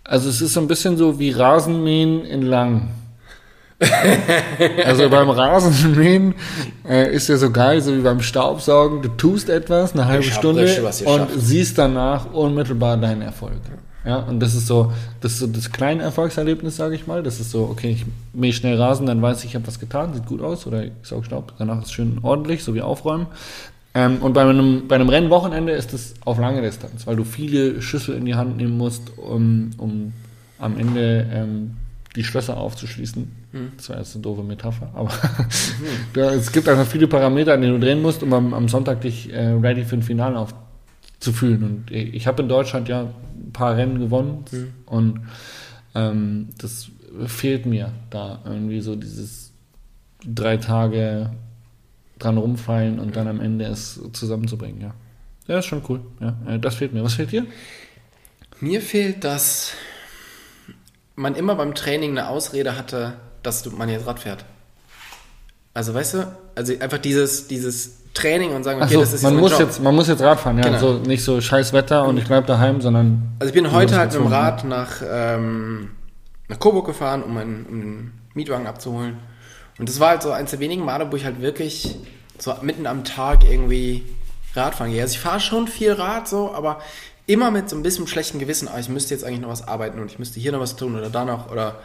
also 0.04 0.28
es 0.28 0.40
ist 0.40 0.54
so 0.54 0.60
ein 0.60 0.68
bisschen 0.68 0.96
so 0.96 1.18
wie 1.18 1.30
Rasenmähen 1.30 2.24
in 2.24 2.42
lang. 2.42 2.88
also 4.84 5.08
beim 5.08 5.30
Rasenmähen 5.30 6.34
äh, 6.88 7.14
ist 7.14 7.28
ja 7.28 7.36
so 7.36 7.50
geil, 7.52 7.80
so 7.80 7.96
wie 7.96 8.00
beim 8.00 8.20
Staubsaugen, 8.20 9.02
du 9.02 9.08
tust 9.10 9.48
etwas, 9.48 9.92
eine 9.92 10.06
halbe 10.06 10.24
Stunde 10.24 10.66
und 11.04 11.28
siehst 11.36 11.78
danach 11.78 12.32
unmittelbar 12.32 12.96
deinen 12.96 13.22
Erfolg. 13.22 13.60
Ja, 14.04 14.18
und 14.20 14.40
das 14.40 14.54
ist 14.54 14.66
so, 14.66 14.92
das 15.20 15.32
ist 15.32 15.38
so 15.40 15.46
das 15.46 15.72
kleine 15.72 16.02
Erfolgserlebnis, 16.02 16.76
sage 16.76 16.94
ich 16.94 17.06
mal. 17.06 17.22
Das 17.22 17.40
ist 17.40 17.50
so, 17.50 17.64
okay, 17.64 17.90
ich 17.90 18.06
mähe 18.32 18.52
schnell 18.52 18.76
Rasen, 18.76 19.06
dann 19.06 19.20
weiß 19.20 19.40
ich, 19.40 19.50
ich 19.50 19.54
habe 19.54 19.66
was 19.66 19.80
getan, 19.80 20.14
sieht 20.14 20.26
gut 20.26 20.40
aus, 20.40 20.66
oder 20.66 20.84
ich 20.84 20.92
saug 21.02 21.24
Staub, 21.24 21.54
danach 21.58 21.78
ist 21.78 21.86
es 21.86 21.92
schön 21.92 22.18
ordentlich, 22.22 22.62
so 22.62 22.74
wie 22.74 22.82
aufräumen. 22.82 23.26
Ähm, 23.94 24.18
und 24.18 24.32
bei 24.34 24.42
einem, 24.42 24.86
bei 24.86 24.94
einem 24.94 25.08
Rennwochenende 25.08 25.72
ist 25.72 25.92
es 25.92 26.14
auf 26.24 26.38
lange 26.38 26.62
Distanz, 26.62 27.06
weil 27.06 27.16
du 27.16 27.24
viele 27.24 27.82
Schüssel 27.82 28.14
in 28.14 28.24
die 28.24 28.34
Hand 28.34 28.56
nehmen 28.56 28.76
musst, 28.76 29.18
um, 29.18 29.70
um 29.78 30.12
am 30.58 30.78
Ende 30.78 31.26
ähm, 31.32 31.76
die 32.14 32.24
Schlösser 32.24 32.56
aufzuschließen. 32.56 33.30
Das 33.76 33.88
war 33.88 33.98
jetzt 33.98 34.14
eine 34.14 34.22
doofe 34.22 34.42
Metapher, 34.42 34.90
aber 34.94 35.10
da, 36.12 36.32
es 36.32 36.52
gibt 36.52 36.68
einfach 36.68 36.86
viele 36.86 37.06
Parameter, 37.06 37.54
an 37.54 37.62
denen 37.62 37.80
du 37.80 37.86
drehen 37.86 38.02
musst, 38.02 38.22
um 38.22 38.32
am, 38.32 38.54
am 38.54 38.68
Sonntag 38.68 39.00
dich 39.00 39.32
äh, 39.32 39.52
ready 39.52 39.84
für 39.84 39.96
ein 39.96 40.02
Finale 40.02 40.38
aufzufühlen. 40.38 41.62
Und 41.62 41.90
ich, 41.90 42.14
ich 42.14 42.26
habe 42.26 42.42
in 42.42 42.48
Deutschland 42.48 42.88
ja 42.88 43.06
ein 43.46 43.52
paar 43.52 43.76
Rennen 43.76 43.98
gewonnen 43.98 44.44
und 44.86 45.20
ähm, 45.94 46.48
das 46.58 46.90
fehlt 47.26 47.66
mir 47.66 47.92
da 48.10 48.40
irgendwie 48.44 48.80
so 48.80 48.96
dieses 48.96 49.52
drei 50.24 50.56
Tage 50.56 51.30
dran 52.18 52.38
rumfallen 52.38 52.98
und 52.98 53.16
dann 53.16 53.28
am 53.28 53.40
Ende 53.40 53.66
es 53.66 54.00
zusammenzubringen, 54.12 54.80
ja. 54.80 54.94
Ja, 55.46 55.60
ist 55.60 55.66
schon 55.66 55.82
cool. 55.88 56.00
Ja, 56.20 56.36
äh, 56.46 56.58
das 56.58 56.74
fehlt 56.74 56.92
mir. 56.92 57.02
Was 57.02 57.14
fehlt 57.14 57.32
dir? 57.32 57.46
Mir 58.60 58.82
fehlt, 58.82 59.24
dass 59.24 59.72
man 61.16 61.34
immer 61.34 61.54
beim 61.54 61.74
Training 61.74 62.10
eine 62.10 62.28
Ausrede 62.28 62.76
hatte, 62.76 63.14
dass 63.42 63.64
man 63.72 63.88
jetzt 63.88 64.06
Rad 64.06 64.20
fährt. 64.20 64.44
Also 65.74 65.94
weißt 65.94 66.14
du, 66.14 66.36
also 66.54 66.78
einfach 66.78 66.98
dieses, 66.98 67.48
dieses 67.48 67.98
Training 68.18 68.54
und 68.54 68.64
sagen, 68.64 68.78
okay, 68.80 68.86
Achso, 68.90 69.00
das 69.00 69.12
ist 69.12 69.22
man 69.22 69.34
mein 69.34 69.40
muss 69.40 69.52
Job. 69.52 69.60
jetzt, 69.60 69.82
man 69.82 69.94
muss 69.94 70.08
jetzt 70.08 70.22
Rad 70.22 70.40
fahren, 70.40 70.58
ja. 70.58 70.64
Genau. 70.64 70.78
So, 70.78 70.92
nicht 70.94 71.22
so 71.24 71.40
scheiß 71.40 71.72
Wetter 71.72 72.04
und 72.06 72.18
ich 72.18 72.26
bleib 72.26 72.46
daheim, 72.46 72.80
sondern 72.80 73.32
Also 73.38 73.50
ich 73.50 73.54
bin 73.54 73.70
heute 73.72 73.96
halt 73.96 74.12
mit 74.12 74.20
dem 74.20 74.26
Rad 74.26 74.64
nach, 74.64 75.02
ähm, 75.08 75.90
nach 76.48 76.58
Coburg 76.58 76.86
gefahren, 76.86 77.22
um 77.22 77.36
einen, 77.36 77.66
um 77.66 78.12
Mietwagen 78.34 78.66
abzuholen. 78.66 79.16
Und 79.78 79.88
das 79.88 80.00
war 80.00 80.10
halt 80.10 80.22
so 80.22 80.32
eins 80.32 80.50
der 80.50 80.60
wenigen 80.60 80.84
Male, 80.84 81.10
wo 81.10 81.16
ich 81.16 81.24
halt 81.24 81.40
wirklich 81.40 81.96
so 82.38 82.52
mitten 82.62 82.86
am 82.86 83.04
Tag 83.04 83.44
irgendwie 83.44 84.04
Radfahren 84.54 84.92
gehe. 84.92 85.02
Also 85.02 85.12
ich 85.12 85.20
fahre 85.20 85.40
schon 85.40 85.68
viel 85.68 85.92
Rad 85.92 86.28
so, 86.28 86.52
aber 86.52 86.80
immer 87.26 87.50
mit 87.50 87.68
so 87.68 87.76
ein 87.76 87.82
bisschen 87.82 88.06
schlechten 88.06 88.38
Gewissen, 88.38 88.68
ah, 88.68 88.78
ich 88.78 88.88
müsste 88.88 89.14
jetzt 89.14 89.24
eigentlich 89.24 89.40
noch 89.40 89.50
was 89.50 89.66
arbeiten 89.68 90.00
und 90.00 90.10
ich 90.10 90.18
müsste 90.18 90.40
hier 90.40 90.52
noch 90.52 90.60
was 90.60 90.76
tun 90.76 90.96
oder 90.96 91.10
da 91.10 91.24
noch 91.24 91.50
oder 91.50 91.76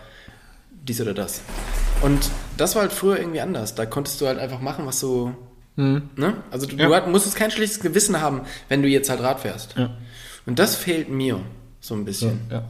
dies 0.71 0.99
oder 1.01 1.13
das. 1.13 1.41
Und 2.01 2.29
das 2.57 2.75
war 2.75 2.83
halt 2.83 2.93
früher 2.93 3.17
irgendwie 3.17 3.41
anders. 3.41 3.75
Da 3.75 3.85
konntest 3.85 4.19
du 4.21 4.27
halt 4.27 4.39
einfach 4.39 4.59
machen, 4.59 4.85
was 4.85 4.99
du. 4.99 5.33
Ne? 5.75 6.03
Also 6.51 6.67
du, 6.67 6.75
Ja. 6.75 6.99
du 6.99 7.09
musstest 7.09 7.35
kein 7.35 7.49
schlechtes 7.51 7.79
Gewissen 7.79 8.21
haben, 8.21 8.41
wenn 8.69 8.81
du 8.81 8.87
jetzt 8.87 9.09
halt 9.09 9.21
Rad 9.21 9.39
fährst. 9.39 9.75
Ja. 9.77 9.89
Und 10.45 10.59
das 10.59 10.75
fehlt 10.75 11.09
mir 11.09 11.39
so 11.79 11.95
ein 11.95 12.05
bisschen. 12.05 12.41
ja. 12.51 12.63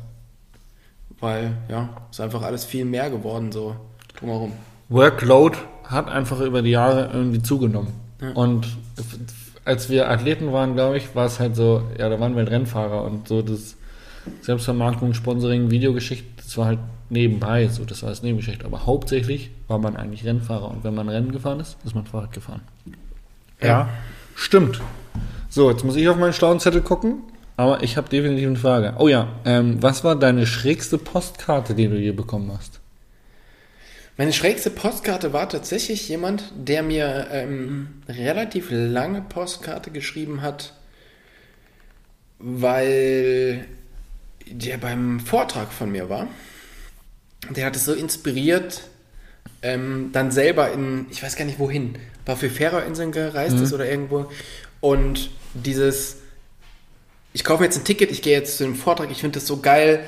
Weil, 1.20 1.58
ja, 1.70 1.90
ist 2.12 2.20
einfach 2.20 2.42
alles 2.42 2.66
viel 2.66 2.84
mehr 2.86 3.10
geworden, 3.10 3.52
so 3.52 3.76
drumherum. 4.20 4.52
Workload 4.90 5.58
hat 5.86 6.10
einfach 6.10 6.40
über 6.42 6.62
die 6.62 6.72
Jahre 6.72 7.10
irgendwie 7.14 7.42
zugenommen. 7.42 7.94
Und 8.36 8.68
als 9.66 9.90
wir 9.90 10.10
Athleten 10.10 10.52
waren, 10.54 10.76
glaube 10.76 10.98
ich, 10.98 11.14
war 11.16 11.26
es 11.26 11.40
halt 11.40 11.56
so, 11.56 11.84
ja, 11.98 12.10
da 12.10 12.20
waren 12.20 12.34
wir 12.34 12.40
halt 12.44 12.52
Rennfahrer 12.52 13.04
und 13.04 13.28
so 13.28 13.42
das 13.42 13.76
Selbstvermarktung, 14.42 15.14
Sponsoring, 15.14 15.70
Videogeschichte, 15.72 16.26
das 16.38 16.58
war 16.58 16.66
halt 16.68 16.80
nebenbei, 17.14 17.68
so 17.68 17.86
das 17.86 18.04
war 18.04 18.10
das 18.10 18.22
Nebengeschichte. 18.22 18.66
Aber 18.66 18.86
hauptsächlich 18.86 19.52
war 19.68 19.80
man 19.80 19.96
eigentlich 19.96 20.26
Rennfahrer 20.26 20.70
und 20.70 20.84
wenn 20.84 20.94
man 20.94 21.08
Rennen 21.08 21.32
gefahren 21.32 21.62
ist, 21.62 21.78
ist 21.86 21.96
man 21.96 22.06
Fahrrad 22.06 22.34
gefahren. 22.34 22.62
Ja, 23.62 23.90
stimmt. 24.36 24.82
So, 25.50 25.72
jetzt 25.72 25.86
muss 25.86 25.96
ich 25.96 26.10
auf 26.10 26.18
meinen 26.18 26.34
schlauen 26.34 26.60
Zettel 26.60 26.82
gucken, 26.82 27.20
aber 27.56 27.84
ich 27.84 27.96
habe 27.96 28.10
definitiv 28.10 28.48
eine 28.48 28.58
Frage. 28.58 28.96
Oh 28.98 29.08
ja, 29.08 29.30
ähm, 29.46 29.82
was 29.82 30.04
war 30.04 30.18
deine 30.18 30.46
schrägste 30.46 30.98
Postkarte, 30.98 31.76
die 31.76 31.88
du 31.88 31.96
je 31.96 32.12
bekommen 32.12 32.52
hast? 32.52 32.82
Meine 34.18 34.34
schrägste 34.34 34.70
Postkarte 34.70 35.34
war 35.34 35.50
tatsächlich 35.50 36.08
jemand, 36.08 36.52
der 36.56 36.84
mir 36.84 37.28
ähm, 37.32 38.04
relativ 38.08 38.68
lange 38.70 39.22
Postkarte 39.22 39.90
geschrieben 39.90 40.42
hat, 40.44 40.74
weil 42.38 43.66
der 44.46 44.78
beim 44.78 45.20
Vortrag 45.20 45.72
von 45.72 45.92
mir 45.92 46.10
war. 46.10 46.28
Der 47.50 47.66
hat 47.66 47.76
es 47.76 47.86
so 47.86 47.94
inspiriert, 47.94 48.82
ähm, 49.62 50.10
dann 50.14 50.32
selber 50.32 50.72
in, 50.72 51.06
ich 51.10 51.22
weiß 51.24 51.36
gar 51.36 51.46
nicht 51.46 51.60
wohin, 51.60 51.98
war 52.26 52.38
für 52.38 52.50
Färöerinseln 52.50 53.12
gereist 53.12 53.60
ist 53.60 53.74
oder 53.74 53.90
irgendwo. 53.90 54.32
Und 54.80 55.30
dieses, 55.54 56.18
ich 57.34 57.44
kaufe 57.44 57.64
jetzt 57.64 57.78
ein 57.78 57.86
Ticket, 57.86 58.12
ich 58.12 58.22
gehe 58.22 58.38
jetzt 58.38 58.58
zu 58.58 58.64
dem 58.64 58.76
Vortrag, 58.76 59.12
ich 59.12 59.20
finde 59.20 59.40
das 59.40 59.48
so 59.48 59.58
geil, 59.58 60.04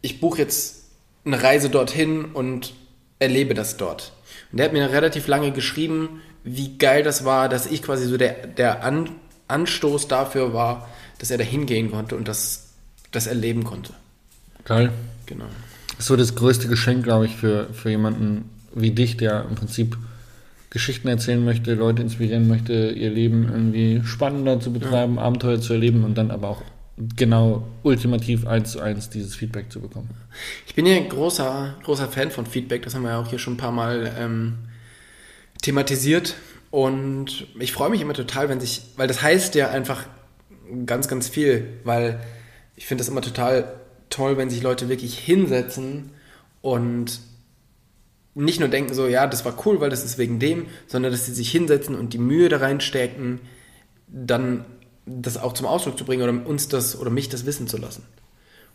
ich 0.00 0.20
buche 0.20 0.38
jetzt 0.38 0.84
eine 1.24 1.42
Reise 1.42 1.70
dorthin 1.70 2.26
und 2.26 2.74
erlebe 3.18 3.54
das 3.54 3.76
dort. 3.76 4.12
Und 4.50 4.58
der 4.58 4.66
hat 4.66 4.72
mir 4.72 4.90
relativ 4.90 5.26
lange 5.26 5.52
geschrieben, 5.52 6.22
wie 6.44 6.78
geil 6.78 7.02
das 7.02 7.24
war, 7.24 7.48
dass 7.48 7.66
ich 7.66 7.82
quasi 7.82 8.06
so 8.06 8.16
der, 8.16 8.46
der 8.46 8.84
An 8.84 9.10
Anstoß 9.48 10.08
dafür 10.08 10.52
war, 10.52 10.88
dass 11.18 11.30
er 11.30 11.38
da 11.38 11.44
hingehen 11.44 11.90
konnte 11.90 12.16
und 12.16 12.28
das, 12.28 12.68
das 13.10 13.26
erleben 13.26 13.64
konnte. 13.64 13.94
Geil. 14.64 14.92
Genau. 15.26 15.46
Das 15.98 16.04
ist 16.04 16.08
so 16.08 16.16
das 16.16 16.36
größte 16.36 16.68
Geschenk, 16.68 17.02
glaube 17.02 17.26
ich, 17.26 17.34
für, 17.34 17.66
für 17.72 17.90
jemanden 17.90 18.48
wie 18.72 18.92
dich, 18.92 19.16
der 19.16 19.46
im 19.48 19.56
Prinzip 19.56 19.98
Geschichten 20.70 21.08
erzählen 21.08 21.44
möchte, 21.44 21.74
Leute 21.74 22.02
inspirieren 22.02 22.46
möchte, 22.46 22.90
ihr 22.90 23.10
Leben 23.10 23.48
irgendwie 23.50 24.02
spannender 24.04 24.60
zu 24.60 24.72
betreiben, 24.72 25.18
Abenteuer 25.18 25.60
zu 25.60 25.72
erleben 25.72 26.04
und 26.04 26.16
dann 26.16 26.30
aber 26.30 26.50
auch 26.50 26.62
genau 27.16 27.66
ultimativ 27.82 28.46
eins 28.46 28.70
zu 28.70 28.80
eins 28.80 29.10
dieses 29.10 29.34
Feedback 29.34 29.72
zu 29.72 29.80
bekommen. 29.80 30.10
Ich 30.68 30.76
bin 30.76 30.86
ja 30.86 30.94
ein 30.94 31.08
großer, 31.08 31.74
großer 31.82 32.06
Fan 32.06 32.30
von 32.30 32.46
Feedback, 32.46 32.82
das 32.82 32.94
haben 32.94 33.02
wir 33.02 33.10
ja 33.10 33.20
auch 33.20 33.28
hier 33.28 33.40
schon 33.40 33.54
ein 33.54 33.58
paar 33.58 33.72
Mal 33.72 34.14
ähm, 34.16 34.54
thematisiert. 35.62 36.36
Und 36.70 37.48
ich 37.58 37.72
freue 37.72 37.90
mich 37.90 38.02
immer 38.02 38.14
total, 38.14 38.48
wenn 38.48 38.60
sich, 38.60 38.82
weil 38.96 39.08
das 39.08 39.20
heißt 39.20 39.56
ja 39.56 39.70
einfach 39.70 40.04
ganz, 40.86 41.08
ganz 41.08 41.28
viel, 41.28 41.66
weil 41.82 42.20
ich 42.76 42.86
finde 42.86 43.02
das 43.02 43.08
immer 43.08 43.22
total 43.22 43.72
toll, 44.10 44.36
wenn 44.36 44.50
sich 44.50 44.62
Leute 44.62 44.88
wirklich 44.88 45.18
hinsetzen 45.18 46.10
und 46.62 47.20
nicht 48.34 48.60
nur 48.60 48.68
denken 48.68 48.94
so, 48.94 49.06
ja, 49.06 49.26
das 49.26 49.44
war 49.44 49.66
cool, 49.66 49.80
weil 49.80 49.90
das 49.90 50.04
ist 50.04 50.18
wegen 50.18 50.38
dem, 50.38 50.66
sondern 50.86 51.12
dass 51.12 51.26
sie 51.26 51.34
sich 51.34 51.50
hinsetzen 51.50 51.94
und 51.94 52.12
die 52.12 52.18
Mühe 52.18 52.48
da 52.48 52.58
reinstecken, 52.58 53.40
dann 54.06 54.64
das 55.06 55.38
auch 55.38 55.54
zum 55.54 55.66
Ausdruck 55.66 55.98
zu 55.98 56.04
bringen 56.04 56.22
oder 56.22 56.46
uns 56.46 56.68
das 56.68 56.98
oder 56.98 57.10
mich 57.10 57.28
das 57.28 57.46
wissen 57.46 57.66
zu 57.66 57.78
lassen. 57.78 58.04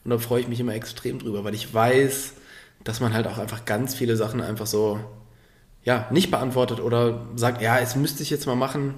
Und 0.04 0.12
da 0.12 0.18
freue 0.18 0.42
ich 0.42 0.48
mich 0.48 0.60
immer 0.60 0.74
extrem 0.74 1.20
drüber, 1.20 1.44
weil 1.44 1.56
ich 1.56 1.74
weiß, 1.74 2.34
dass 2.84 3.00
man 3.00 3.14
halt 3.14 3.28
auch 3.28 3.38
einfach 3.38 3.66
ganz 3.66 3.96
viele 3.96 4.18
Sachen 4.18 4.42
einfach 4.42 4.68
so, 4.68 5.00
ja, 5.84 6.08
nicht 6.12 6.32
beantwortet 6.32 6.80
oder 6.80 7.26
sagt, 7.36 7.62
ja, 7.62 7.80
es 7.80 7.96
müsste 7.96 8.24
ich 8.24 8.30
jetzt 8.30 8.46
mal 8.46 8.56
machen. 8.56 8.96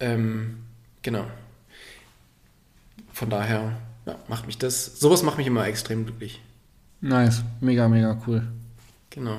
Ähm, 0.00 0.58
genau. 1.02 1.26
Von 3.12 3.30
daher, 3.30 3.76
ja, 4.06 4.16
macht 4.28 4.46
mich 4.46 4.58
das, 4.58 4.98
sowas 4.98 5.22
macht 5.22 5.38
mich 5.38 5.46
immer 5.46 5.66
extrem 5.66 6.04
glücklich. 6.04 6.40
Nice, 7.00 7.42
mega, 7.60 7.88
mega 7.88 8.20
cool. 8.26 8.42
Genau. 9.10 9.38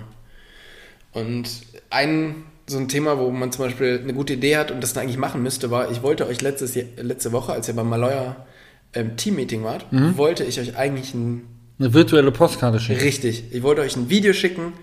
Und 1.13 1.49
ein 1.89 2.35
so 2.69 2.77
ein 2.77 2.89
Thema, 2.89 3.17
wo 3.17 3.31
man 3.31 3.51
zum 3.51 3.65
Beispiel 3.65 4.01
eine 4.03 4.13
gute 4.13 4.33
Idee 4.33 4.57
hat 4.57 4.71
und 4.71 4.81
das 4.83 4.93
dann 4.93 5.03
eigentlich 5.03 5.17
machen 5.17 5.41
müsste, 5.41 5.71
war, 5.71 5.89
ich 5.89 6.03
wollte 6.03 6.27
euch 6.27 6.41
letztes, 6.41 6.75
letzte 6.97 7.31
Woche, 7.31 7.53
als 7.53 7.67
ihr 7.69 7.75
beim 7.75 7.87
Maloya 7.87 8.45
ähm, 8.93 9.15
Team-Meeting 9.15 9.63
wart, 9.63 9.85
wollte 9.91 10.43
ich 10.43 10.59
euch 10.59 10.75
eigentlich 10.75 11.13
ein, 11.13 11.43
Eine 11.79 11.93
virtuelle 11.93 12.31
Postkarte 12.31 12.79
schicken. 12.79 12.99
richtig, 12.99 13.45
ich 13.51 13.63
wollte 13.63 13.81
euch 13.81 13.95
ein 13.95 14.09
Video 14.09 14.33
schicken 14.33 14.73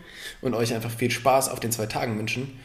und 0.41 0.55
euch 0.55 0.73
einfach 0.75 0.91
viel 0.91 1.11
Spaß 1.11 1.51
auf 1.51 1.61
den 1.61 1.73
zwei 1.73 1.87
Tagen 1.87 2.19
wünschen. 2.19 2.59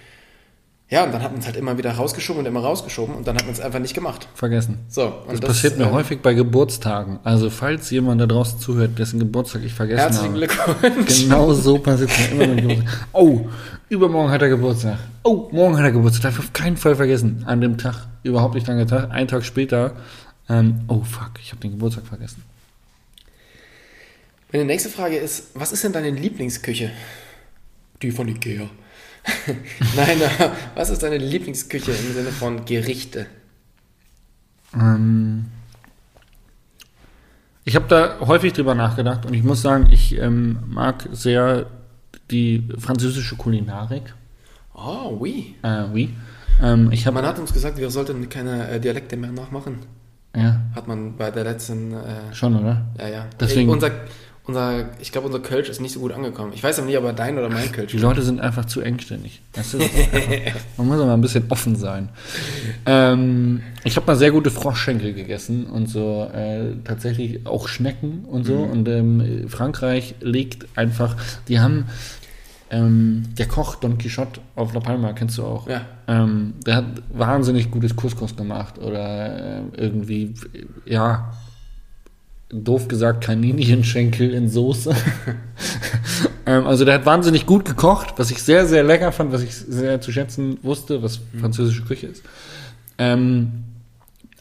Ja, 0.92 1.04
und 1.04 1.14
dann 1.14 1.22
hat 1.22 1.32
man 1.32 1.40
es 1.40 1.46
halt 1.46 1.56
immer 1.56 1.78
wieder 1.78 1.92
rausgeschoben 1.92 2.40
und 2.40 2.48
immer 2.48 2.62
rausgeschoben 2.62 3.14
und 3.14 3.28
dann 3.28 3.36
hat 3.36 3.44
man 3.44 3.54
es 3.54 3.60
einfach 3.60 3.78
nicht 3.78 3.94
gemacht. 3.94 4.28
Vergessen. 4.34 4.80
So, 4.88 5.06
und 5.28 5.44
Das, 5.44 5.50
passiert 5.52 5.78
mir 5.78 5.86
äh, 5.86 5.92
häufig 5.92 6.22
bei 6.22 6.34
Geburtstagen. 6.34 7.20
Also 7.24 7.52
falls 7.52 7.92
jemand 7.92 8.20
da 8.22 8.26
draußen 8.26 8.60
zuhört, 8.60 8.98
dessen 8.98 9.20
Geburtstag 9.20 9.62
ich 9.64 9.74
vergessen 9.74 10.00
Herzlichen 10.00 10.34
habe. 10.34 10.48
Glückwunsch. 10.48 11.22
Genau 11.22 11.54
so 11.54 11.78
passiert 11.78 12.10
mir 12.10 12.44
immer 12.44 12.56
mit 12.56 12.62
Geburtstag. 12.62 13.08
Oh, 13.14 13.42
übermorgen 13.90 14.32
hat 14.32 14.42
er 14.42 14.50
Geburtstag. 14.50 14.98
Oh, 15.22 15.48
morgen 15.52 15.78
hat 15.78 15.84
er 15.84 15.92
Geburtstag. 15.92 16.24
Darf 16.24 16.40
ich 16.40 16.46
auf 16.46 16.54
keinen 16.54 16.78
Fall 16.78 16.96
vergessen. 16.96 17.44
An 17.46 17.62
dem 17.62 17.78
Tag, 17.78 18.08
überhaupt 18.24 18.56
nicht 18.56 18.66
lange 18.66 18.88
Tag, 18.88 19.12
einen 19.12 19.28
Tag 19.28 19.46
später. 19.46 19.96
Ähm, 20.50 20.82
oh 20.88 21.04
fuck, 21.04 21.34
ich 21.40 21.52
habe 21.52 21.62
den 21.62 21.72
Geburtstag 21.72 22.08
vergessen. 22.08 22.44
Meine 24.52 24.66
nächste 24.66 24.90
Frage 24.90 25.18
ist, 25.18 25.50
was 25.54 25.72
ist 25.72 25.84
denn 25.84 25.94
deine 25.94 26.10
Lieblingsküche? 26.10 26.90
Die 28.02 28.10
von 28.10 28.28
Ikea. 28.28 28.68
Nein, 29.96 30.18
was 30.76 30.90
ist 30.90 31.04
deine 31.04 31.18
Lieblingsküche 31.18 31.92
im 31.92 32.14
Sinne 32.14 32.30
von 32.32 32.66
Gerichte? 32.66 33.26
Ähm, 34.74 35.46
ich 37.66 37.76
habe 37.76 37.86
da 37.88 38.20
häufig 38.26 38.54
drüber 38.54 38.76
nachgedacht 38.76 39.26
und 39.26 39.34
ich 39.34 39.44
muss 39.44 39.62
sagen, 39.62 39.88
ich 39.92 40.18
ähm, 40.18 40.60
mag 40.68 41.08
sehr 41.12 41.68
die 42.32 42.68
französische 42.78 43.36
Kulinarik. 43.36 44.14
Oh, 44.74 45.18
oui. 45.20 45.56
Äh, 45.64 45.84
oui. 45.94 46.16
Ähm, 46.62 46.92
ich 46.92 47.06
habe, 47.06 47.16
Man 47.16 47.26
hat 47.26 47.40
uns 47.40 47.54
gesagt, 47.54 47.78
wir 47.78 47.90
sollten 47.90 48.28
keine 48.30 48.68
äh, 48.70 48.80
Dialekte 48.80 49.18
mehr 49.18 49.32
nachmachen. 49.32 49.80
ja, 50.36 50.62
Hat 50.76 50.88
man 50.88 51.16
bei 51.18 51.32
der 51.32 51.44
letzten, 51.44 51.94
äh, 51.94 52.34
schon, 52.34 52.56
oder? 52.56 52.86
ja, 53.00 53.08
ja. 53.08 53.26
Deswegen- 53.40 53.70
Ey, 53.70 53.74
unser, 53.74 53.92
unser, 54.50 54.90
ich 55.00 55.12
glaube, 55.12 55.28
unser 55.28 55.40
Kölsch 55.40 55.70
ist 55.70 55.80
nicht 55.80 55.94
so 55.94 56.00
gut 56.02 56.12
angekommen. 56.12 56.52
Ich 56.54 56.64
weiß 56.64 56.78
aber 56.80 56.88
nicht, 56.88 56.98
ob 56.98 57.06
er 57.06 57.14
dein 57.14 57.38
oder 57.38 57.50
mein 57.50 57.72
Kölsch 57.72 57.92
Die 57.92 57.98
ist. 57.98 58.04
Leute 58.04 58.22
sind 58.22 58.42
einfach 58.42 58.66
zu 58.66 58.82
engständig. 58.82 59.42
Einfach, 59.56 59.80
man 60.78 60.88
muss 60.88 61.00
aber 61.00 61.14
ein 61.14 61.22
bisschen 61.22 61.46
offen 61.50 61.76
sein. 61.76 62.10
Ähm, 62.86 63.62
ich 63.84 63.96
habe 63.96 64.08
mal 64.08 64.16
sehr 64.16 64.32
gute 64.32 64.52
Froschschenkel 64.52 65.14
gegessen 65.14 65.66
und 65.68 65.88
so 65.88 66.30
äh, 66.34 66.74
tatsächlich 66.84 67.46
auch 67.46 67.68
Schnecken 67.68 68.26
und 68.26 68.46
so. 68.46 68.58
Und 68.58 68.88
ähm, 68.90 69.48
Frankreich 69.48 70.16
legt 70.20 70.68
einfach, 70.76 71.16
die 71.48 71.60
haben 71.60 71.86
ähm, 72.72 73.24
der 73.38 73.48
Koch 73.48 73.76
Don 73.76 73.98
Quixote 73.98 74.42
auf 74.56 74.74
La 74.74 74.80
Palma, 74.80 75.14
kennst 75.14 75.38
du 75.38 75.44
auch. 75.44 75.68
Ja. 75.68 75.82
Ähm, 76.08 76.56
der 76.66 76.76
hat 76.78 76.86
wahnsinnig 77.14 77.72
gutes 77.72 77.96
Couscous 77.96 78.36
gemacht 78.36 78.78
oder 78.78 79.60
äh, 79.60 79.62
irgendwie, 79.78 80.34
ja, 80.86 81.32
doof 82.52 82.88
gesagt, 82.88 83.24
Kaninchenschenkel 83.24 84.34
in 84.34 84.50
Soße. 84.50 84.96
ähm, 86.46 86.66
also 86.66 86.84
der 86.86 86.96
hat 86.96 87.06
wahnsinnig 87.06 87.46
gut 87.46 87.66
gekocht, 87.66 88.16
was 88.18 88.32
ich 88.32 88.42
sehr, 88.42 88.66
sehr 88.66 88.84
lecker 88.84 89.12
fand, 89.12 89.32
was 89.32 89.44
ich 89.44 89.56
sehr 89.56 90.02
zu 90.02 90.12
schätzen 90.12 90.58
wusste, 90.64 91.04
was 91.04 91.20
französische 91.40 91.84
Küche 91.84 92.08
ist. 92.08 92.24
Ähm, 92.98 93.66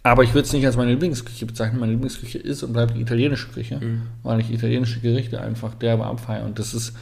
aber 0.02 0.24
ich 0.24 0.32
würde 0.32 0.46
es 0.46 0.52
nicht 0.52 0.64
als 0.64 0.76
meine 0.76 0.92
Lieblingsküche 0.92 1.44
bezeichnen. 1.44 1.80
Meine 1.80 1.92
Lieblingsküche 1.92 2.38
ist 2.38 2.62
und 2.62 2.72
bleibt 2.72 2.96
die 2.96 3.00
italienische 3.00 3.48
Küche, 3.48 3.80
weil 4.22 4.40
ich 4.40 4.50
italienische 4.50 5.00
Gerichte 5.00 5.40
einfach 5.40 5.74
derbe 5.74 6.06
abfeiere. 6.06 6.46
Und 6.46 6.58
das 6.58 6.72
ist, 6.72 6.94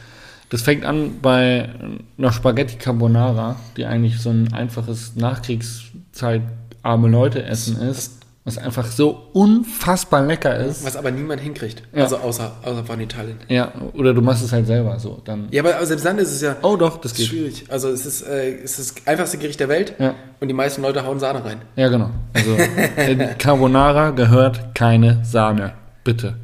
das 0.49 0.61
fängt 0.61 0.83
an 0.83 1.21
bei 1.21 1.69
einer 2.17 2.33
Spaghetti 2.33 2.75
Carbonara, 2.75 3.55
die 3.77 3.85
eigentlich 3.85 4.19
so 4.19 4.29
ein 4.29 4.51
einfaches 4.51 5.15
Nachkriegszeit 5.15 6.41
arme 6.83 7.07
Leute 7.07 7.43
essen 7.43 7.79
ist. 7.81 8.16
Was 8.47 8.57
einfach 8.57 8.85
so 8.85 9.27
unfassbar 9.33 10.21
lecker 10.25 10.55
ist. 10.55 10.85
Was 10.85 10.95
aber 10.95 11.11
niemand 11.11 11.41
hinkriegt. 11.41 11.83
Ja. 11.93 12.03
Also 12.03 12.15
außer, 12.17 12.49
außer 12.63 12.85
von 12.85 13.01
Italien. 13.01 13.37
Ja, 13.49 13.73
oder 13.93 14.13
du 14.13 14.21
machst 14.21 14.41
es 14.41 14.53
halt 14.53 14.65
selber 14.67 14.97
so. 14.99 15.21
Dann. 15.25 15.49
Ja, 15.51 15.61
aber 15.63 15.85
selbst 15.85 16.05
dann 16.05 16.17
ist 16.17 16.31
es 16.31 16.39
ja 16.41 16.55
Oh 16.61 16.77
doch, 16.77 17.01
das 17.01 17.13
geht. 17.13 17.27
schwierig. 17.27 17.65
Also 17.67 17.89
es 17.89 18.05
ist, 18.05 18.21
äh, 18.21 18.55
es 18.63 18.79
ist 18.79 18.99
das 18.99 19.07
einfachste 19.07 19.37
Gericht 19.37 19.59
der 19.59 19.67
Welt 19.67 19.95
Ja. 19.99 20.15
und 20.39 20.47
die 20.47 20.53
meisten 20.53 20.81
Leute 20.81 21.05
hauen 21.05 21.19
Sahne 21.19 21.43
rein. 21.43 21.57
Ja, 21.75 21.89
genau. 21.89 22.09
Also 22.33 22.55
in 23.05 23.37
Carbonara 23.37 24.11
gehört 24.11 24.73
keine 24.73 25.25
Sahne. 25.25 25.73
Bitte. 26.05 26.35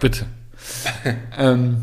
Bitte. 0.00 0.24
ähm, 1.38 1.76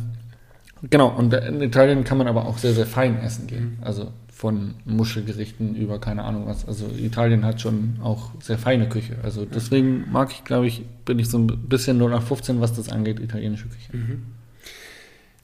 genau, 0.89 1.09
und 1.09 1.35
in 1.35 1.61
Italien 1.61 2.03
kann 2.03 2.17
man 2.17 2.27
aber 2.27 2.47
auch 2.47 2.57
sehr, 2.57 2.73
sehr 2.73 2.87
fein 2.87 3.21
essen 3.21 3.45
gehen. 3.45 3.77
Also 3.83 4.11
von 4.41 4.73
Muschelgerichten 4.85 5.75
über 5.75 6.01
keine 6.01 6.23
Ahnung 6.23 6.47
was. 6.47 6.67
Also 6.67 6.87
Italien 6.97 7.45
hat 7.45 7.61
schon 7.61 7.99
auch 8.01 8.31
sehr 8.41 8.57
feine 8.57 8.89
Küche. 8.89 9.17
Also 9.21 9.45
deswegen 9.45 10.11
mag 10.11 10.31
ich, 10.31 10.43
glaube 10.43 10.65
ich, 10.65 10.81
bin 11.05 11.19
ich 11.19 11.29
so 11.29 11.37
ein 11.37 11.45
bisschen 11.45 11.99
0 11.99 12.09
nach 12.09 12.23
15, 12.23 12.59
was 12.59 12.73
das 12.73 12.89
angeht, 12.89 13.19
italienische 13.19 13.67
Küche. 13.67 13.91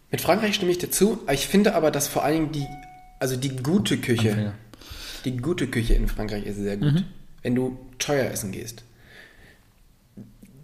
Mit 0.10 0.20
Frankreich 0.20 0.56
stimme 0.56 0.72
ich 0.72 0.80
dir 0.80 0.89
zu. 0.89 1.20
Ich 1.32 1.45
finde 1.45 1.76
aber, 1.76 1.91
dass 1.91 2.08
vor 2.08 2.24
allen 2.24 2.52
Dingen 2.52 2.52
die, 2.54 2.66
also 3.20 3.36
die 3.36 3.56
gute 3.56 3.98
Küche, 3.98 4.30
Anfänger. 4.30 4.54
die 5.26 5.38
gute 5.38 5.68
Küche 5.68 5.93
in 5.93 6.08
Frankreich 6.08 6.48
ist 6.48 6.58
sehr 6.58 6.78
gut. 6.78 7.06
Wenn 7.43 7.54
du 7.54 7.78
teuer 8.00 8.32
essen 8.32 8.52
gehst. 8.52 8.84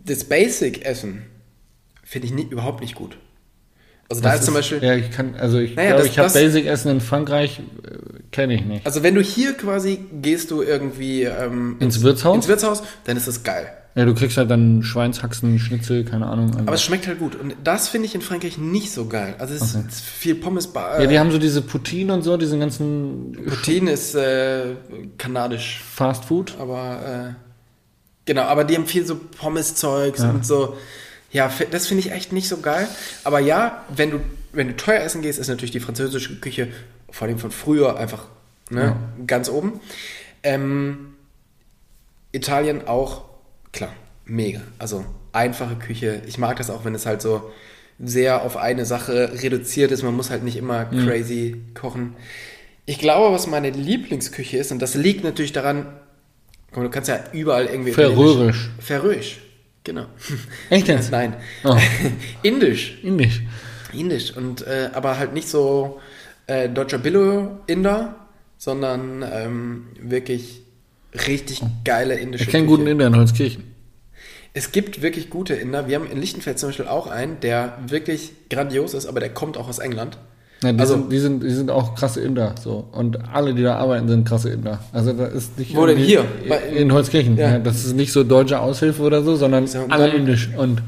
Das 0.05 0.23
Basic-Essen 0.23 1.21
finde 2.03 2.25
ich 2.25 2.33
nie, 2.33 2.47
überhaupt 2.49 2.81
nicht 2.81 2.95
gut. 2.95 3.15
Also 4.13 4.21
da 4.23 4.31
Das 4.31 4.39
ist 4.39 4.45
zum 4.45 4.53
Beispiel, 4.53 4.83
Ja, 4.83 4.95
ich 4.95 5.11
kann, 5.11 5.35
also 5.37 5.59
ich 5.59 5.75
Naja, 5.75 5.91
glaube, 5.95 6.07
ich 6.07 6.17
habe 6.19 6.29
Basic 6.31 6.65
Essen 6.65 6.91
in 6.91 7.01
Frankreich, 7.01 7.59
äh, 7.59 7.97
kenne 8.31 8.55
ich 8.55 8.65
nicht. 8.65 8.85
also 8.85 9.03
wenn 9.03 9.15
du 9.15 9.21
hier 9.21 9.53
quasi 9.53 9.99
gehst 10.21 10.51
du 10.51 10.61
irgendwie 10.61 11.23
ähm, 11.23 11.75
Ins 11.79 12.01
Wirtshaus? 12.01 12.35
ins 12.35 12.47
Wirtshaus, 12.47 12.83
dann 13.05 13.17
ist 13.17 13.27
das 13.27 13.43
geil. 13.43 13.67
Ja, 13.95 14.05
du 14.05 14.15
kriegst 14.15 14.37
halt 14.37 14.49
dann 14.49 14.81
Schweinshaxen, 14.81 15.59
Schnitzel, 15.59 16.03
keine 16.03 16.25
Ahnung. 16.25 16.47
Also- 16.47 16.59
Aber 16.61 16.73
es 16.73 16.81
schmeckt 16.83 17.05
halt 17.05 17.19
gut. 17.19 17.35
Und 17.35 17.53
das 17.63 17.89
finde 17.89 18.07
ich 18.07 18.15
in 18.15 18.21
Frankreich 18.21 18.57
nicht 18.57 18.91
so 18.91 19.05
geil. 19.05 19.35
Also 19.37 19.53
es 19.53 19.61
ist 19.61 19.75
Okay. 19.75 19.85
viel 19.91 20.33
Pommes, 20.35 20.65
ba 20.65 20.99
ja, 20.99 21.05
die 21.07 21.19
haben 21.19 21.29
so 21.29 21.37
diese 21.37 21.61
Poutine 21.61 22.11
und 22.15 22.23
so, 22.23 22.35
diesen 22.35 22.59
ganzen 22.59 23.33
Poutine 23.47 23.91
ist 23.91 24.15
äh, 24.15 24.75
kanadisch. 25.19 25.83
Fast 25.93 26.25
Food. 26.25 26.55
Aber 26.59 27.35
äh, 27.35 27.41
genau, 28.25 28.41
aber 28.43 28.63
die 28.63 28.75
haben 28.77 28.87
viel 28.87 29.05
so 29.05 29.15
Pommes-Zeugs 29.15 30.23
Ja. 30.23 30.31
und 30.31 30.43
so. 30.43 30.75
Ja, 31.33 31.51
das 31.71 31.87
finde 31.87 32.01
ich 32.01 32.11
echt 32.11 32.31
nicht 32.31 32.47
so 32.47 32.57
geil. 32.57 32.87
Aber 33.23 33.39
ja, 33.39 33.83
wenn 33.89 34.11
du, 34.11 34.19
wenn 34.53 34.67
du 34.67 34.75
teuer 34.75 35.01
essen 35.01 35.21
gehst, 35.21 35.39
ist 35.39 35.49
natürlich 35.49 35.71
die 35.71 35.79
französische 35.79 36.39
Küche, 36.39 36.69
vor 37.09 37.27
allem 37.27 37.39
von 37.39 37.51
früher, 37.51 37.97
einfach 37.97 38.27
ne, 38.69 38.95
ganz 39.27 39.49
oben. 39.49 39.81
Ähm, 40.43 41.15
Italien 42.31 42.87
auch, 42.87 43.23
klar, 43.71 43.93
mega. 44.25 44.61
Also 44.79 45.05
einfache 45.31 45.75
Küche. 45.75 46.21
Ich 46.27 46.37
mag 46.37 46.57
das 46.57 46.69
auch, 46.69 46.85
wenn 46.85 46.95
es 46.95 47.05
halt 47.05 47.21
so 47.21 47.51
sehr 47.99 48.43
auf 48.43 48.57
eine 48.57 48.85
Sache 48.85 49.33
reduziert 49.41 49.91
ist. 49.91 50.03
Man 50.03 50.15
muss 50.15 50.29
halt 50.29 50.43
nicht 50.43 50.57
immer 50.57 50.85
crazy 50.85 51.61
kochen. 51.73 52.15
Ich 52.85 52.99
glaube, 52.99 53.33
was 53.33 53.47
meine 53.47 53.69
Lieblingsküche 53.69 54.57
ist, 54.57 54.71
und 54.71 54.79
das 54.79 54.93
liegt 54.93 55.23
natürlich 55.23 55.53
daran, 55.53 55.85
du 56.73 56.89
kannst 56.89 57.09
ja 57.09 57.19
überall 57.31 57.65
irgendwie. 57.67 57.93
Färöisch. 57.93 58.71
Färöisch, 58.79 59.39
genau. 59.83 60.05
Echt 60.69 60.87
jetzt? 60.87 61.11
Nein. 61.11 61.35
Oh. 61.63 61.77
Indisch. 62.43 62.99
Indisch. 63.03 63.41
Indisch. 63.93 64.35
Und, 64.35 64.65
äh, 64.65 64.89
aber 64.93 65.17
halt 65.17 65.33
nicht 65.33 65.47
so 65.47 65.99
äh, 66.47 66.69
deutscher 66.69 66.97
Billo-Inder, 66.97 68.15
sondern 68.57 69.23
ähm, 69.29 69.87
wirklich 69.99 70.61
richtig 71.27 71.61
geile 71.83 72.15
indische 72.15 72.45
Ich 72.45 72.49
kenne 72.49 72.65
guten 72.65 72.87
Inder 72.87 73.07
in 73.07 73.15
Holzkirchen. 73.15 73.73
Es 74.53 74.71
gibt 74.71 75.01
wirklich 75.01 75.29
gute 75.29 75.55
Inder. 75.55 75.87
Wir 75.87 75.95
haben 75.99 76.09
in 76.09 76.19
Lichtenfeld 76.19 76.59
zum 76.59 76.69
Beispiel 76.69 76.87
auch 76.87 77.07
einen, 77.07 77.39
der 77.39 77.77
wirklich 77.87 78.33
grandios 78.49 78.93
ist, 78.93 79.07
aber 79.07 79.19
der 79.19 79.33
kommt 79.33 79.57
auch 79.57 79.67
aus 79.67 79.79
England. 79.79 80.17
Ja, 80.63 80.71
die, 80.73 80.79
Also- 80.79 80.93
sind, 80.95 81.11
die, 81.11 81.19
sind, 81.19 81.43
die 81.43 81.49
sind 81.51 81.69
auch 81.69 81.93
krasse 81.95 82.21
Inder. 82.21 82.55
So. 82.61 82.87
Und 82.91 83.19
alle, 83.33 83.53
die 83.53 83.61
da 83.63 83.75
arbeiten, 83.77 84.07
sind 84.07 84.27
krasse 84.27 84.49
Inder. 84.49 84.79
Also 84.91 85.13
da 85.13 85.25
ist 85.25 85.57
nicht 85.59 85.75
Wo 85.75 85.85
denn 85.85 85.97
hier? 85.97 86.25
Bei- 86.49 86.59
In 86.69 86.91
Holzkirchen. 86.91 87.37
Ja. 87.37 87.51
Ja. 87.51 87.59
das 87.59 87.85
ist 87.85 87.95
nicht 87.95 88.11
so 88.11 88.23
deutsche 88.23 88.59
Aushilfe 88.59 89.01
oder 89.03 89.21
so, 89.23 89.35
sondern 89.35 89.67
alle 89.89 90.09
indisch. 90.13 90.49
Und 90.57 90.81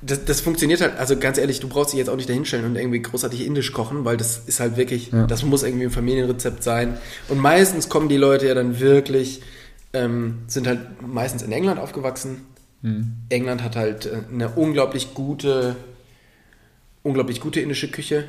Das, 0.00 0.24
das 0.24 0.40
funktioniert 0.40 0.80
halt, 0.80 0.96
also 0.96 1.16
ganz 1.16 1.38
ehrlich, 1.38 1.58
du 1.58 1.68
brauchst 1.68 1.92
dich 1.92 1.98
jetzt 1.98 2.08
auch 2.08 2.14
nicht 2.14 2.28
dahinstellen 2.28 2.64
und 2.64 2.76
irgendwie 2.76 3.02
großartig 3.02 3.44
indisch 3.44 3.72
kochen, 3.72 4.04
weil 4.04 4.16
das 4.16 4.40
ist 4.46 4.60
halt 4.60 4.76
wirklich, 4.76 5.10
Ja. 5.10 5.26
das 5.26 5.42
muss 5.42 5.64
irgendwie 5.64 5.86
ein 5.86 5.90
Familienrezept 5.90 6.62
sein. 6.62 6.94
Und 7.28 7.38
meistens 7.38 7.88
kommen 7.88 8.08
die 8.08 8.16
Leute 8.16 8.46
ja 8.46 8.54
dann 8.54 8.78
wirklich, 8.78 9.42
ähm, 9.92 10.38
sind 10.46 10.68
halt 10.68 10.78
meistens 11.04 11.42
in 11.42 11.50
England 11.50 11.80
aufgewachsen. 11.80 12.42
Hm. 12.84 13.14
England 13.28 13.64
hat 13.64 13.74
halt 13.74 14.06
äh, 14.06 14.10
eine 14.32 14.50
unglaublich 14.50 15.14
gute, 15.14 15.74
unglaublich 17.02 17.40
gute 17.40 17.60
indische 17.60 17.88
Küche 17.88 18.24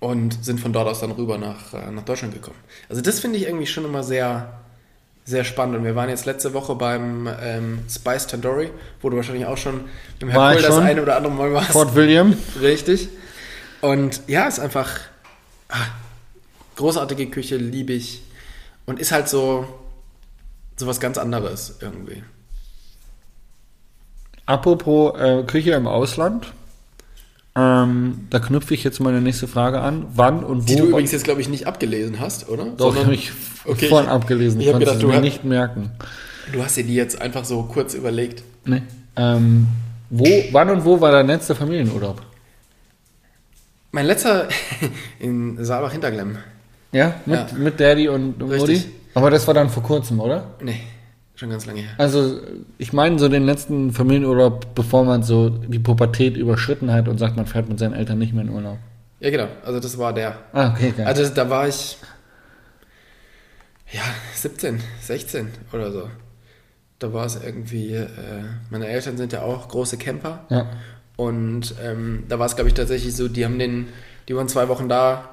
und 0.00 0.42
sind 0.44 0.60
von 0.60 0.72
dort 0.72 0.88
aus 0.88 1.00
dann 1.00 1.12
rüber 1.12 1.38
nach, 1.38 1.74
äh, 1.74 1.90
nach 1.90 2.04
Deutschland 2.04 2.34
gekommen. 2.34 2.56
Also 2.88 3.02
das 3.02 3.20
finde 3.20 3.38
ich 3.38 3.44
irgendwie 3.44 3.66
schon 3.66 3.84
immer 3.84 4.02
sehr, 4.02 4.60
sehr 5.26 5.44
spannend. 5.44 5.76
Und 5.76 5.84
wir 5.84 5.94
waren 5.94 6.08
jetzt 6.08 6.24
letzte 6.24 6.54
Woche 6.54 6.74
beim 6.74 7.28
ähm, 7.40 7.80
Spice 7.88 8.26
Tandoori, 8.26 8.70
wo 9.02 9.10
du 9.10 9.16
wahrscheinlich 9.16 9.46
auch 9.46 9.58
schon 9.58 9.82
im 10.18 10.30
Herr 10.30 10.56
ich 10.56 10.62
das 10.62 10.78
eine 10.78 11.02
oder 11.02 11.16
andere 11.16 11.32
Mal 11.34 11.52
warst. 11.52 11.70
Fort 11.70 11.94
William. 11.94 12.34
Richtig. 12.60 13.08
Und 13.82 14.22
ja, 14.26 14.48
ist 14.48 14.58
einfach 14.58 14.90
ah, 15.68 15.76
großartige 16.76 17.28
Küche, 17.28 17.56
liebe 17.56 17.92
ich. 17.92 18.22
Und 18.86 18.98
ist 18.98 19.12
halt 19.12 19.28
so, 19.28 19.66
so 20.76 20.86
was 20.86 20.98
ganz 20.98 21.18
anderes 21.18 21.76
irgendwie. 21.80 22.24
Apropos 24.46 25.18
äh, 25.20 25.44
Küche 25.44 25.72
im 25.72 25.86
Ausland. 25.86 26.52
Ähm, 27.60 28.26
da 28.30 28.38
knüpfe 28.38 28.74
ich 28.74 28.84
jetzt 28.84 29.00
meine 29.00 29.20
nächste 29.20 29.46
Frage 29.48 29.80
an. 29.80 30.06
Wann 30.14 30.44
und 30.44 30.62
wo? 30.62 30.66
Die 30.66 30.76
du 30.76 30.84
übrigens 30.86 31.12
jetzt, 31.12 31.24
glaube 31.24 31.40
ich, 31.40 31.48
nicht 31.48 31.66
abgelesen 31.66 32.20
hast, 32.20 32.48
oder? 32.48 32.64
Doch, 32.76 32.86
Sondern- 32.94 33.04
habe 33.04 33.14
ich 33.14 33.32
Okay, 33.64 33.88
vorhin 33.88 34.08
ich- 34.08 34.14
abgelesen. 34.14 34.60
ich 34.60 34.66
hab 34.68 34.72
konnte 34.74 34.84
gedacht, 34.86 34.96
es 34.96 35.02
du 35.02 35.08
mir 35.08 35.20
nicht 35.20 35.44
merken. 35.44 35.90
Du 36.52 36.62
hast 36.62 36.76
dir 36.76 36.84
die 36.84 36.94
jetzt 36.94 37.20
einfach 37.20 37.44
so 37.44 37.62
kurz 37.64 37.94
überlegt. 37.94 38.42
Nee. 38.64 38.82
Ähm, 39.16 39.66
wo, 40.10 40.26
wann 40.52 40.70
und 40.70 40.84
wo 40.84 41.00
war 41.00 41.12
dein 41.12 41.26
letzter 41.26 41.54
Familienurlaub? 41.54 42.22
Mein 43.92 44.06
letzter 44.06 44.48
in 45.18 45.62
Saalbach 45.64 45.92
Hinterglemm. 45.92 46.38
Ja, 46.92 47.14
mit, 47.26 47.36
Ja. 47.38 47.46
mit 47.58 47.78
Daddy 47.80 48.08
und 48.08 48.38
Mutti? 48.40 48.82
Aber 49.14 49.30
das 49.30 49.46
war 49.46 49.54
dann 49.54 49.68
vor 49.68 49.82
kurzem, 49.82 50.20
oder? 50.20 50.54
Nee, 50.62 50.80
schon 51.40 51.50
ganz 51.50 51.66
lange 51.66 51.80
her. 51.80 51.90
Also, 51.96 52.40
ich 52.76 52.92
meine 52.92 53.18
so 53.18 53.28
den 53.28 53.44
letzten 53.44 53.92
Familienurlaub, 53.92 54.74
bevor 54.74 55.04
man 55.04 55.22
so 55.22 55.48
die 55.48 55.78
Pubertät 55.78 56.36
überschritten 56.36 56.92
hat 56.92 57.08
und 57.08 57.18
sagt, 57.18 57.36
man 57.36 57.46
fährt 57.46 57.68
mit 57.68 57.78
seinen 57.78 57.94
Eltern 57.94 58.18
nicht 58.18 58.34
mehr 58.34 58.44
in 58.44 58.50
Urlaub. 58.50 58.78
Ja, 59.20 59.30
genau. 59.30 59.48
Also 59.64 59.80
das 59.80 59.98
war 59.98 60.12
der. 60.12 60.36
Ah, 60.52 60.70
okay, 60.70 60.92
geil. 60.96 61.06
Also 61.06 61.26
da 61.34 61.48
war 61.50 61.66
ich 61.66 61.98
ja 63.90 64.02
17, 64.34 64.80
16 65.00 65.48
oder 65.72 65.90
so. 65.90 66.10
Da 66.98 67.12
war 67.12 67.26
es 67.26 67.42
irgendwie. 67.42 67.94
Äh, 67.94 68.06
meine 68.70 68.86
Eltern 68.86 69.16
sind 69.16 69.32
ja 69.32 69.42
auch 69.42 69.68
große 69.68 69.98
Camper 69.98 70.44
ja. 70.48 70.70
und 71.16 71.74
ähm, 71.82 72.24
da 72.28 72.38
war 72.38 72.46
es 72.46 72.54
glaube 72.54 72.68
ich 72.68 72.74
tatsächlich 72.74 73.14
so. 73.14 73.28
Die 73.28 73.44
haben 73.44 73.58
den, 73.58 73.88
die 74.28 74.36
waren 74.36 74.48
zwei 74.48 74.68
Wochen 74.68 74.88
da 74.88 75.28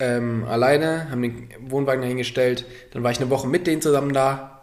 ähm, 0.00 0.44
alleine, 0.44 1.10
haben 1.10 1.22
den 1.22 1.48
Wohnwagen 1.68 2.02
dahingestellt. 2.02 2.64
Dann 2.92 3.04
war 3.04 3.12
ich 3.12 3.20
eine 3.20 3.30
Woche 3.30 3.46
mit 3.46 3.68
denen 3.68 3.82
zusammen 3.82 4.12
da 4.12 4.53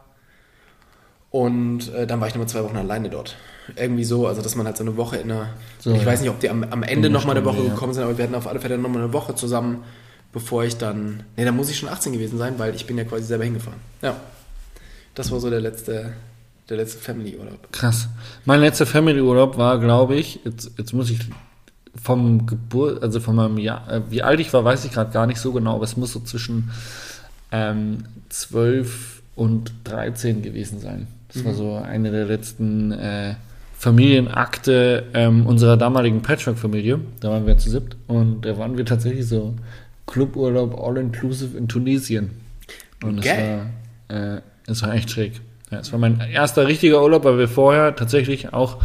und 1.32 1.94
äh, 1.94 2.06
dann 2.06 2.20
war 2.20 2.28
ich 2.28 2.36
nochmal 2.36 2.50
zwei 2.50 2.64
Wochen 2.64 2.76
alleine 2.78 3.10
dort. 3.10 3.38
Irgendwie 3.78 4.04
so, 4.04 4.28
also 4.28 4.42
dass 4.42 4.56
man 4.56 4.66
halt 4.66 4.76
so 4.76 4.84
eine 4.84 4.98
Woche 4.98 5.18
in 5.18 5.32
einer. 5.32 5.50
So, 5.80 5.92
ich 5.92 6.02
ja. 6.02 6.06
weiß 6.06 6.22
nicht, 6.22 6.30
ob 6.30 6.40
die 6.42 6.50
am, 6.50 6.64
am 6.64 6.84
Ende 6.84 7.10
nochmal 7.10 7.38
eine 7.38 7.46
Woche 7.46 7.64
ja. 7.64 7.70
gekommen 7.70 7.94
sind, 7.94 8.04
aber 8.04 8.18
wir 8.18 8.26
hatten 8.26 8.36
auf 8.36 8.48
alle 8.48 8.60
Fälle 8.60 8.78
nochmal 8.78 9.02
eine 9.02 9.14
Woche 9.14 9.34
zusammen, 9.34 9.84
bevor 10.34 10.66
ich 10.66 10.78
dann. 10.78 11.24
Ne, 11.38 11.46
da 11.46 11.54
muss 11.54 11.70
ich 11.70 11.78
schon 11.78 11.88
18 11.88 12.12
gewesen 12.12 12.38
sein, 12.38 12.56
weil 12.58 12.76
ich 12.76 12.86
bin 12.86 12.98
ja 12.98 13.06
quasi 13.06 13.24
selber 13.24 13.46
hingefahren. 13.46 13.80
Ja. 14.02 14.18
Das 15.16 15.32
war 15.32 15.40
so 15.40 15.50
der 15.50 15.62
letzte, 15.62 16.14
der 16.70 16.78
letzte 16.78 17.00
Family-Urlaub. 17.00 17.72
Krass. 17.72 18.10
Mein 18.44 18.60
letzter 18.60 18.86
Family-Urlaub 18.86 19.58
war, 19.58 19.80
glaube 19.80 20.16
ich, 20.16 20.42
jetzt, 20.44 20.72
jetzt 20.78 20.94
muss 20.94 21.10
ich 21.10 21.20
vom 22.02 22.46
Geburt, 22.46 23.04
also 23.04 23.20
von 23.22 23.36
meinem 23.36 23.58
Jahr, 23.58 23.90
äh, 23.90 24.02
wie 24.10 24.24
alt 24.24 24.40
ich 24.40 24.52
war, 24.54 24.66
weiß 24.66 24.84
ich 24.86 24.92
gerade 24.92 25.12
gar 25.12 25.28
nicht 25.28 25.40
so 25.40 25.52
genau, 25.54 25.76
aber 25.76 25.84
es 25.84 25.98
muss 25.98 26.12
so 26.12 26.20
zwischen 26.22 26.72
ähm, 27.52 28.06
12 28.30 29.22
und 29.36 29.72
13 29.86 30.42
gewesen 30.42 30.80
sein. 30.80 31.08
Das 31.34 31.46
war 31.46 31.54
so 31.54 31.76
eine 31.76 32.12
der 32.12 32.26
letzten 32.26 32.92
äh, 32.92 33.36
Familienakte 33.78 35.06
ähm, 35.14 35.46
unserer 35.46 35.78
damaligen 35.78 36.22
Patchwork-Familie. 36.22 37.00
Da 37.20 37.30
waren 37.30 37.48
wir 37.48 37.58
zu 37.58 37.70
siebt 37.70 37.96
und 38.08 38.42
da 38.42 38.58
waren 38.58 38.78
wir 38.78 38.86
tatsächlich 38.86 39.28
so 39.28 39.56
Cluburlaub 40.08 40.80
all-inclusive 40.80 41.58
in 41.58 41.68
Tunesien. 41.68 42.32
Und 43.04 43.20
es 43.20 43.26
war, 43.26 44.36
äh, 44.36 44.42
es 44.68 44.84
war 44.84 44.94
echt 44.94 45.10
schräg. 45.10 45.42
Ja, 45.72 45.80
es 45.80 45.92
war 45.92 46.00
mein 46.00 46.20
erster 46.20 46.68
richtiger 46.68 47.02
Urlaub, 47.02 47.24
weil 47.24 47.38
wir 47.38 47.48
vorher 47.48 47.96
tatsächlich 47.96 48.54
auch 48.54 48.78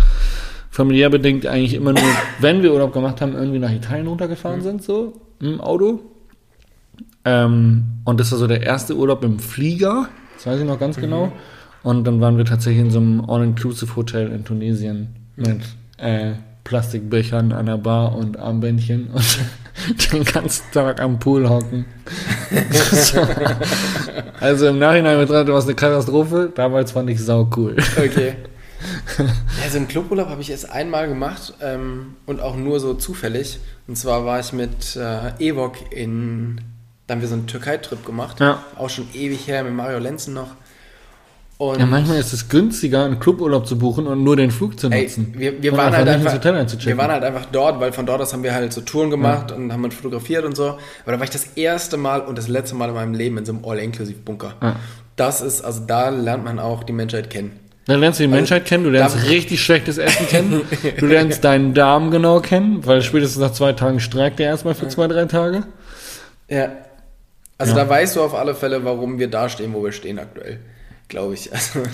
familiär 0.71 1.11
bedingt 1.11 1.47
eigentlich 1.47 1.75
immer 1.75 1.93
nur, 1.93 2.03
wenn 2.41 2.63
wir 2.63 2.73
Urlaub 2.73 2.93
gemacht 2.93 3.21
haben, 3.21 3.35
irgendwie 3.35 3.59
nach 3.59 3.73
Italien 3.73 4.07
runtergefahren 4.07 4.63
sind, 4.63 4.83
so 4.83 5.21
im 5.41 5.61
Auto. 5.61 6.01
Ähm, 7.25 7.85
und 8.05 8.21
das 8.21 8.31
war 8.31 8.39
so 8.39 8.47
der 8.47 8.63
erste 8.63 8.97
Urlaub 8.97 9.25
im 9.25 9.41
Flieger, 9.41 10.09
das 10.37 10.47
weiß 10.47 10.61
ich 10.61 10.67
noch 10.67 10.79
ganz 10.79 10.97
genau. 10.97 11.33
Und 11.87 12.03
dann 12.03 12.21
waren 12.21 12.37
wir 12.37 12.45
tatsächlich 12.45 12.85
in 12.85 12.91
so 12.91 12.99
einem 12.99 13.31
All-Inclusive-Hotel 13.31 14.33
in 14.33 14.45
Tunesien 14.45 15.15
mit 15.37 15.61
äh, 15.99 16.33
Plastikbechern 16.65 17.53
an 17.53 17.67
der 17.67 17.77
Bar 17.77 18.17
und 18.17 18.41
Armbändchen 18.41 19.11
und 19.89 20.13
den 20.13 20.25
ganzen 20.25 20.65
Tag 20.73 21.01
am 21.01 21.21
Pool 21.21 21.49
hocken. 21.49 21.85
So. 22.83 23.21
also 24.41 24.67
im 24.67 24.81
Nachhinein 24.81 25.17
betrachtet 25.17 25.51
war 25.51 25.59
es 25.59 25.67
eine 25.67 25.77
Katastrophe. 25.77 26.51
Damals 26.53 26.91
fand 26.91 27.09
ich 27.09 27.23
sau 27.23 27.49
cool. 27.57 27.77
Okay. 27.97 28.35
Ja, 29.19 29.71
so 29.71 29.79
einen 29.79 29.89
Cluburlaub 29.89 30.29
habe 30.29 30.43
ich 30.43 30.51
erst 30.51 30.71
einmal 30.71 31.09
gemacht 31.09 31.55
ähm, 31.63 32.17
und 32.27 32.41
auch 32.41 32.57
nur 32.57 32.79
so 32.79 32.95
zufällig. 32.95 33.59
Und 33.87 33.97
zwar 33.97 34.27
war 34.27 34.39
ich 34.39 34.53
mit 34.53 34.97
äh, 34.97 35.31
Evok 35.39 35.93
in, 35.93 36.61
da 37.07 37.15
haben 37.15 37.21
wir 37.21 37.29
so 37.29 37.35
einen 37.35 37.47
Türkei-Trip 37.47 38.05
gemacht. 38.05 38.39
Ja. 38.41 38.63
Auch 38.77 38.91
schon 38.91 39.07
ewig 39.15 39.47
her 39.47 39.65
mit 39.65 39.73
Mario 39.73 39.99
Lenzen 39.99 40.35
noch. 40.35 40.49
Und 41.59 41.79
Ja, 41.81 41.87
manchmal 41.87 42.19
ist 42.19 42.35
es 42.35 42.51
günstiger, 42.51 43.05
einen 43.05 43.19
Cluburlaub 43.19 43.67
zu 43.67 43.79
buchen 43.79 44.07
und 44.07 44.23
nur 44.23 44.37
den 44.37 44.51
Flug 44.51 44.79
zu 44.79 44.91
ey, 44.91 45.05
nutzen. 45.05 45.35
wir, 45.39 45.63
wir, 45.63 45.73
Und 45.73 45.79
waren 45.79 45.97
halt 45.97 46.07
einfach, 46.07 46.35
Hotel 46.35 46.55
wir 46.55 46.99
waren 46.99 47.11
halt 47.11 47.25
einfach 47.25 47.47
dort, 47.51 47.81
weil 47.81 47.93
von 47.93 48.05
dort 48.05 48.21
aus 48.21 48.35
haben 48.35 48.43
wir 48.43 48.55
halt 48.55 48.75
so 48.75 48.83
Touren 48.83 49.09
gemacht 49.09 49.53
und 49.53 49.73
haben 49.73 49.83
halt 49.83 49.95
fotografiert 49.95 50.45
und 50.45 50.55
so. 50.55 50.65
Aber 51.05 51.13
da 51.13 51.19
war 51.19 51.25
ich 51.25 51.31
das 51.31 51.45
erste 51.57 51.97
Mal 51.97 52.21
und 52.21 52.37
das 52.37 52.49
letzte 52.49 52.75
Mal 52.75 52.91
in 52.91 52.95
meinem 52.95 53.15
Leben 53.15 53.39
in 53.39 53.47
so 53.47 53.53
einem 53.53 53.65
All-Inclusive-Bunker. 53.65 54.55
Ja. 54.63 54.77
Das 55.17 55.41
ist, 55.41 55.63
also 55.63 55.81
da 55.87 56.11
lernt 56.11 56.45
man 56.45 56.59
auch 56.59 56.85
die 56.85 56.93
Menschheit 56.93 57.31
kennen. 57.31 57.59
Dann 57.87 58.01
lernst 58.01 58.19
du 58.21 58.25
die 58.25 58.29
Menschheit 58.29 58.67
kennen, 58.67 58.85
du 58.85 58.91
lernst 58.91 59.29
richtig 59.29 59.63
schlechtes 59.63 59.97
Essen 59.97 60.27
kennen, 60.27 60.61
du 60.99 61.07
lernst 61.07 61.43
deinen 61.45 61.73
Darm 61.73 62.11
genau 62.11 62.41
kennen, 62.41 62.85
weil 62.85 63.01
spätestens 63.01 63.41
nach 63.41 63.53
zwei 63.53 63.73
Tagen 63.73 64.01
streikt 64.01 64.41
der 64.41 64.49
erstmal 64.49 64.75
für 64.75 64.89
zwei, 64.89 65.07
drei 65.07 65.25
Tage. 65.25 65.63
Ja. 66.49 66.69
Also 67.57 67.75
Ja. 67.75 67.85
da 67.85 67.89
weißt 67.89 68.17
du 68.17 68.23
auf 68.23 68.35
alle 68.35 68.55
Fälle, 68.55 68.85
warum 68.85 69.19
wir 69.19 69.29
da 69.29 69.49
stehen, 69.49 69.73
wo 69.73 69.83
wir 69.83 69.93
stehen 69.93 70.19
aktuell. 70.19 70.59
Glaube 71.09 71.35
ich. 71.35 71.53
Also, 71.53 71.83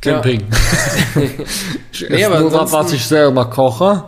Camping. 0.00 0.44
ich 1.92 2.06
Nee, 2.10 2.24
aber 2.24 2.40
nur 2.40 2.52
was, 2.52 2.72
was 2.72 2.92
ich 2.92 3.04
selber 3.06 3.50
koche. 3.50 4.04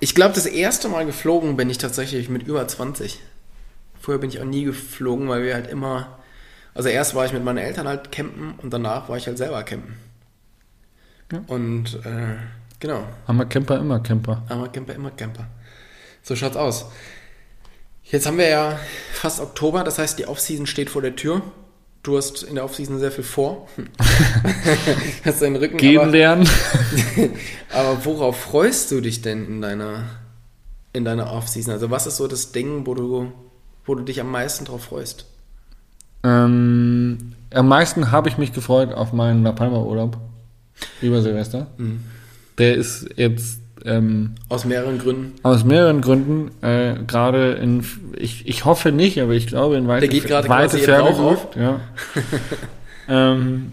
ich 0.00 0.14
glaube, 0.14 0.34
das 0.34 0.46
erste 0.46 0.88
Mal 0.88 1.06
geflogen 1.06 1.56
bin 1.56 1.70
ich 1.70 1.78
tatsächlich 1.78 2.28
mit 2.28 2.46
über 2.46 2.66
20. 2.66 3.20
Vorher 4.00 4.20
bin 4.20 4.30
ich 4.30 4.40
auch 4.40 4.44
nie 4.44 4.64
geflogen, 4.64 5.28
weil 5.28 5.42
wir 5.42 5.54
halt 5.54 5.68
immer. 5.68 6.18
Also 6.74 6.88
erst 6.88 7.14
war 7.14 7.24
ich 7.24 7.32
mit 7.32 7.44
meinen 7.44 7.58
Eltern 7.58 7.86
halt 7.88 8.12
campen 8.12 8.54
und 8.60 8.72
danach 8.72 9.08
war 9.08 9.16
ich 9.16 9.26
halt 9.26 9.38
selber 9.38 9.62
campen. 9.62 9.96
Ja. 11.32 11.40
Und 11.46 11.94
äh, 12.04 12.36
genau, 12.80 13.04
Haben 13.26 13.38
wir 13.38 13.46
Camper 13.46 13.78
immer 13.78 14.00
Camper. 14.00 14.42
einmal 14.48 14.70
Camper, 14.70 14.94
immer 14.94 15.10
Camper. 15.12 15.46
So 16.22 16.36
schaut's 16.36 16.56
aus. 16.56 16.86
Jetzt 18.02 18.26
haben 18.26 18.36
wir 18.38 18.48
ja 18.48 18.78
fast 19.14 19.40
Oktober, 19.40 19.84
das 19.84 19.98
heißt, 19.98 20.18
die 20.18 20.26
Offseason 20.26 20.66
steht 20.66 20.90
vor 20.90 21.00
der 21.00 21.16
Tür. 21.16 21.40
Du 22.04 22.18
hast 22.18 22.42
in 22.42 22.54
der 22.54 22.64
Offseason 22.64 23.00
sehr 23.00 23.10
viel 23.10 23.24
vor. 23.24 23.66
hast 25.24 25.40
deinen 25.42 25.56
Rücken 25.56 25.78
Gehen 25.78 26.00
aber, 26.00 26.10
lernen. 26.10 26.48
aber 27.72 28.04
worauf 28.04 28.38
freust 28.38 28.90
du 28.90 29.00
dich 29.00 29.22
denn 29.22 29.46
in 29.46 29.60
deiner 29.62 30.04
in 30.92 31.04
deiner 31.04 31.32
Offseason? 31.32 31.72
Also 31.72 31.90
was 31.90 32.06
ist 32.06 32.18
so 32.18 32.28
das 32.28 32.52
Ding, 32.52 32.86
wo 32.86 32.94
du 32.94 33.32
wo 33.86 33.94
du 33.94 34.04
dich 34.04 34.20
am 34.20 34.30
meisten 34.30 34.66
drauf 34.66 34.84
freust? 34.84 35.26
ähm, 36.24 37.34
am 37.52 37.68
meisten 37.68 38.10
habe 38.10 38.28
ich 38.28 38.38
mich 38.38 38.52
gefreut 38.52 38.92
auf 38.92 39.12
meinen 39.12 39.42
La 39.42 39.52
Palma 39.52 39.78
Urlaub 39.78 40.18
über 41.00 41.22
Silvester. 41.22 41.68
Mhm. 41.76 42.04
Der 42.58 42.74
ist 42.74 43.08
jetzt 43.16 43.60
ähm, 43.84 44.32
Aus 44.48 44.64
mehreren 44.64 44.98
Gründen. 44.98 45.32
aus 45.42 45.64
mehreren 45.64 46.00
Gründen 46.00 46.50
äh, 46.62 46.94
gerade 47.06 47.52
in 47.54 47.84
ich, 48.16 48.46
ich 48.48 48.64
hoffe 48.64 48.92
nicht, 48.92 49.20
aber 49.20 49.32
ich 49.32 49.46
glaube 49.46 49.76
in 49.76 49.86
weite, 49.88 50.00
Der 50.06 50.08
geht 50.08 50.26
gerade 50.26 50.48
weite 50.48 50.78
Ferne 50.78 51.12
gerückt, 51.12 51.56
Ja. 51.56 51.80
ähm, 53.08 53.72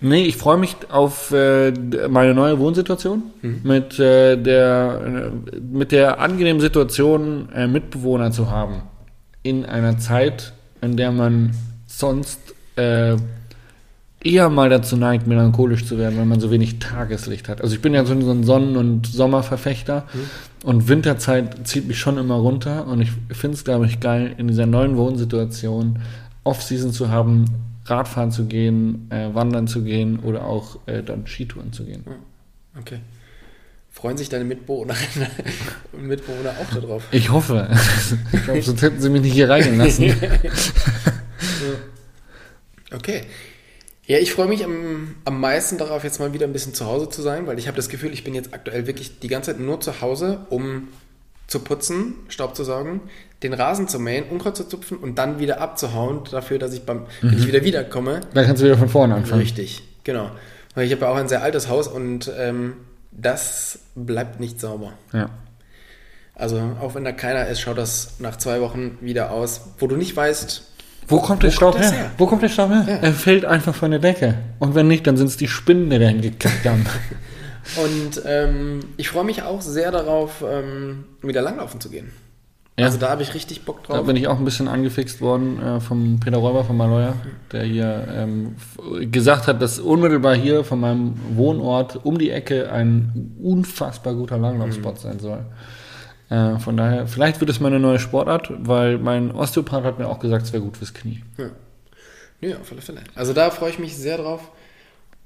nee, 0.00 0.24
ich 0.24 0.36
freue 0.36 0.58
mich 0.58 0.76
auf 0.90 1.30
äh, 1.32 1.72
meine 2.08 2.34
neue 2.34 2.58
Wohnsituation 2.58 3.22
Mhm. 3.42 3.60
mit 3.64 3.98
äh, 3.98 4.36
der 4.36 5.30
äh, 5.54 5.56
mit 5.60 5.92
der 5.92 6.20
angenehmen 6.20 6.60
Situation 6.60 7.48
äh, 7.54 7.66
Mitbewohner 7.66 8.30
zu 8.30 8.50
haben 8.50 8.82
in 9.42 9.64
einer 9.66 9.98
Zeit, 9.98 10.52
in 10.80 10.96
der 10.96 11.10
man 11.12 11.54
sonst 11.86 12.38
äh, 12.76 13.16
eher 14.24 14.48
mal 14.48 14.70
dazu 14.70 14.96
neigt, 14.96 15.26
melancholisch 15.26 15.84
zu 15.84 15.98
werden, 15.98 16.18
wenn 16.18 16.28
man 16.28 16.40
so 16.40 16.50
wenig 16.50 16.78
Tageslicht 16.78 17.48
hat. 17.48 17.60
Also 17.60 17.74
ich 17.74 17.82
bin 17.82 17.94
ja 17.94 18.04
so 18.04 18.14
ein 18.14 18.44
Sonnen- 18.44 18.76
und 18.76 19.06
Sommerverfechter 19.06 20.06
und 20.64 20.88
Winterzeit 20.88 21.66
zieht 21.68 21.86
mich 21.86 21.98
schon 21.98 22.18
immer 22.18 22.36
runter 22.36 22.86
und 22.86 23.02
ich 23.02 23.12
finde 23.30 23.56
es, 23.56 23.64
glaube 23.64 23.86
ich, 23.86 24.00
geil, 24.00 24.34
in 24.38 24.48
dieser 24.48 24.66
neuen 24.66 24.96
Wohnsituation 24.96 26.00
Off-Season 26.42 26.92
zu 26.92 27.10
haben, 27.10 27.44
Radfahren 27.86 28.30
zu 28.30 28.46
gehen, 28.46 29.10
äh, 29.10 29.34
wandern 29.34 29.66
zu 29.66 29.82
gehen 29.82 30.18
oder 30.20 30.44
auch 30.46 30.78
äh, 30.86 31.02
dann 31.02 31.26
Skitouren 31.26 31.72
zu 31.72 31.84
gehen. 31.84 32.04
Okay. 32.80 33.00
Freuen 33.90 34.16
sich 34.16 34.28
deine 34.28 34.44
Mitbewohnerinnen 34.44 35.28
und 35.92 36.06
Mitbewohner 36.06 36.54
auch 36.60 36.74
darauf? 36.74 37.04
Ich 37.12 37.30
hoffe. 37.30 37.68
ich 38.32 38.42
glaube, 38.42 38.62
sonst 38.62 38.82
hätten 38.82 39.00
sie 39.00 39.10
mich 39.10 39.22
nicht 39.22 39.34
hier 39.34 39.48
reingelassen. 39.48 40.14
Okay. 42.92 43.22
Ja, 44.06 44.18
ich 44.18 44.32
freue 44.32 44.48
mich 44.48 44.64
am, 44.64 45.14
am 45.24 45.40
meisten 45.40 45.78
darauf, 45.78 46.04
jetzt 46.04 46.20
mal 46.20 46.32
wieder 46.34 46.46
ein 46.46 46.52
bisschen 46.52 46.74
zu 46.74 46.84
Hause 46.86 47.08
zu 47.08 47.22
sein, 47.22 47.46
weil 47.46 47.58
ich 47.58 47.66
habe 47.68 47.76
das 47.76 47.88
Gefühl, 47.88 48.12
ich 48.12 48.22
bin 48.22 48.34
jetzt 48.34 48.52
aktuell 48.52 48.86
wirklich 48.86 49.18
die 49.20 49.28
ganze 49.28 49.52
Zeit 49.52 49.60
nur 49.60 49.80
zu 49.80 50.00
Hause, 50.02 50.46
um 50.50 50.88
zu 51.46 51.60
putzen, 51.60 52.14
Staub 52.28 52.54
zu 52.56 52.64
saugen, 52.64 53.00
den 53.42 53.52
Rasen 53.54 53.88
zu 53.88 53.98
mähen, 53.98 54.24
Unkraut 54.28 54.56
zu 54.56 54.64
zupfen 54.64 54.98
und 54.98 55.16
dann 55.18 55.38
wieder 55.38 55.60
abzuhauen, 55.60 56.20
dafür, 56.30 56.58
dass 56.58 56.72
ich 56.74 56.84
beim, 56.84 57.06
wenn 57.22 57.38
ich 57.38 57.46
wieder 57.46 57.64
wiederkomme, 57.64 58.20
Dann 58.34 58.46
kannst 58.46 58.62
du 58.62 58.66
wieder 58.66 58.78
von 58.78 58.88
vorne 58.88 59.14
anfangen. 59.14 59.40
richtig, 59.40 59.82
genau. 60.04 60.30
Weil 60.74 60.86
ich 60.86 60.92
habe 60.92 61.02
ja 61.02 61.08
auch 61.08 61.16
ein 61.16 61.28
sehr 61.28 61.42
altes 61.42 61.68
Haus 61.68 61.86
und 61.88 62.30
ähm, 62.36 62.74
das 63.12 63.78
bleibt 63.94 64.40
nicht 64.40 64.60
sauber. 64.60 64.94
Ja. 65.12 65.30
Also 66.34 66.60
auch 66.80 66.94
wenn 66.94 67.04
da 67.04 67.12
keiner 67.12 67.46
ist, 67.46 67.60
schaut 67.60 67.78
das 67.78 68.14
nach 68.18 68.36
zwei 68.36 68.60
Wochen 68.60 68.98
wieder 69.00 69.30
aus, 69.30 69.60
wo 69.78 69.86
du 69.86 69.96
nicht 69.96 70.16
weißt, 70.16 70.62
Wo 71.08 71.18
kommt 71.18 71.42
der 71.42 71.50
Wo 71.50 71.54
Staub 71.54 71.72
kommt 71.72 71.84
her? 71.84 71.92
her? 71.92 72.10
Wo 72.18 72.26
kommt 72.26 72.42
der 72.42 72.48
Staub 72.48 72.70
her? 72.70 72.84
Ja. 72.86 72.94
Er 72.96 73.12
fällt 73.12 73.44
einfach 73.44 73.74
von 73.74 73.90
der 73.90 74.00
Decke. 74.00 74.34
Und 74.58 74.74
wenn 74.74 74.88
nicht, 74.88 75.06
dann 75.06 75.16
sind 75.16 75.26
es 75.26 75.36
die 75.36 75.48
Spinnen, 75.48 75.90
die 75.90 75.98
dahin 75.98 76.20
gekackt 76.20 76.64
haben. 76.66 76.84
Und 77.82 78.22
ähm, 78.26 78.80
ich 78.98 79.08
freue 79.08 79.24
mich 79.24 79.42
auch 79.42 79.62
sehr 79.62 79.90
darauf, 79.90 80.44
ähm, 80.46 81.04
wieder 81.22 81.40
langlaufen 81.40 81.80
zu 81.80 81.88
gehen. 81.88 82.12
Ja. 82.78 82.86
Also 82.86 82.98
da 82.98 83.08
habe 83.10 83.22
ich 83.22 83.32
richtig 83.34 83.64
Bock 83.64 83.86
Da 83.86 83.94
drauf. 83.94 84.06
bin 84.06 84.16
ich 84.16 84.26
auch 84.26 84.36
ein 84.36 84.44
bisschen 84.44 84.66
angefixt 84.66 85.20
worden 85.20 85.62
äh, 85.62 85.80
vom 85.80 86.18
Peter 86.18 86.38
Räuber 86.38 86.64
von 86.64 86.76
Maloya, 86.76 87.14
der 87.52 87.62
hier 87.62 88.08
ähm, 88.12 88.56
gesagt 89.12 89.46
hat, 89.46 89.62
dass 89.62 89.78
unmittelbar 89.78 90.34
hier 90.34 90.64
von 90.64 90.80
meinem 90.80 91.14
Wohnort 91.36 92.04
um 92.04 92.18
die 92.18 92.30
Ecke 92.30 92.70
ein 92.72 93.36
unfassbar 93.40 94.14
guter 94.14 94.38
Langlaufspot 94.38 94.98
sein 94.98 95.20
soll. 95.20 95.38
Äh, 96.30 96.58
von 96.58 96.76
daher, 96.76 97.06
vielleicht 97.06 97.40
wird 97.40 97.50
es 97.50 97.60
meine 97.60 97.78
neue 97.78 97.98
Sportart, 97.98 98.50
weil 98.58 98.98
mein 98.98 99.30
Osteopath 99.30 99.84
hat 99.84 99.98
mir 99.98 100.08
auch 100.08 100.18
gesagt, 100.18 100.46
es 100.46 100.52
wäre 100.52 100.62
gut 100.62 100.76
fürs 100.76 100.94
Knie. 100.94 101.22
Ja. 101.36 101.50
ja, 102.48 102.56
auf 102.58 102.72
alle 102.72 102.80
Fälle. 102.80 103.00
Also 103.14 103.32
da 103.32 103.50
freue 103.50 103.70
ich 103.70 103.78
mich 103.78 103.96
sehr 103.96 104.16
drauf 104.18 104.50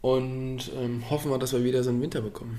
und 0.01 0.71
ähm, 0.81 1.05
hoffen 1.11 1.31
wir, 1.31 1.39
dass 1.39 1.53
wir 1.53 1.63
wieder 1.65 1.83
so 1.83 1.91
einen 1.91 2.03
Winter 2.03 2.21
bekommen. 2.21 2.59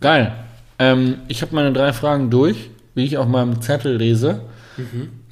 Geil. 0.00 0.32
Ähm, 0.78 1.18
ich 1.28 1.42
habe 1.42 1.54
meine 1.54 1.72
drei 1.72 1.92
Fragen 1.92 2.30
durch, 2.30 2.70
wie 2.94 3.04
ich 3.04 3.18
auf 3.18 3.26
meinem 3.26 3.60
Zettel 3.62 3.96
lese. 3.96 4.42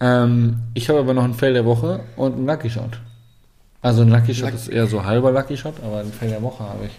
Ähm, 0.01 0.59
ich 0.75 0.89
habe 0.89 0.99
aber 0.99 1.15
noch 1.15 1.23
ein 1.23 1.35
Fail 1.35 1.53
der 1.53 1.65
Woche 1.65 2.01
und 2.17 2.35
einen 2.35 2.47
Lucky 2.47 2.69
Shot. 2.69 2.99
Also 3.81 4.03
ein 4.03 4.09
Lucky 4.09 4.35
Shot 4.35 4.47
Luck- 4.47 4.55
ist 4.55 4.67
eher 4.69 4.89
so 4.89 5.05
halber 5.05 5.31
Lucky 5.31 5.57
Shot, 5.57 5.75
aber 5.85 6.01
ein 6.01 6.13
Fail 6.13 6.31
der 6.31 6.43
Woche 6.43 6.65
habe 6.65 6.87
ich. 6.87 6.93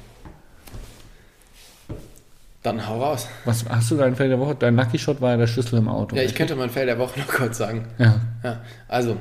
Dann 2.67 2.85
hau 2.85 3.01
raus. 3.01 3.29
Was 3.45 3.63
hast 3.69 3.89
du 3.91 3.95
deinen 3.95 4.17
Fail 4.17 4.27
der 4.27 4.39
Woche? 4.39 4.53
Dein 4.53 4.75
Lucky 4.75 4.99
Shot 4.99 5.21
war 5.21 5.31
ja 5.31 5.37
der 5.37 5.47
Schlüssel 5.47 5.77
im 5.79 5.87
Auto. 5.87 6.17
Ja, 6.17 6.23
ich 6.23 6.35
könnte 6.35 6.53
mein 6.57 6.69
Fell 6.69 6.85
der 6.85 6.99
Woche 6.99 7.17
noch 7.21 7.27
kurz 7.27 7.57
sagen. 7.57 7.87
Ja. 7.97 8.19
Ja, 8.43 8.61
also, 8.89 9.15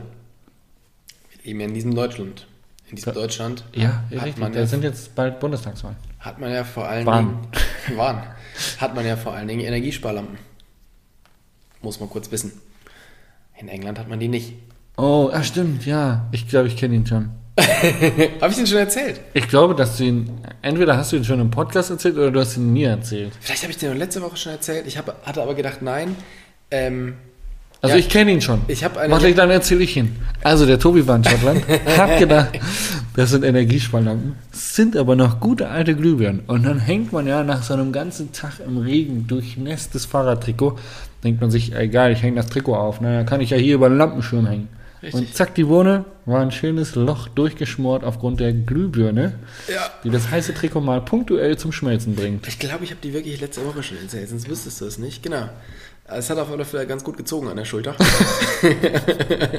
wir 1.30 1.44
leben 1.44 1.60
ja 1.60 1.66
in 1.68 1.74
diesem 1.74 1.94
Deutschland. 1.94 2.48
In 2.90 2.96
diesem 2.96 3.14
Deutschland 3.14 3.64
Ja, 3.72 4.02
hat, 4.10 4.12
richtig. 4.24 4.38
man 4.38 4.52
Da 4.52 4.60
ja, 4.60 4.66
sind 4.66 4.82
jetzt 4.82 5.14
bald 5.14 5.38
Bundestagswahlen. 5.38 5.96
hat 6.18 6.40
man 6.40 6.50
ja 6.52 6.64
vor 6.64 6.88
allen 6.88 7.06
Waren. 7.06 7.38
Dingen. 7.86 7.96
Waren. 7.98 8.22
Hat 8.78 8.94
man 8.96 9.06
ja 9.06 9.16
vor 9.16 9.32
allen 9.34 9.46
Dingen 9.46 9.60
Energiesparlampen. 9.60 10.38
Muss 11.82 12.00
man 12.00 12.10
kurz 12.10 12.32
wissen. 12.32 12.50
In 13.60 13.68
England 13.68 13.98
hat 14.00 14.08
man 14.08 14.18
die 14.18 14.28
nicht. 14.28 14.54
Oh, 14.96 15.30
ah, 15.32 15.44
stimmt, 15.44 15.86
ja. 15.86 16.26
Ich 16.32 16.48
glaube, 16.48 16.66
ich 16.66 16.76
kenne 16.76 16.96
ihn 16.96 17.06
schon. 17.06 17.30
Habe 18.40 18.50
ich 18.50 18.56
den 18.56 18.66
schon 18.66 18.78
erzählt? 18.78 19.20
Ich 19.34 19.48
glaube, 19.48 19.74
dass 19.74 19.96
du 19.96 20.04
ihn, 20.04 20.30
entweder 20.62 20.96
hast 20.96 21.12
du 21.12 21.16
ihn 21.16 21.24
schon 21.24 21.40
im 21.40 21.50
Podcast 21.50 21.90
erzählt 21.90 22.16
oder 22.16 22.30
du 22.30 22.40
hast 22.40 22.56
ihn 22.56 22.72
mir 22.72 22.90
erzählt. 22.90 23.32
Vielleicht 23.40 23.62
habe 23.62 23.70
ich 23.72 23.78
den 23.78 23.96
letzte 23.96 24.20
Woche 24.22 24.36
schon 24.36 24.52
erzählt. 24.52 24.86
Ich 24.86 24.98
hab, 24.98 25.24
hatte 25.26 25.42
aber 25.42 25.54
gedacht, 25.54 25.80
nein. 25.80 26.16
Ähm, 26.70 27.14
Also 27.80 27.94
Ja. 27.94 28.00
ich 28.00 28.08
kenne 28.08 28.32
ihn 28.32 28.40
schon. 28.40 28.60
Ich 28.68 28.84
habe 28.84 29.00
eine. 29.00 29.12
Warte, 29.12 29.32
dann 29.34 29.50
erzähle 29.50 29.84
ich 29.84 29.96
ihn. 29.96 30.16
Also 30.42 30.66
der 30.66 30.78
Tobi 30.78 31.06
war 31.06 31.16
in 31.16 31.24
Schottland, 31.24 31.62
hat 31.96 32.18
gedacht, 32.18 32.58
das 33.14 33.30
sind 33.30 33.44
Energiesparlampen, 33.44 34.34
sind 34.52 34.96
aber 34.96 35.14
noch 35.16 35.40
gute 35.40 35.68
alte 35.68 35.94
Glühbirnen. 35.94 36.40
Und 36.46 36.64
dann 36.64 36.78
hängt 36.78 37.12
man 37.12 37.26
ja 37.26 37.42
nach 37.42 37.62
so 37.62 37.72
einem 37.74 37.92
ganzen 37.92 38.32
Tag 38.32 38.60
im 38.66 38.78
Regen 38.78 39.26
durchnässtes 39.26 40.04
Fahrradtrikot, 40.06 40.78
denkt 41.24 41.40
man 41.40 41.50
sich, 41.50 41.74
ey 41.74 41.88
geil, 41.88 42.12
ich 42.12 42.22
hänge 42.22 42.36
das 42.36 42.46
Trikot 42.48 42.74
auf, 42.74 43.00
naja, 43.00 43.24
kann 43.24 43.40
ich 43.40 43.50
ja 43.50 43.56
hier 43.56 43.74
über 43.76 43.88
den 43.88 43.98
Lampenschirm 43.98 44.46
hängen. 44.46 44.68
Und 45.14 45.34
zack, 45.34 45.54
die 45.54 45.68
Wohne 45.68 46.04
war 46.24 46.40
ein 46.40 46.50
schönes 46.50 46.94
Loch 46.94 47.28
durchgeschmort 47.28 48.04
aufgrund 48.04 48.40
der 48.40 48.52
Glühbirne, 48.52 49.38
Ja. 49.68 49.90
die 50.04 50.10
das 50.10 50.30
heiße 50.30 50.54
Trikot 50.54 50.80
mal 50.80 51.00
punktuell 51.00 51.56
zum 51.56 51.72
Schmelzen 51.72 52.14
bringt. 52.14 52.46
Ich 52.48 52.58
glaube, 52.58 52.84
ich 52.84 52.90
habe 52.90 53.00
die 53.02 53.12
wirklich 53.12 53.40
letzte 53.40 53.64
Woche 53.66 53.82
schon 53.82 53.98
erzählt, 53.98 54.28
sonst 54.28 54.48
wüsstest 54.48 54.80
du 54.80 54.86
es 54.86 54.98
nicht. 54.98 55.22
Genau. 55.22 55.48
Es 56.08 56.30
hat 56.30 56.38
auf 56.38 56.50
alle 56.52 56.64
Fälle 56.64 56.86
ganz 56.86 57.02
gut 57.02 57.16
gezogen 57.16 57.48
an 57.48 57.56
der 57.56 57.64
Schulter. 57.64 57.96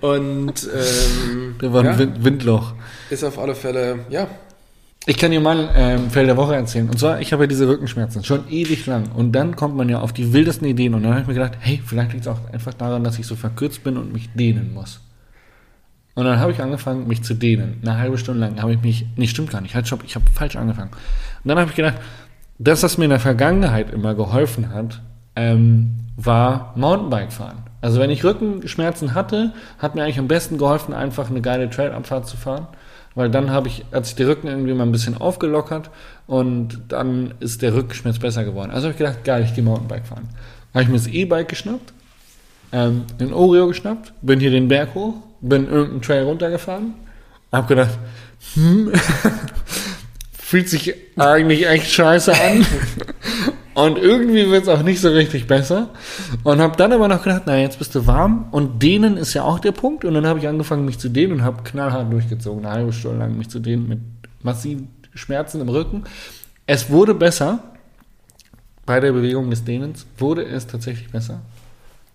Und 0.00 0.68
ähm, 0.74 1.54
Da 1.60 1.72
war 1.72 1.80
ein 1.80 1.86
ja, 1.86 1.98
Wind 1.98 2.24
Windloch. 2.24 2.74
ist 3.10 3.24
auf 3.24 3.38
alle 3.38 3.54
Fälle, 3.54 4.00
ja, 4.08 4.28
Ich 5.08 5.16
kann 5.16 5.30
dir 5.30 5.40
mal 5.40 5.70
ähm, 5.74 6.10
Fell 6.10 6.26
der 6.26 6.36
Woche 6.36 6.54
erzählen. 6.54 6.86
Und 6.86 6.98
zwar, 6.98 7.18
ich 7.18 7.32
habe 7.32 7.44
ja 7.44 7.46
diese 7.46 7.66
Rückenschmerzen 7.66 8.24
schon 8.24 8.46
ewig 8.50 8.84
lang. 8.84 9.10
Und 9.12 9.32
dann 9.32 9.56
kommt 9.56 9.74
man 9.74 9.88
ja 9.88 10.00
auf 10.00 10.12
die 10.12 10.34
wildesten 10.34 10.68
Ideen. 10.68 10.92
Und 10.92 11.02
dann 11.02 11.12
habe 11.12 11.22
ich 11.22 11.26
mir 11.26 11.32
gedacht, 11.32 11.54
hey, 11.60 11.80
vielleicht 11.82 12.12
liegt 12.12 12.26
es 12.26 12.28
auch 12.28 12.40
einfach 12.52 12.74
daran, 12.74 13.04
dass 13.04 13.18
ich 13.18 13.26
so 13.26 13.34
verkürzt 13.34 13.82
bin 13.82 13.96
und 13.96 14.12
mich 14.12 14.28
dehnen 14.34 14.74
muss. 14.74 15.00
Und 16.14 16.26
dann 16.26 16.38
habe 16.38 16.52
ich 16.52 16.60
angefangen, 16.60 17.08
mich 17.08 17.22
zu 17.22 17.32
dehnen. 17.32 17.80
Eine 17.80 17.96
halbe 17.96 18.18
Stunde 18.18 18.40
lang 18.40 18.60
habe 18.60 18.74
ich 18.74 18.82
mich, 18.82 19.06
nee, 19.16 19.26
stimmt 19.26 19.50
gar 19.50 19.62
nicht, 19.62 19.74
halt, 19.74 19.86
stopp, 19.86 20.04
ich 20.04 20.14
habe 20.14 20.26
falsch 20.30 20.56
angefangen. 20.56 20.90
Und 20.90 21.48
dann 21.48 21.58
habe 21.58 21.70
ich 21.70 21.76
gedacht, 21.76 21.96
das, 22.58 22.82
was 22.82 22.98
mir 22.98 23.04
in 23.04 23.10
der 23.10 23.18
Vergangenheit 23.18 23.90
immer 23.90 24.14
geholfen 24.14 24.74
hat, 24.74 25.00
ähm, 25.36 26.00
war 26.18 26.74
Mountainbike 26.76 27.32
fahren. 27.32 27.62
Also 27.80 27.98
wenn 27.98 28.10
ich 28.10 28.24
Rückenschmerzen 28.24 29.14
hatte, 29.14 29.54
hat 29.78 29.94
mir 29.94 30.02
eigentlich 30.02 30.18
am 30.18 30.28
besten 30.28 30.58
geholfen, 30.58 30.92
einfach 30.92 31.30
eine 31.30 31.40
geile 31.40 31.70
Trailabfahrt 31.70 32.26
zu 32.26 32.36
fahren. 32.36 32.66
Weil 33.14 33.30
dann 33.30 33.50
habe 33.50 33.68
ich, 33.68 33.84
hat 33.92 34.06
sich 34.06 34.14
der 34.14 34.28
Rücken 34.28 34.46
irgendwie 34.46 34.74
mal 34.74 34.84
ein 34.84 34.92
bisschen 34.92 35.16
aufgelockert 35.16 35.90
und 36.26 36.80
dann 36.88 37.34
ist 37.40 37.62
der 37.62 37.74
Rückenschmerz 37.74 38.18
besser 38.18 38.44
geworden. 38.44 38.70
Also 38.70 38.84
habe 38.84 38.92
ich 38.92 38.98
gedacht, 38.98 39.24
geil, 39.24 39.42
ich 39.44 39.54
gehe 39.54 39.64
Mountainbike 39.64 40.06
fahren. 40.06 40.28
Habe 40.72 40.84
ich 40.84 40.88
mir 40.88 40.96
das 40.96 41.06
E-Bike 41.06 41.48
geschnappt, 41.48 41.92
ähm, 42.72 43.04
den 43.18 43.32
Oreo 43.32 43.66
geschnappt, 43.66 44.12
bin 44.22 44.38
hier 44.38 44.50
den 44.50 44.68
Berg 44.68 44.94
hoch, 44.94 45.14
bin 45.40 45.68
irgendeinen 45.68 46.02
Trail 46.02 46.24
runtergefahren, 46.24 46.94
habe 47.50 47.66
gedacht, 47.66 47.98
hm, 48.54 48.92
fühlt 50.32 50.68
sich 50.68 50.94
eigentlich 51.16 51.66
echt 51.66 51.90
scheiße 51.90 52.32
an. 52.32 52.66
Und 53.78 53.96
irgendwie 53.96 54.50
wird 54.50 54.64
es 54.64 54.68
auch 54.68 54.82
nicht 54.82 55.00
so 55.00 55.08
richtig 55.08 55.46
besser. 55.46 55.90
Und 56.42 56.60
habe 56.60 56.76
dann 56.76 56.92
aber 56.92 57.06
noch 57.06 57.22
gedacht, 57.22 57.42
na 57.46 57.56
jetzt 57.56 57.78
bist 57.78 57.94
du 57.94 58.08
warm. 58.08 58.48
Und 58.50 58.82
dehnen 58.82 59.16
ist 59.16 59.34
ja 59.34 59.44
auch 59.44 59.60
der 59.60 59.70
Punkt. 59.70 60.04
Und 60.04 60.14
dann 60.14 60.26
habe 60.26 60.40
ich 60.40 60.48
angefangen, 60.48 60.84
mich 60.84 60.98
zu 60.98 61.08
dehnen 61.08 61.34
und 61.34 61.42
habe 61.42 61.62
knallhart 61.62 62.12
durchgezogen. 62.12 62.66
Eine 62.66 62.74
halbe 62.74 62.92
Stunde 62.92 63.18
lang 63.18 63.38
mich 63.38 63.50
zu 63.50 63.60
dehnen 63.60 63.88
mit 63.88 64.00
massiven 64.42 64.88
Schmerzen 65.14 65.60
im 65.60 65.68
Rücken. 65.68 66.02
Es 66.66 66.90
wurde 66.90 67.14
besser. 67.14 67.60
Bei 68.84 68.98
der 68.98 69.12
Bewegung 69.12 69.48
des 69.48 69.62
Dehnens 69.62 70.06
wurde 70.16 70.44
es 70.44 70.66
tatsächlich 70.66 71.12
besser. 71.12 71.42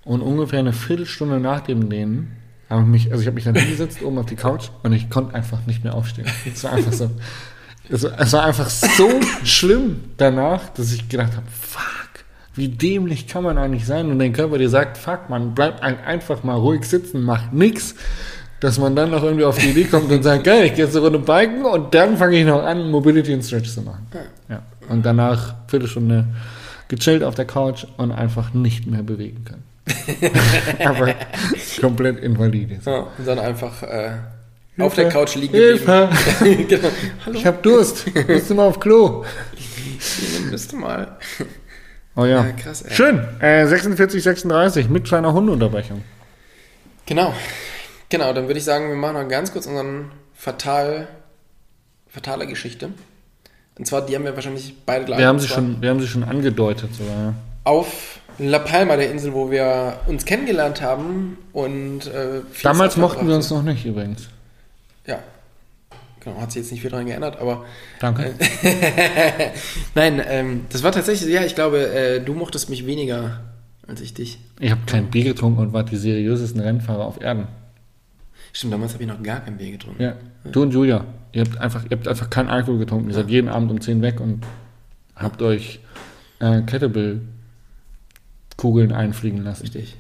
Und 0.04 0.22
ungefähr 0.22 0.60
eine 0.60 0.74
Viertelstunde 0.74 1.40
nach 1.40 1.62
dem 1.62 1.90
Dehnen 1.90 2.34
habe 2.70 2.82
ich 2.82 2.88
mich, 2.88 3.12
also 3.12 3.22
ich 3.22 3.28
habe 3.28 3.36
mich 3.36 3.46
dann 3.46 3.56
hingesetzt 3.56 4.02
oben 4.04 4.18
auf 4.18 4.26
die 4.26 4.36
Couch 4.36 4.68
und 4.84 4.92
ich 4.92 5.10
konnte 5.10 5.34
einfach 5.34 5.66
nicht 5.66 5.86
mehr 5.86 5.94
aufstehen. 5.94 6.28
Es 6.46 6.66
war 6.66 6.74
einfach 6.74 6.92
so, 6.92 7.10
es 7.90 8.04
war, 8.04 8.20
es 8.20 8.34
war 8.34 8.44
einfach 8.46 8.70
so 8.70 9.10
schlimm 9.44 10.02
danach, 10.18 10.70
dass 10.70 10.92
ich 10.94 11.08
gedacht 11.10 11.34
habe, 11.36 11.46
fuck, 11.50 11.84
wie 12.56 12.68
dämlich 12.70 13.28
kann 13.28 13.44
man 13.44 13.58
eigentlich 13.58 13.86
sein? 13.86 14.10
Und 14.12 14.20
dein 14.20 14.34
Körper 14.34 14.58
dir 14.58 14.70
sagt, 14.70 14.98
fuck, 14.98 15.30
man 15.30 15.54
bleibt 15.54 15.82
ein- 15.84 16.00
einfach 16.04 16.44
mal 16.44 16.56
ruhig 16.56 16.86
sitzen, 16.86 17.24
macht 17.24 17.52
nix, 17.54 17.96
dass 18.60 18.80
man 18.80 18.96
dann 18.96 19.12
noch 19.12 19.24
irgendwie 19.24 19.44
auf 19.44 19.58
die 19.58 19.72
Idee 19.72 19.84
kommt 19.86 20.10
und 20.12 20.24
sagt, 20.24 20.46
geil, 20.46 20.66
ich 20.66 20.76
gehe 20.76 20.86
jetzt 20.86 20.96
eine 20.96 21.04
Runde 21.06 21.20
biken 21.20 21.66
und 21.66 21.94
dann 21.94 22.16
fange 22.18 22.38
ich 22.40 22.46
noch 22.46 22.64
an, 22.64 22.90
Mobility 22.90 23.34
und 23.34 23.44
Stretch 23.44 23.70
zu 23.70 23.82
machen. 23.82 24.08
Ja. 24.50 24.62
Und 24.90 25.06
danach 25.06 25.56
Viertelstunde 25.68 26.26
gechillt 26.88 27.24
auf 27.24 27.36
der 27.36 27.46
Couch 27.46 27.86
und 27.98 28.12
einfach 28.12 28.54
nicht 28.54 28.88
mehr 28.88 29.04
bewegen 29.04 29.44
können. 29.46 29.64
Aber 30.86 31.14
komplett 31.82 32.20
invalide. 32.20 32.80
ja 32.86 33.00
und 33.18 33.28
dann 33.28 33.40
einfach 33.40 33.84
äh, 33.84 34.12
auf 34.80 34.96
der 34.96 35.10
Couch 35.10 35.36
liegen 35.36 35.54
Hilfe! 35.54 36.10
geblieben. 36.40 36.68
genau. 36.70 36.90
Hallo, 37.26 37.38
Ich 37.38 37.46
hab 37.46 37.64
Durst. 37.64 38.06
Musst 38.28 38.50
du 38.50 38.56
mal 38.56 38.68
auf 38.68 38.80
Klo? 38.80 39.24
müsste 40.50 40.76
mal. 40.76 41.18
Oh 42.16 42.26
ja. 42.26 42.46
Ja, 42.46 42.52
krass, 42.52 42.82
ey. 42.84 42.94
Schön. 42.94 43.20
Äh, 43.40 43.66
46, 43.68 44.22
36 44.22 44.90
mit 44.90 45.06
kleiner 45.06 45.34
Hundeunterbrechung. 45.34 46.04
Genau. 47.06 47.34
Genau, 48.10 48.34
dann 48.34 48.48
würde 48.48 48.60
ich 48.60 48.64
sagen, 48.64 48.90
wir 48.90 48.96
machen 48.96 49.16
noch 49.16 49.28
ganz 49.28 49.52
kurz 49.52 49.66
unseren 49.66 50.12
fatal, 50.36 51.08
fatale 52.08 52.46
Geschichte. 52.48 52.90
Und 53.78 53.88
zwar, 53.88 54.06
die 54.06 54.16
haben 54.16 54.24
wir 54.24 54.36
wahrscheinlich 54.36 54.76
beide 54.86 55.06
gleich. 55.06 55.20
Wir 55.20 55.28
haben 55.28 55.40
sie 55.40 55.48
schon, 55.48 55.82
wir 55.82 55.90
haben 55.90 56.00
sie 56.00 56.08
schon 56.08 56.24
angedeutet 56.24 56.94
sogar. 56.94 57.16
Ja. 57.16 57.34
Auf 57.64 58.20
La 58.38 58.60
Palma, 58.60 58.96
der 58.98 59.10
Insel, 59.10 59.34
wo 59.34 59.50
wir 59.50 60.00
uns 60.08 60.26
kennengelernt 60.26 60.82
haben 60.82 61.38
und 61.54 62.08
äh, 62.08 62.42
Damals 62.62 62.98
mochten 62.98 63.28
wir 63.28 63.36
uns 63.36 63.50
noch 63.50 63.64
nicht 63.64 63.86
übrigens. 63.86 64.30
Ja. 65.06 65.20
Genau, 66.20 66.40
hat 66.40 66.52
sich 66.52 66.62
jetzt 66.62 66.72
nicht 66.72 66.82
viel 66.82 66.90
daran 66.90 67.06
geändert, 67.06 67.38
aber 67.40 67.66
Danke. 68.00 68.34
nein, 69.96 70.22
ähm, 70.26 70.66
das 70.70 70.82
war 70.82 70.94
tatsächlich, 70.94 71.30
ja, 71.30 71.44
ich 71.44 71.54
glaube, 71.54 71.94
äh, 71.94 72.22
du 72.22 72.34
mochtest 72.34 72.70
mich 72.70 72.86
weniger 72.86 73.42
als 73.88 74.02
ich 74.02 74.14
dich. 74.14 74.40
Ich 74.60 74.70
habe 74.72 74.82
kein 74.86 75.10
Bier 75.10 75.24
getrunken 75.26 75.60
und 75.60 75.74
war 75.74 75.84
die 75.84 75.98
seriösesten 75.98 76.62
Rennfahrer 76.62 77.06
auf 77.06 77.20
Erden. 77.22 77.48
Stimmt, 78.54 78.72
damals 78.74 78.94
habe 78.94 79.04
ich 79.04 79.10
noch 79.10 79.22
gar 79.22 79.42
kein 79.42 79.58
Bier 79.58 79.72
getrunken. 79.72 80.02
Ja. 80.02 80.16
Du 80.50 80.62
und 80.62 80.72
Julia, 80.72 81.04
ihr 81.32 81.44
habt 81.44 81.58
einfach, 81.58 81.84
ihr 81.86 81.98
habt 81.98 82.08
einfach 82.08 82.30
keinen 82.30 82.48
Alkohol 82.50 82.78
getrunken. 82.80 83.10
Ihr 83.10 83.16
seid 83.16 83.30
jeden 83.30 83.50
Abend 83.50 83.70
um 83.72 83.82
10 83.82 84.02
weg 84.02 84.22
und 84.22 84.46
habt 85.16 85.42
euch 85.42 85.82
äh, 86.40 86.62
Kettlebell-Kugeln 86.62 88.94
einfliegen 88.94 89.44
lassen. 89.44 89.64
Richtig. 89.64 89.98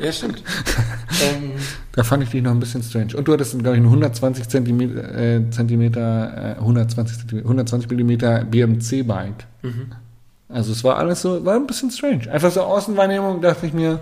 Ja, 0.00 0.12
stimmt. 0.12 0.42
ähm, 1.22 1.52
Da 1.92 2.04
fand 2.04 2.22
ich 2.22 2.30
dich 2.30 2.42
noch 2.42 2.50
ein 2.52 2.60
bisschen 2.60 2.82
strange. 2.82 3.16
Und 3.16 3.26
du 3.28 3.32
hattest, 3.32 3.52
glaube 3.52 3.70
ich, 3.76 3.76
einen 3.76 3.86
120 3.86 4.48
Zentimeter, 4.48 5.14
äh, 5.18 5.50
Zentimeter 5.50 6.56
äh, 6.56 6.60
120, 6.60 7.18
Zentimeter, 7.18 7.44
120 7.46 7.90
Millimeter 7.90 8.44
BMC-Bike. 8.44 9.46
Also 10.48 10.72
es 10.72 10.84
war 10.84 10.96
alles 10.96 11.22
so, 11.22 11.44
war 11.44 11.56
ein 11.56 11.66
bisschen 11.66 11.90
strange. 11.90 12.30
Einfach 12.30 12.50
so 12.50 12.62
Außenwahrnehmung 12.62 13.40
dachte 13.40 13.66
ich 13.66 13.72
mir, 13.72 14.00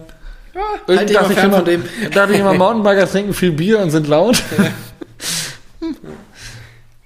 halt 0.86 1.08
dich 1.08 1.16
mal 1.16 1.22
dachte, 1.22 1.32
ich 1.32 1.42
immer, 1.44 1.56
von 1.56 1.64
dem. 1.64 1.82
dachte 2.12 2.32
ich 2.34 2.40
immer, 2.40 2.54
Mountainbiker 2.54 3.08
trinken 3.08 3.32
viel 3.32 3.52
Bier 3.52 3.80
und 3.80 3.90
sind 3.90 4.06
laut. 4.08 4.42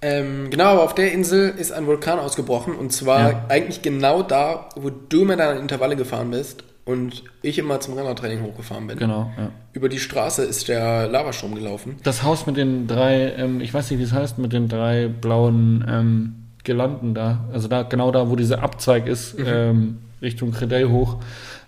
Ähm, 0.00 0.48
genau, 0.50 0.66
aber 0.66 0.82
auf 0.84 0.94
der 0.94 1.12
Insel 1.12 1.52
ist 1.58 1.72
ein 1.72 1.86
Vulkan 1.86 2.20
ausgebrochen 2.20 2.74
und 2.76 2.92
zwar 2.92 3.30
Ja. 3.30 3.44
eigentlich 3.48 3.82
genau 3.82 4.22
da, 4.22 4.68
wo 4.76 4.90
du 4.90 5.22
immer 5.22 5.36
deine 5.36 5.58
Intervalle 5.58 5.96
gefahren 5.96 6.30
bist 6.30 6.62
und 6.88 7.22
ich 7.42 7.58
immer 7.58 7.78
zum 7.80 7.94
Rennertraining 7.94 8.42
hochgefahren 8.42 8.86
bin. 8.86 8.98
Genau, 8.98 9.30
ja. 9.36 9.50
Über 9.74 9.88
die 9.88 9.98
Straße 9.98 10.42
ist 10.44 10.68
der 10.68 11.06
Lavastrom 11.08 11.54
gelaufen. 11.54 11.96
Das 12.02 12.22
Haus 12.22 12.46
mit 12.46 12.56
den 12.56 12.86
drei, 12.86 13.32
ähm, 13.36 13.60
ich 13.60 13.72
weiß 13.74 13.90
nicht, 13.90 14.00
wie 14.00 14.04
es 14.04 14.12
heißt, 14.12 14.38
mit 14.38 14.52
den 14.52 14.68
drei 14.68 15.06
blauen 15.08 15.84
ähm, 15.88 16.34
Girlanden 16.64 17.14
da. 17.14 17.44
Also 17.52 17.68
da, 17.68 17.82
genau 17.82 18.10
da, 18.10 18.30
wo 18.30 18.36
dieser 18.36 18.62
Abzweig 18.62 19.06
ist, 19.06 19.36
ähm, 19.44 19.98
Richtung 20.22 20.50
Credel 20.52 20.90
hoch. 20.90 21.16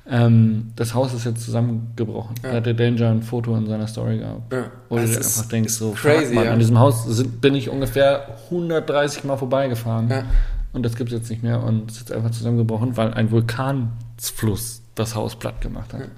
Ähm, 0.08 0.72
das 0.74 0.94
Haus 0.94 1.12
ist 1.14 1.24
jetzt 1.24 1.44
zusammengebrochen. 1.44 2.34
Da 2.42 2.52
hat 2.54 2.66
der 2.66 2.74
Danger 2.74 3.10
ein 3.10 3.22
Foto 3.22 3.54
in 3.56 3.66
seiner 3.66 3.86
Story 3.86 4.18
gehabt. 4.18 4.52
Ja. 4.52 4.64
Wo 4.88 4.96
du 4.96 5.02
Das 5.02 5.12
dir 5.12 5.20
ist- 5.20 5.38
einfach 5.38 5.50
denkst, 5.50 5.72
so, 5.74 5.92
crazy, 5.92 6.34
Mann, 6.34 6.44
ja. 6.46 6.52
an 6.52 6.58
diesem 6.58 6.78
Haus 6.78 7.04
sind, 7.04 7.40
bin 7.40 7.54
ich 7.54 7.68
ungefähr 7.68 8.26
130 8.50 9.22
Mal 9.24 9.36
vorbeigefahren. 9.36 10.08
Ja. 10.08 10.24
Und 10.72 10.84
das 10.84 10.96
gibt 10.96 11.12
es 11.12 11.18
jetzt 11.18 11.30
nicht 11.30 11.42
mehr 11.42 11.62
und 11.62 11.90
es 11.90 11.96
ist 11.98 12.08
jetzt 12.08 12.12
einfach 12.16 12.30
zusammengebrochen, 12.30 12.96
weil 12.96 13.12
ein 13.14 13.30
Vulkanfluss 13.30 14.79
das 15.00 15.14
Haus 15.14 15.36
platt 15.36 15.60
gemacht 15.60 15.92
hat. 15.92 16.08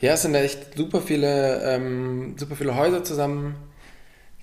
Ja, 0.00 0.12
es 0.12 0.22
sind 0.22 0.34
echt 0.34 0.76
super 0.76 1.00
viele, 1.00 1.62
ähm, 1.62 2.36
super 2.38 2.56
viele 2.56 2.76
Häuser 2.76 3.04
zusammen 3.04 3.56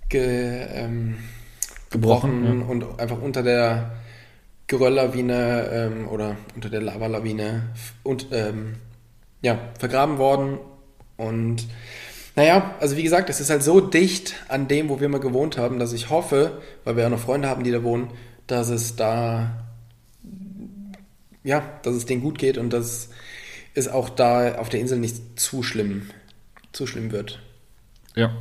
ge, 0.09 0.65
ähm, 0.73 1.17
gebrochen 1.89 2.43
Gebrochen, 2.43 2.61
und 2.63 2.99
einfach 2.99 3.21
unter 3.21 3.43
der 3.43 3.91
Gerölllawine 4.67 5.69
ähm, 5.71 6.07
oder 6.07 6.37
unter 6.55 6.69
der 6.69 6.81
Lavalawine 6.81 7.69
und 8.03 8.27
ähm, 8.31 8.75
ja, 9.41 9.59
vergraben 9.77 10.17
worden. 10.17 10.57
Und 11.17 11.67
naja, 12.35 12.75
also 12.79 12.97
wie 12.97 13.03
gesagt, 13.03 13.29
es 13.29 13.39
ist 13.39 13.49
halt 13.49 13.61
so 13.61 13.79
dicht 13.79 14.35
an 14.47 14.67
dem, 14.67 14.89
wo 14.89 14.99
wir 14.99 15.09
mal 15.09 15.19
gewohnt 15.19 15.57
haben, 15.57 15.79
dass 15.79 15.93
ich 15.93 16.09
hoffe, 16.09 16.61
weil 16.83 16.95
wir 16.95 17.03
ja 17.03 17.09
noch 17.09 17.19
Freunde 17.19 17.47
haben, 17.47 17.63
die 17.63 17.71
da 17.71 17.83
wohnen, 17.83 18.09
dass 18.47 18.69
es 18.69 18.95
da 18.95 19.63
ja, 21.43 21.61
dass 21.83 21.95
es 21.95 22.05
denen 22.05 22.21
gut 22.21 22.39
geht 22.39 22.57
und 22.57 22.71
dass 22.71 23.09
es 23.73 23.87
auch 23.87 24.09
da 24.09 24.55
auf 24.55 24.69
der 24.69 24.79
Insel 24.79 24.99
nicht 24.99 25.39
zu 25.39 25.63
schlimm, 25.63 26.09
zu 26.71 26.87
schlimm 26.87 27.11
wird. 27.11 27.39
Ja. 28.15 28.31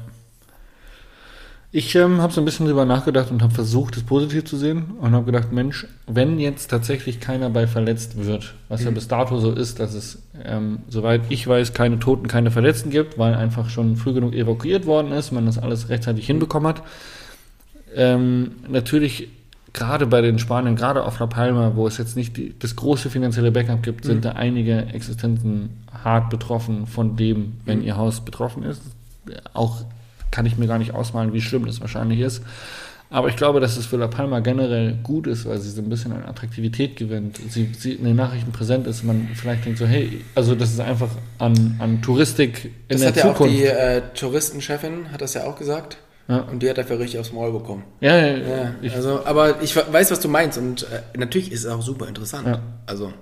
Ich 1.75 1.95
ähm, 1.95 2.21
habe 2.21 2.31
so 2.35 2.43
ein 2.43 2.45
bisschen 2.45 2.67
drüber 2.67 2.85
nachgedacht 2.85 3.31
und 3.31 3.43
habe 3.43 3.55
versucht, 3.55 3.97
es 3.97 4.03
positiv 4.03 4.45
zu 4.45 4.59
sehen 4.59 4.93
und 5.01 5.13
habe 5.13 5.25
gedacht, 5.25 5.53
Mensch, 5.53 5.87
wenn 6.07 6.39
jetzt 6.39 6.69
tatsächlich 6.69 7.19
keiner 7.19 7.49
bei 7.49 7.67
verletzt 7.67 8.23
wird, 8.23 8.55
was 8.69 8.85
ja 8.85 8.91
bis 8.91 9.09
dato 9.09 9.39
so 9.39 9.53
ist, 9.53 9.81
dass 9.81 9.95
es, 9.95 10.19
ähm, 10.45 10.81
soweit 10.89 11.23
ich 11.31 11.47
weiß, 11.47 11.73
keine 11.73 11.99
Toten, 11.99 12.29
keine 12.29 12.51
Verletzten 12.51 12.91
gibt, 12.91 13.17
weil 13.17 13.35
einfach 13.35 13.71
schon 13.71 13.97
früh 13.97 14.13
genug 14.13 14.35
evakuiert 14.35 14.85
worden 14.85 15.13
ist, 15.13 15.33
man 15.33 15.47
das 15.47 15.57
alles 15.57 15.89
rechtzeitig 15.89 16.27
hinbekommen 16.27 16.69
hat. 16.69 16.83
Ähm, 17.95 18.53
natürlich 18.69 19.31
gerade 19.73 20.07
bei 20.07 20.21
den 20.21 20.39
Spaniern, 20.39 20.77
gerade 20.77 21.05
auf 21.05 21.19
La 21.19 21.27
Palma, 21.27 21.73
wo 21.75 21.87
es 21.87 21.99
jetzt 21.99 22.17
nicht 22.17 22.37
die, 22.37 22.55
das 22.59 22.77
große 22.77 23.11
finanzielle 23.11 23.51
Backup 23.53 23.83
gibt, 23.83 24.05
sind 24.05 24.25
da 24.25 24.33
einige 24.33 24.87
Existenzen 24.93 25.71
hart 26.05 26.31
betroffen 26.31 26.87
von 26.87 27.17
dem, 27.17 27.55
wenn 27.65 27.83
ihr 27.83 27.97
Haus 27.97 28.21
betroffen 28.25 28.63
ist. 28.65 28.83
auch 29.55 29.85
kann 30.31 30.47
ich 30.47 30.57
mir 30.57 30.67
gar 30.67 30.79
nicht 30.79 30.95
ausmalen, 30.95 31.33
wie 31.35 31.43
schlimm 31.43 31.67
das 31.67 31.81
wahrscheinlich 31.81 32.21
ist. 32.21 32.43
Aber 33.11 33.29
ich 33.29 33.37
glaube, 33.37 33.61
dass 33.61 33.77
es 33.77 33.85
für 33.85 33.99
La 33.99 34.07
Palma 34.09 34.41
generell 34.41 34.95
gut 35.03 35.27
ist, 35.27 35.45
weil 35.45 35.59
sie 35.61 35.69
so 35.69 35.83
ein 35.83 35.91
bisschen 35.91 36.13
an 36.13 36.25
Attraktivität 36.25 36.97
gewinnt. 36.97 37.39
Sie, 37.51 37.69
sie 37.79 37.93
in 37.93 38.05
den 38.05 38.17
Nachrichten 38.17 38.53
präsent 38.53 38.87
ist. 38.87 39.05
Man 39.05 39.29
vielleicht 39.35 39.67
denkt 39.67 39.79
so, 39.79 39.85
hey, 39.87 40.25
also 40.35 40.55
das 40.55 40.71
ist 40.73 40.81
einfach 40.81 41.11
an, 41.39 41.77
an 41.79 42.01
Touristik 42.01 42.65
in 42.65 42.73
Das 42.89 43.01
der 43.01 43.09
hat 43.11 43.17
ja 43.17 43.23
Zukunft. 43.25 43.43
auch 43.43 43.47
die 43.55 43.65
äh, 43.65 44.01
Touristenchefin, 44.15 45.13
hat 45.13 45.21
das 45.21 45.35
ja 45.35 45.45
auch 45.45 45.59
gesagt. 45.59 45.99
Ja. 46.29 46.39
Und 46.41 46.63
die 46.63 46.71
hat 46.71 46.79
dafür 46.79 46.99
richtig 46.99 47.21
aufs 47.21 47.33
Maul 47.33 47.53
bekommen. 47.53 47.85
ja, 48.01 48.17
ja, 48.17 48.37
Ja, 48.37 48.75
ich, 48.81 48.95
also, 48.95 49.25
aber 49.25 49.61
ich 49.63 49.75
weiß, 49.77 50.11
was 50.11 50.21
du 50.21 50.29
meinst 50.29 50.59
und 50.59 50.85
äh, 50.85 51.19
natürlich 51.19 51.53
ist 51.53 51.65
es 51.65 51.71
auch 51.71 51.83
super 51.83 52.09
interessant. 52.09 52.47
Ja. 52.47 52.61
Also, 52.87 53.13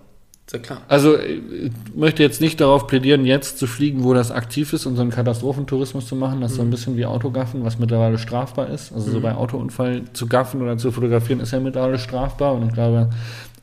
ist 0.50 0.54
ja 0.54 0.58
klar. 0.58 0.82
Also 0.88 1.16
ich 1.16 1.70
möchte 1.94 2.24
jetzt 2.24 2.40
nicht 2.40 2.60
darauf 2.60 2.88
plädieren, 2.88 3.24
jetzt 3.24 3.58
zu 3.58 3.68
fliegen, 3.68 4.02
wo 4.02 4.14
das 4.14 4.32
aktiv 4.32 4.72
ist 4.72 4.84
und 4.84 4.96
so 4.96 5.02
einen 5.02 5.12
Katastrophentourismus 5.12 6.08
zu 6.08 6.16
machen. 6.16 6.40
Das 6.40 6.50
ist 6.50 6.56
so 6.56 6.62
ein 6.62 6.70
bisschen 6.70 6.96
wie 6.96 7.06
Autogaffen, 7.06 7.64
was 7.64 7.78
mittlerweile 7.78 8.18
strafbar 8.18 8.68
ist. 8.68 8.92
Also 8.92 9.12
so 9.12 9.20
bei 9.20 9.32
Autounfall 9.32 10.02
zu 10.12 10.26
gaffen 10.26 10.60
oder 10.60 10.76
zu 10.76 10.90
fotografieren 10.90 11.38
ist 11.38 11.52
ja 11.52 11.60
mittlerweile 11.60 12.00
strafbar. 12.00 12.54
Und 12.54 12.66
ich 12.66 12.74
glaube, 12.74 13.10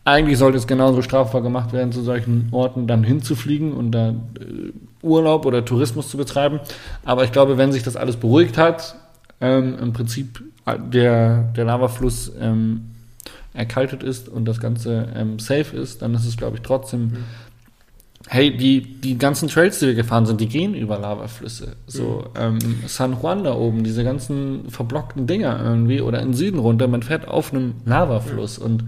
eigentlich 0.06 0.38
sollte 0.38 0.58
es 0.58 0.66
genauso 0.66 1.02
strafbar 1.02 1.42
gemacht 1.42 1.74
werden, 1.74 1.92
zu 1.92 2.02
solchen 2.02 2.48
Orten 2.52 2.88
dann 2.88 3.04
hinzufliegen 3.04 3.74
und 3.74 3.92
da 3.92 4.12
äh, 4.12 4.14
Urlaub 5.02 5.46
oder 5.46 5.66
Tourismus 5.66 6.08
zu 6.08 6.16
betreiben. 6.16 6.62
Aber 7.04 7.26
ich 7.26 7.34
glaube, 7.34 7.58
wenn 7.58 7.74
sich 7.74 7.84
das 7.84 7.98
alles 7.98 8.16
beruhigt 8.16 8.58
hat, 8.58 8.96
ähm, 9.42 9.78
im 9.80 9.94
Prinzip 9.94 10.44
äh, 10.66 10.78
der, 10.80 11.44
der 11.56 11.66
Lavafluss 11.66 12.32
ähm, 12.40 12.92
erkaltet 13.54 14.04
ist 14.04 14.30
und 14.30 14.46
das 14.46 14.60
Ganze 14.60 15.08
ähm, 15.16 15.40
safe 15.40 15.76
ist, 15.76 16.02
dann 16.02 16.14
ist 16.14 16.26
es, 16.26 16.38
glaube 16.38 16.58
ich, 16.58 16.64
trotzdem. 16.64 17.26
Hey, 18.30 18.56
die, 18.56 18.82
die 18.82 19.18
ganzen 19.18 19.48
Trails, 19.48 19.80
die 19.80 19.88
wir 19.88 19.96
gefahren 19.96 20.26
sind, 20.26 20.42
die 20.42 20.50
gehen 20.50 20.74
über 20.74 21.00
Lavaflüsse. 21.00 21.78
So, 21.86 22.26
ähm, 22.38 22.60
San 22.86 23.14
Juan 23.22 23.46
da 23.46 23.56
oben, 23.56 23.86
diese 23.86 24.04
ganzen 24.04 24.70
verblockten 24.70 25.28
Dinger 25.28 25.64
irgendwie, 25.64 26.02
oder 26.02 26.20
in 26.22 26.34
Süden 26.34 26.60
runter, 26.60 26.90
man 26.90 27.04
fährt 27.04 27.26
auf 27.26 27.54
einem 27.54 27.76
Lavafluss 27.86 28.58
und 28.58 28.84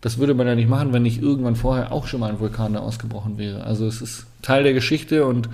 das 0.00 0.18
würde 0.18 0.34
man 0.34 0.48
ja 0.48 0.56
nicht 0.56 0.68
machen, 0.68 0.92
wenn 0.92 1.02
nicht 1.02 1.22
irgendwann 1.22 1.54
vorher 1.54 1.92
auch 1.92 2.08
schon 2.08 2.20
mal 2.20 2.30
ein 2.30 2.40
Vulkan 2.40 2.72
da 2.72 2.80
ausgebrochen 2.80 3.38
wäre. 3.38 3.62
Also 3.62 3.86
es 3.86 4.00
ist 4.00 4.26
Teil 4.42 4.64
der 4.64 4.72
Geschichte 4.72 5.24
und 5.24 5.48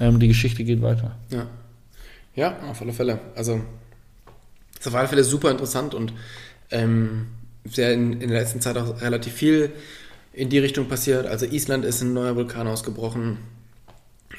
ähm, 0.00 0.18
die 0.18 0.28
Geschichte 0.28 0.64
geht 0.64 0.82
weiter. 0.82 1.12
Ja. 1.30 1.46
Ja, 2.34 2.56
auf 2.70 2.80
alle 2.80 2.92
Fälle. 2.92 3.18
Also, 3.36 3.60
ist 4.82 4.88
auf 4.88 4.94
alle 4.94 5.08
Fälle 5.08 5.24
super 5.24 5.50
interessant 5.50 5.94
und 5.94 6.12
ähm, 6.70 7.28
sehr 7.64 7.92
in, 7.92 8.20
in 8.20 8.28
der 8.30 8.40
letzten 8.40 8.60
Zeit 8.60 8.76
auch 8.76 9.00
relativ 9.00 9.32
viel 9.32 9.70
in 10.32 10.48
die 10.48 10.58
Richtung 10.58 10.88
passiert. 10.88 11.26
Also, 11.26 11.46
Island 11.46 11.84
ist 11.84 12.02
ein 12.02 12.12
neuer 12.12 12.34
Vulkan 12.36 12.66
ausgebrochen. 12.66 13.38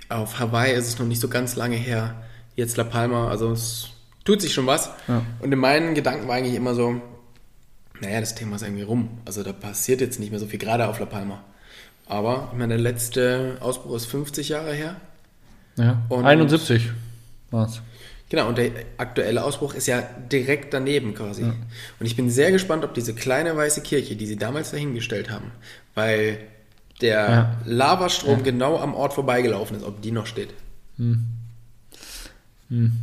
Auf 0.09 0.39
Hawaii 0.39 0.73
ist 0.73 0.87
es 0.87 0.99
noch 0.99 1.05
nicht 1.05 1.21
so 1.21 1.29
ganz 1.29 1.55
lange 1.55 1.75
her. 1.75 2.23
Jetzt 2.55 2.77
La 2.77 2.83
Palma, 2.83 3.29
also 3.29 3.51
es 3.51 3.89
tut 4.25 4.41
sich 4.41 4.53
schon 4.53 4.67
was. 4.67 4.89
Ja. 5.07 5.23
Und 5.39 5.51
in 5.51 5.59
meinen 5.59 5.95
Gedanken 5.95 6.27
war 6.27 6.35
eigentlich 6.35 6.55
immer 6.55 6.75
so, 6.75 7.01
naja, 8.01 8.19
das 8.19 8.35
Thema 8.35 8.57
ist 8.57 8.63
irgendwie 8.63 8.83
rum. 8.83 9.09
Also 9.25 9.43
da 9.43 9.53
passiert 9.53 10.01
jetzt 10.01 10.19
nicht 10.19 10.31
mehr 10.31 10.39
so 10.39 10.45
viel, 10.47 10.59
gerade 10.59 10.87
auf 10.87 10.99
La 10.99 11.05
Palma. 11.05 11.43
Aber 12.05 12.49
ich 12.51 12.57
meine, 12.57 12.73
der 12.75 12.83
letzte 12.83 13.57
Ausbruch 13.61 13.95
ist 13.95 14.05
50 14.07 14.49
Jahre 14.49 14.73
her. 14.73 14.97
Ja. 15.77 16.01
Und- 16.09 16.25
71 16.25 16.91
war's. 17.49 17.81
Genau, 18.33 18.47
und 18.49 18.57
der 18.57 18.71
aktuelle 18.97 19.43
Ausbruch 19.43 19.75
ist 19.75 19.85
ja 19.85 20.01
direkt 20.31 20.73
daneben 20.73 21.13
quasi. 21.13 21.43
Und 21.43 21.53
ich 21.99 22.15
bin 22.15 22.31
sehr 22.31 22.51
gespannt, 22.51 22.83
ob 22.83 22.95
diese 22.95 23.13
kleine 23.13 23.55
weiße 23.55 23.81
Kirche, 23.81 24.15
die 24.15 24.25
sie 24.25 24.37
damals 24.37 24.71
dahingestellt 24.71 25.29
haben, 25.29 25.51
weil 25.93 26.39
der 26.99 27.29
Ja. 27.29 27.57
Lavastrom 27.65 28.41
genau 28.41 28.79
am 28.79 28.95
Ort 28.95 29.13
vorbeigelaufen 29.13 29.77
ist, 29.77 29.83
ob 29.83 30.01
die 30.01 30.09
noch 30.09 30.25
steht. 30.25 30.49
Hm, 30.97 31.27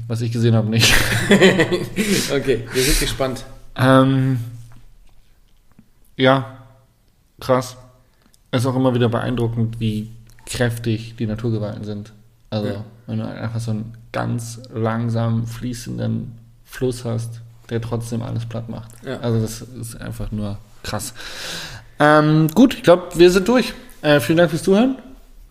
was 0.09 0.21
ich 0.21 0.33
gesehen 0.33 0.57
habe, 0.57 0.69
nicht. 0.69 0.93
Okay, 1.31 2.67
wir 2.73 2.83
sind 2.83 2.99
gespannt. 2.99 3.45
Ähm, 3.77 4.41
ja, 6.17 6.59
krass. 7.39 7.77
Es 8.51 8.63
ist 8.63 8.67
auch 8.67 8.75
immer 8.75 8.95
wieder 8.97 9.09
beeindruckend, 9.09 9.79
wie 9.79 10.11
kräftig 10.47 11.15
die 11.21 11.27
Naturgewalten 11.27 11.85
sind. 11.85 12.13
Also, 12.51 12.67
Ja. 12.67 12.85
wenn 13.07 13.19
du 13.19 13.29
einfach 13.29 13.61
so 13.61 13.71
einen 13.71 13.95
ganz 14.13 14.61
langsam 14.75 15.47
fließenden 15.47 16.33
Fluss 16.65 17.05
hast, 17.05 17.41
der 17.69 17.81
trotzdem 17.81 18.23
alles 18.23 18.47
platt 18.47 18.69
macht. 18.69 18.91
Ja. 19.05 19.21
Also, 19.21 19.41
das 19.41 19.63
ist 19.63 20.01
einfach 20.01 20.33
nur 20.33 20.59
krass. 20.83 21.15
Ähm, 21.99 22.49
gut, 22.55 22.75
ich 22.75 22.83
glaube, 22.83 23.09
wir 23.15 23.31
sind 23.31 23.47
durch. 23.49 23.75
Äh, 24.03 24.21
vielen 24.21 24.39
Dank 24.39 24.51
fürs 24.51 24.63
Zuhören. 24.63 24.97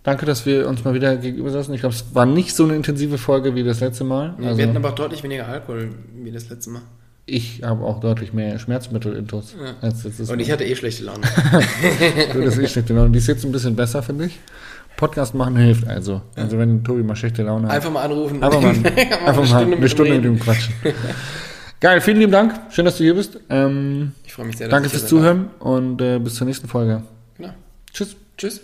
Danke, 0.04 0.26
dass 0.26 0.46
wir 0.46 0.68
uns 0.68 0.84
mal 0.84 0.94
wieder 0.94 1.18
gegenüber 1.18 1.52
saßen. 1.52 1.74
Ich 1.74 1.82
glaube, 1.82 1.94
es 1.94 2.16
war 2.16 2.26
nicht 2.26 2.56
so 2.56 2.64
eine 2.64 2.76
intensive 2.76 3.18
Folge 3.18 3.54
wie 3.54 3.64
das 3.64 3.80
letzte 3.82 4.04
Mal. 4.06 4.34
wir 4.38 4.48
Also, 4.50 4.62
hatten 4.64 4.76
aber 4.78 4.90
auch 4.90 4.96
deutlich 4.96 5.24
weniger 5.24 5.48
Alkohol 5.48 5.92
wie 6.16 6.32
das 6.32 6.50
letzte 6.50 6.72
Mal. 6.72 6.82
ich 7.26 7.62
habe 7.64 7.84
auch 7.86 8.00
deutlich 8.00 8.34
mehr 8.34 8.58
Schmerzmittel-Intos. 8.58 9.54
Ja. 9.62 9.90
Und 10.34 10.40
ich 10.40 10.52
hatte 10.52 10.64
eh 10.64 10.76
schlechte 10.76 11.04
Laune. 11.04 11.22
Du, 12.34 12.42
das 12.42 12.56
ist 12.58 12.64
eh 12.64 12.68
schlechte 12.68 12.94
Laune. 12.94 13.12
Die 13.12 13.20
ist 13.20 13.28
jetzt 13.28 13.46
ein 13.46 13.52
bisschen 13.52 13.76
besser, 13.76 14.02
finde 14.02 14.26
ich. 14.26 14.40
Podcast 15.00 15.34
machen 15.34 15.56
hilft 15.56 15.88
also. 15.88 16.22
Also 16.36 16.58
wenn 16.58 16.84
Tobi 16.84 17.04
mal 17.04 17.16
schlechte 17.16 17.44
Laune 17.44 17.68
hat. 17.68 17.76
Einfach 17.76 17.90
mal 17.90 18.04
anrufen. 18.04 18.44
Einfach 18.44 18.62
mal, 18.62 18.70
einfach 19.26 19.50
mal 19.50 19.74
eine 19.74 19.88
Stunde 19.88 20.16
mit 20.16 20.26
ihm 20.26 20.38
quatschen. 20.40 20.74
Geil, 21.80 22.02
vielen 22.02 22.18
lieben 22.20 22.34
Dank. 22.34 22.54
Schön, 22.72 22.84
dass 22.84 22.98
du 22.98 23.06
hier 23.06 23.16
bist. 23.16 23.40
Ähm, 23.50 24.12
Ich 24.26 24.34
freue 24.34 24.46
mich 24.48 24.58
sehr. 24.58 24.68
dass 24.68 24.76
danke 24.76 24.90
fürs. 24.90 25.08
Zuhören 25.08 25.52
und 25.60 26.02
äh, 26.02 26.20
bis 26.20 26.36
zur 26.36 26.46
nächsten 26.48 26.68
Folge. 26.68 27.04
Genau. 27.38 27.54
Tschüss. 27.94 28.18
Tschüss. 28.38 28.60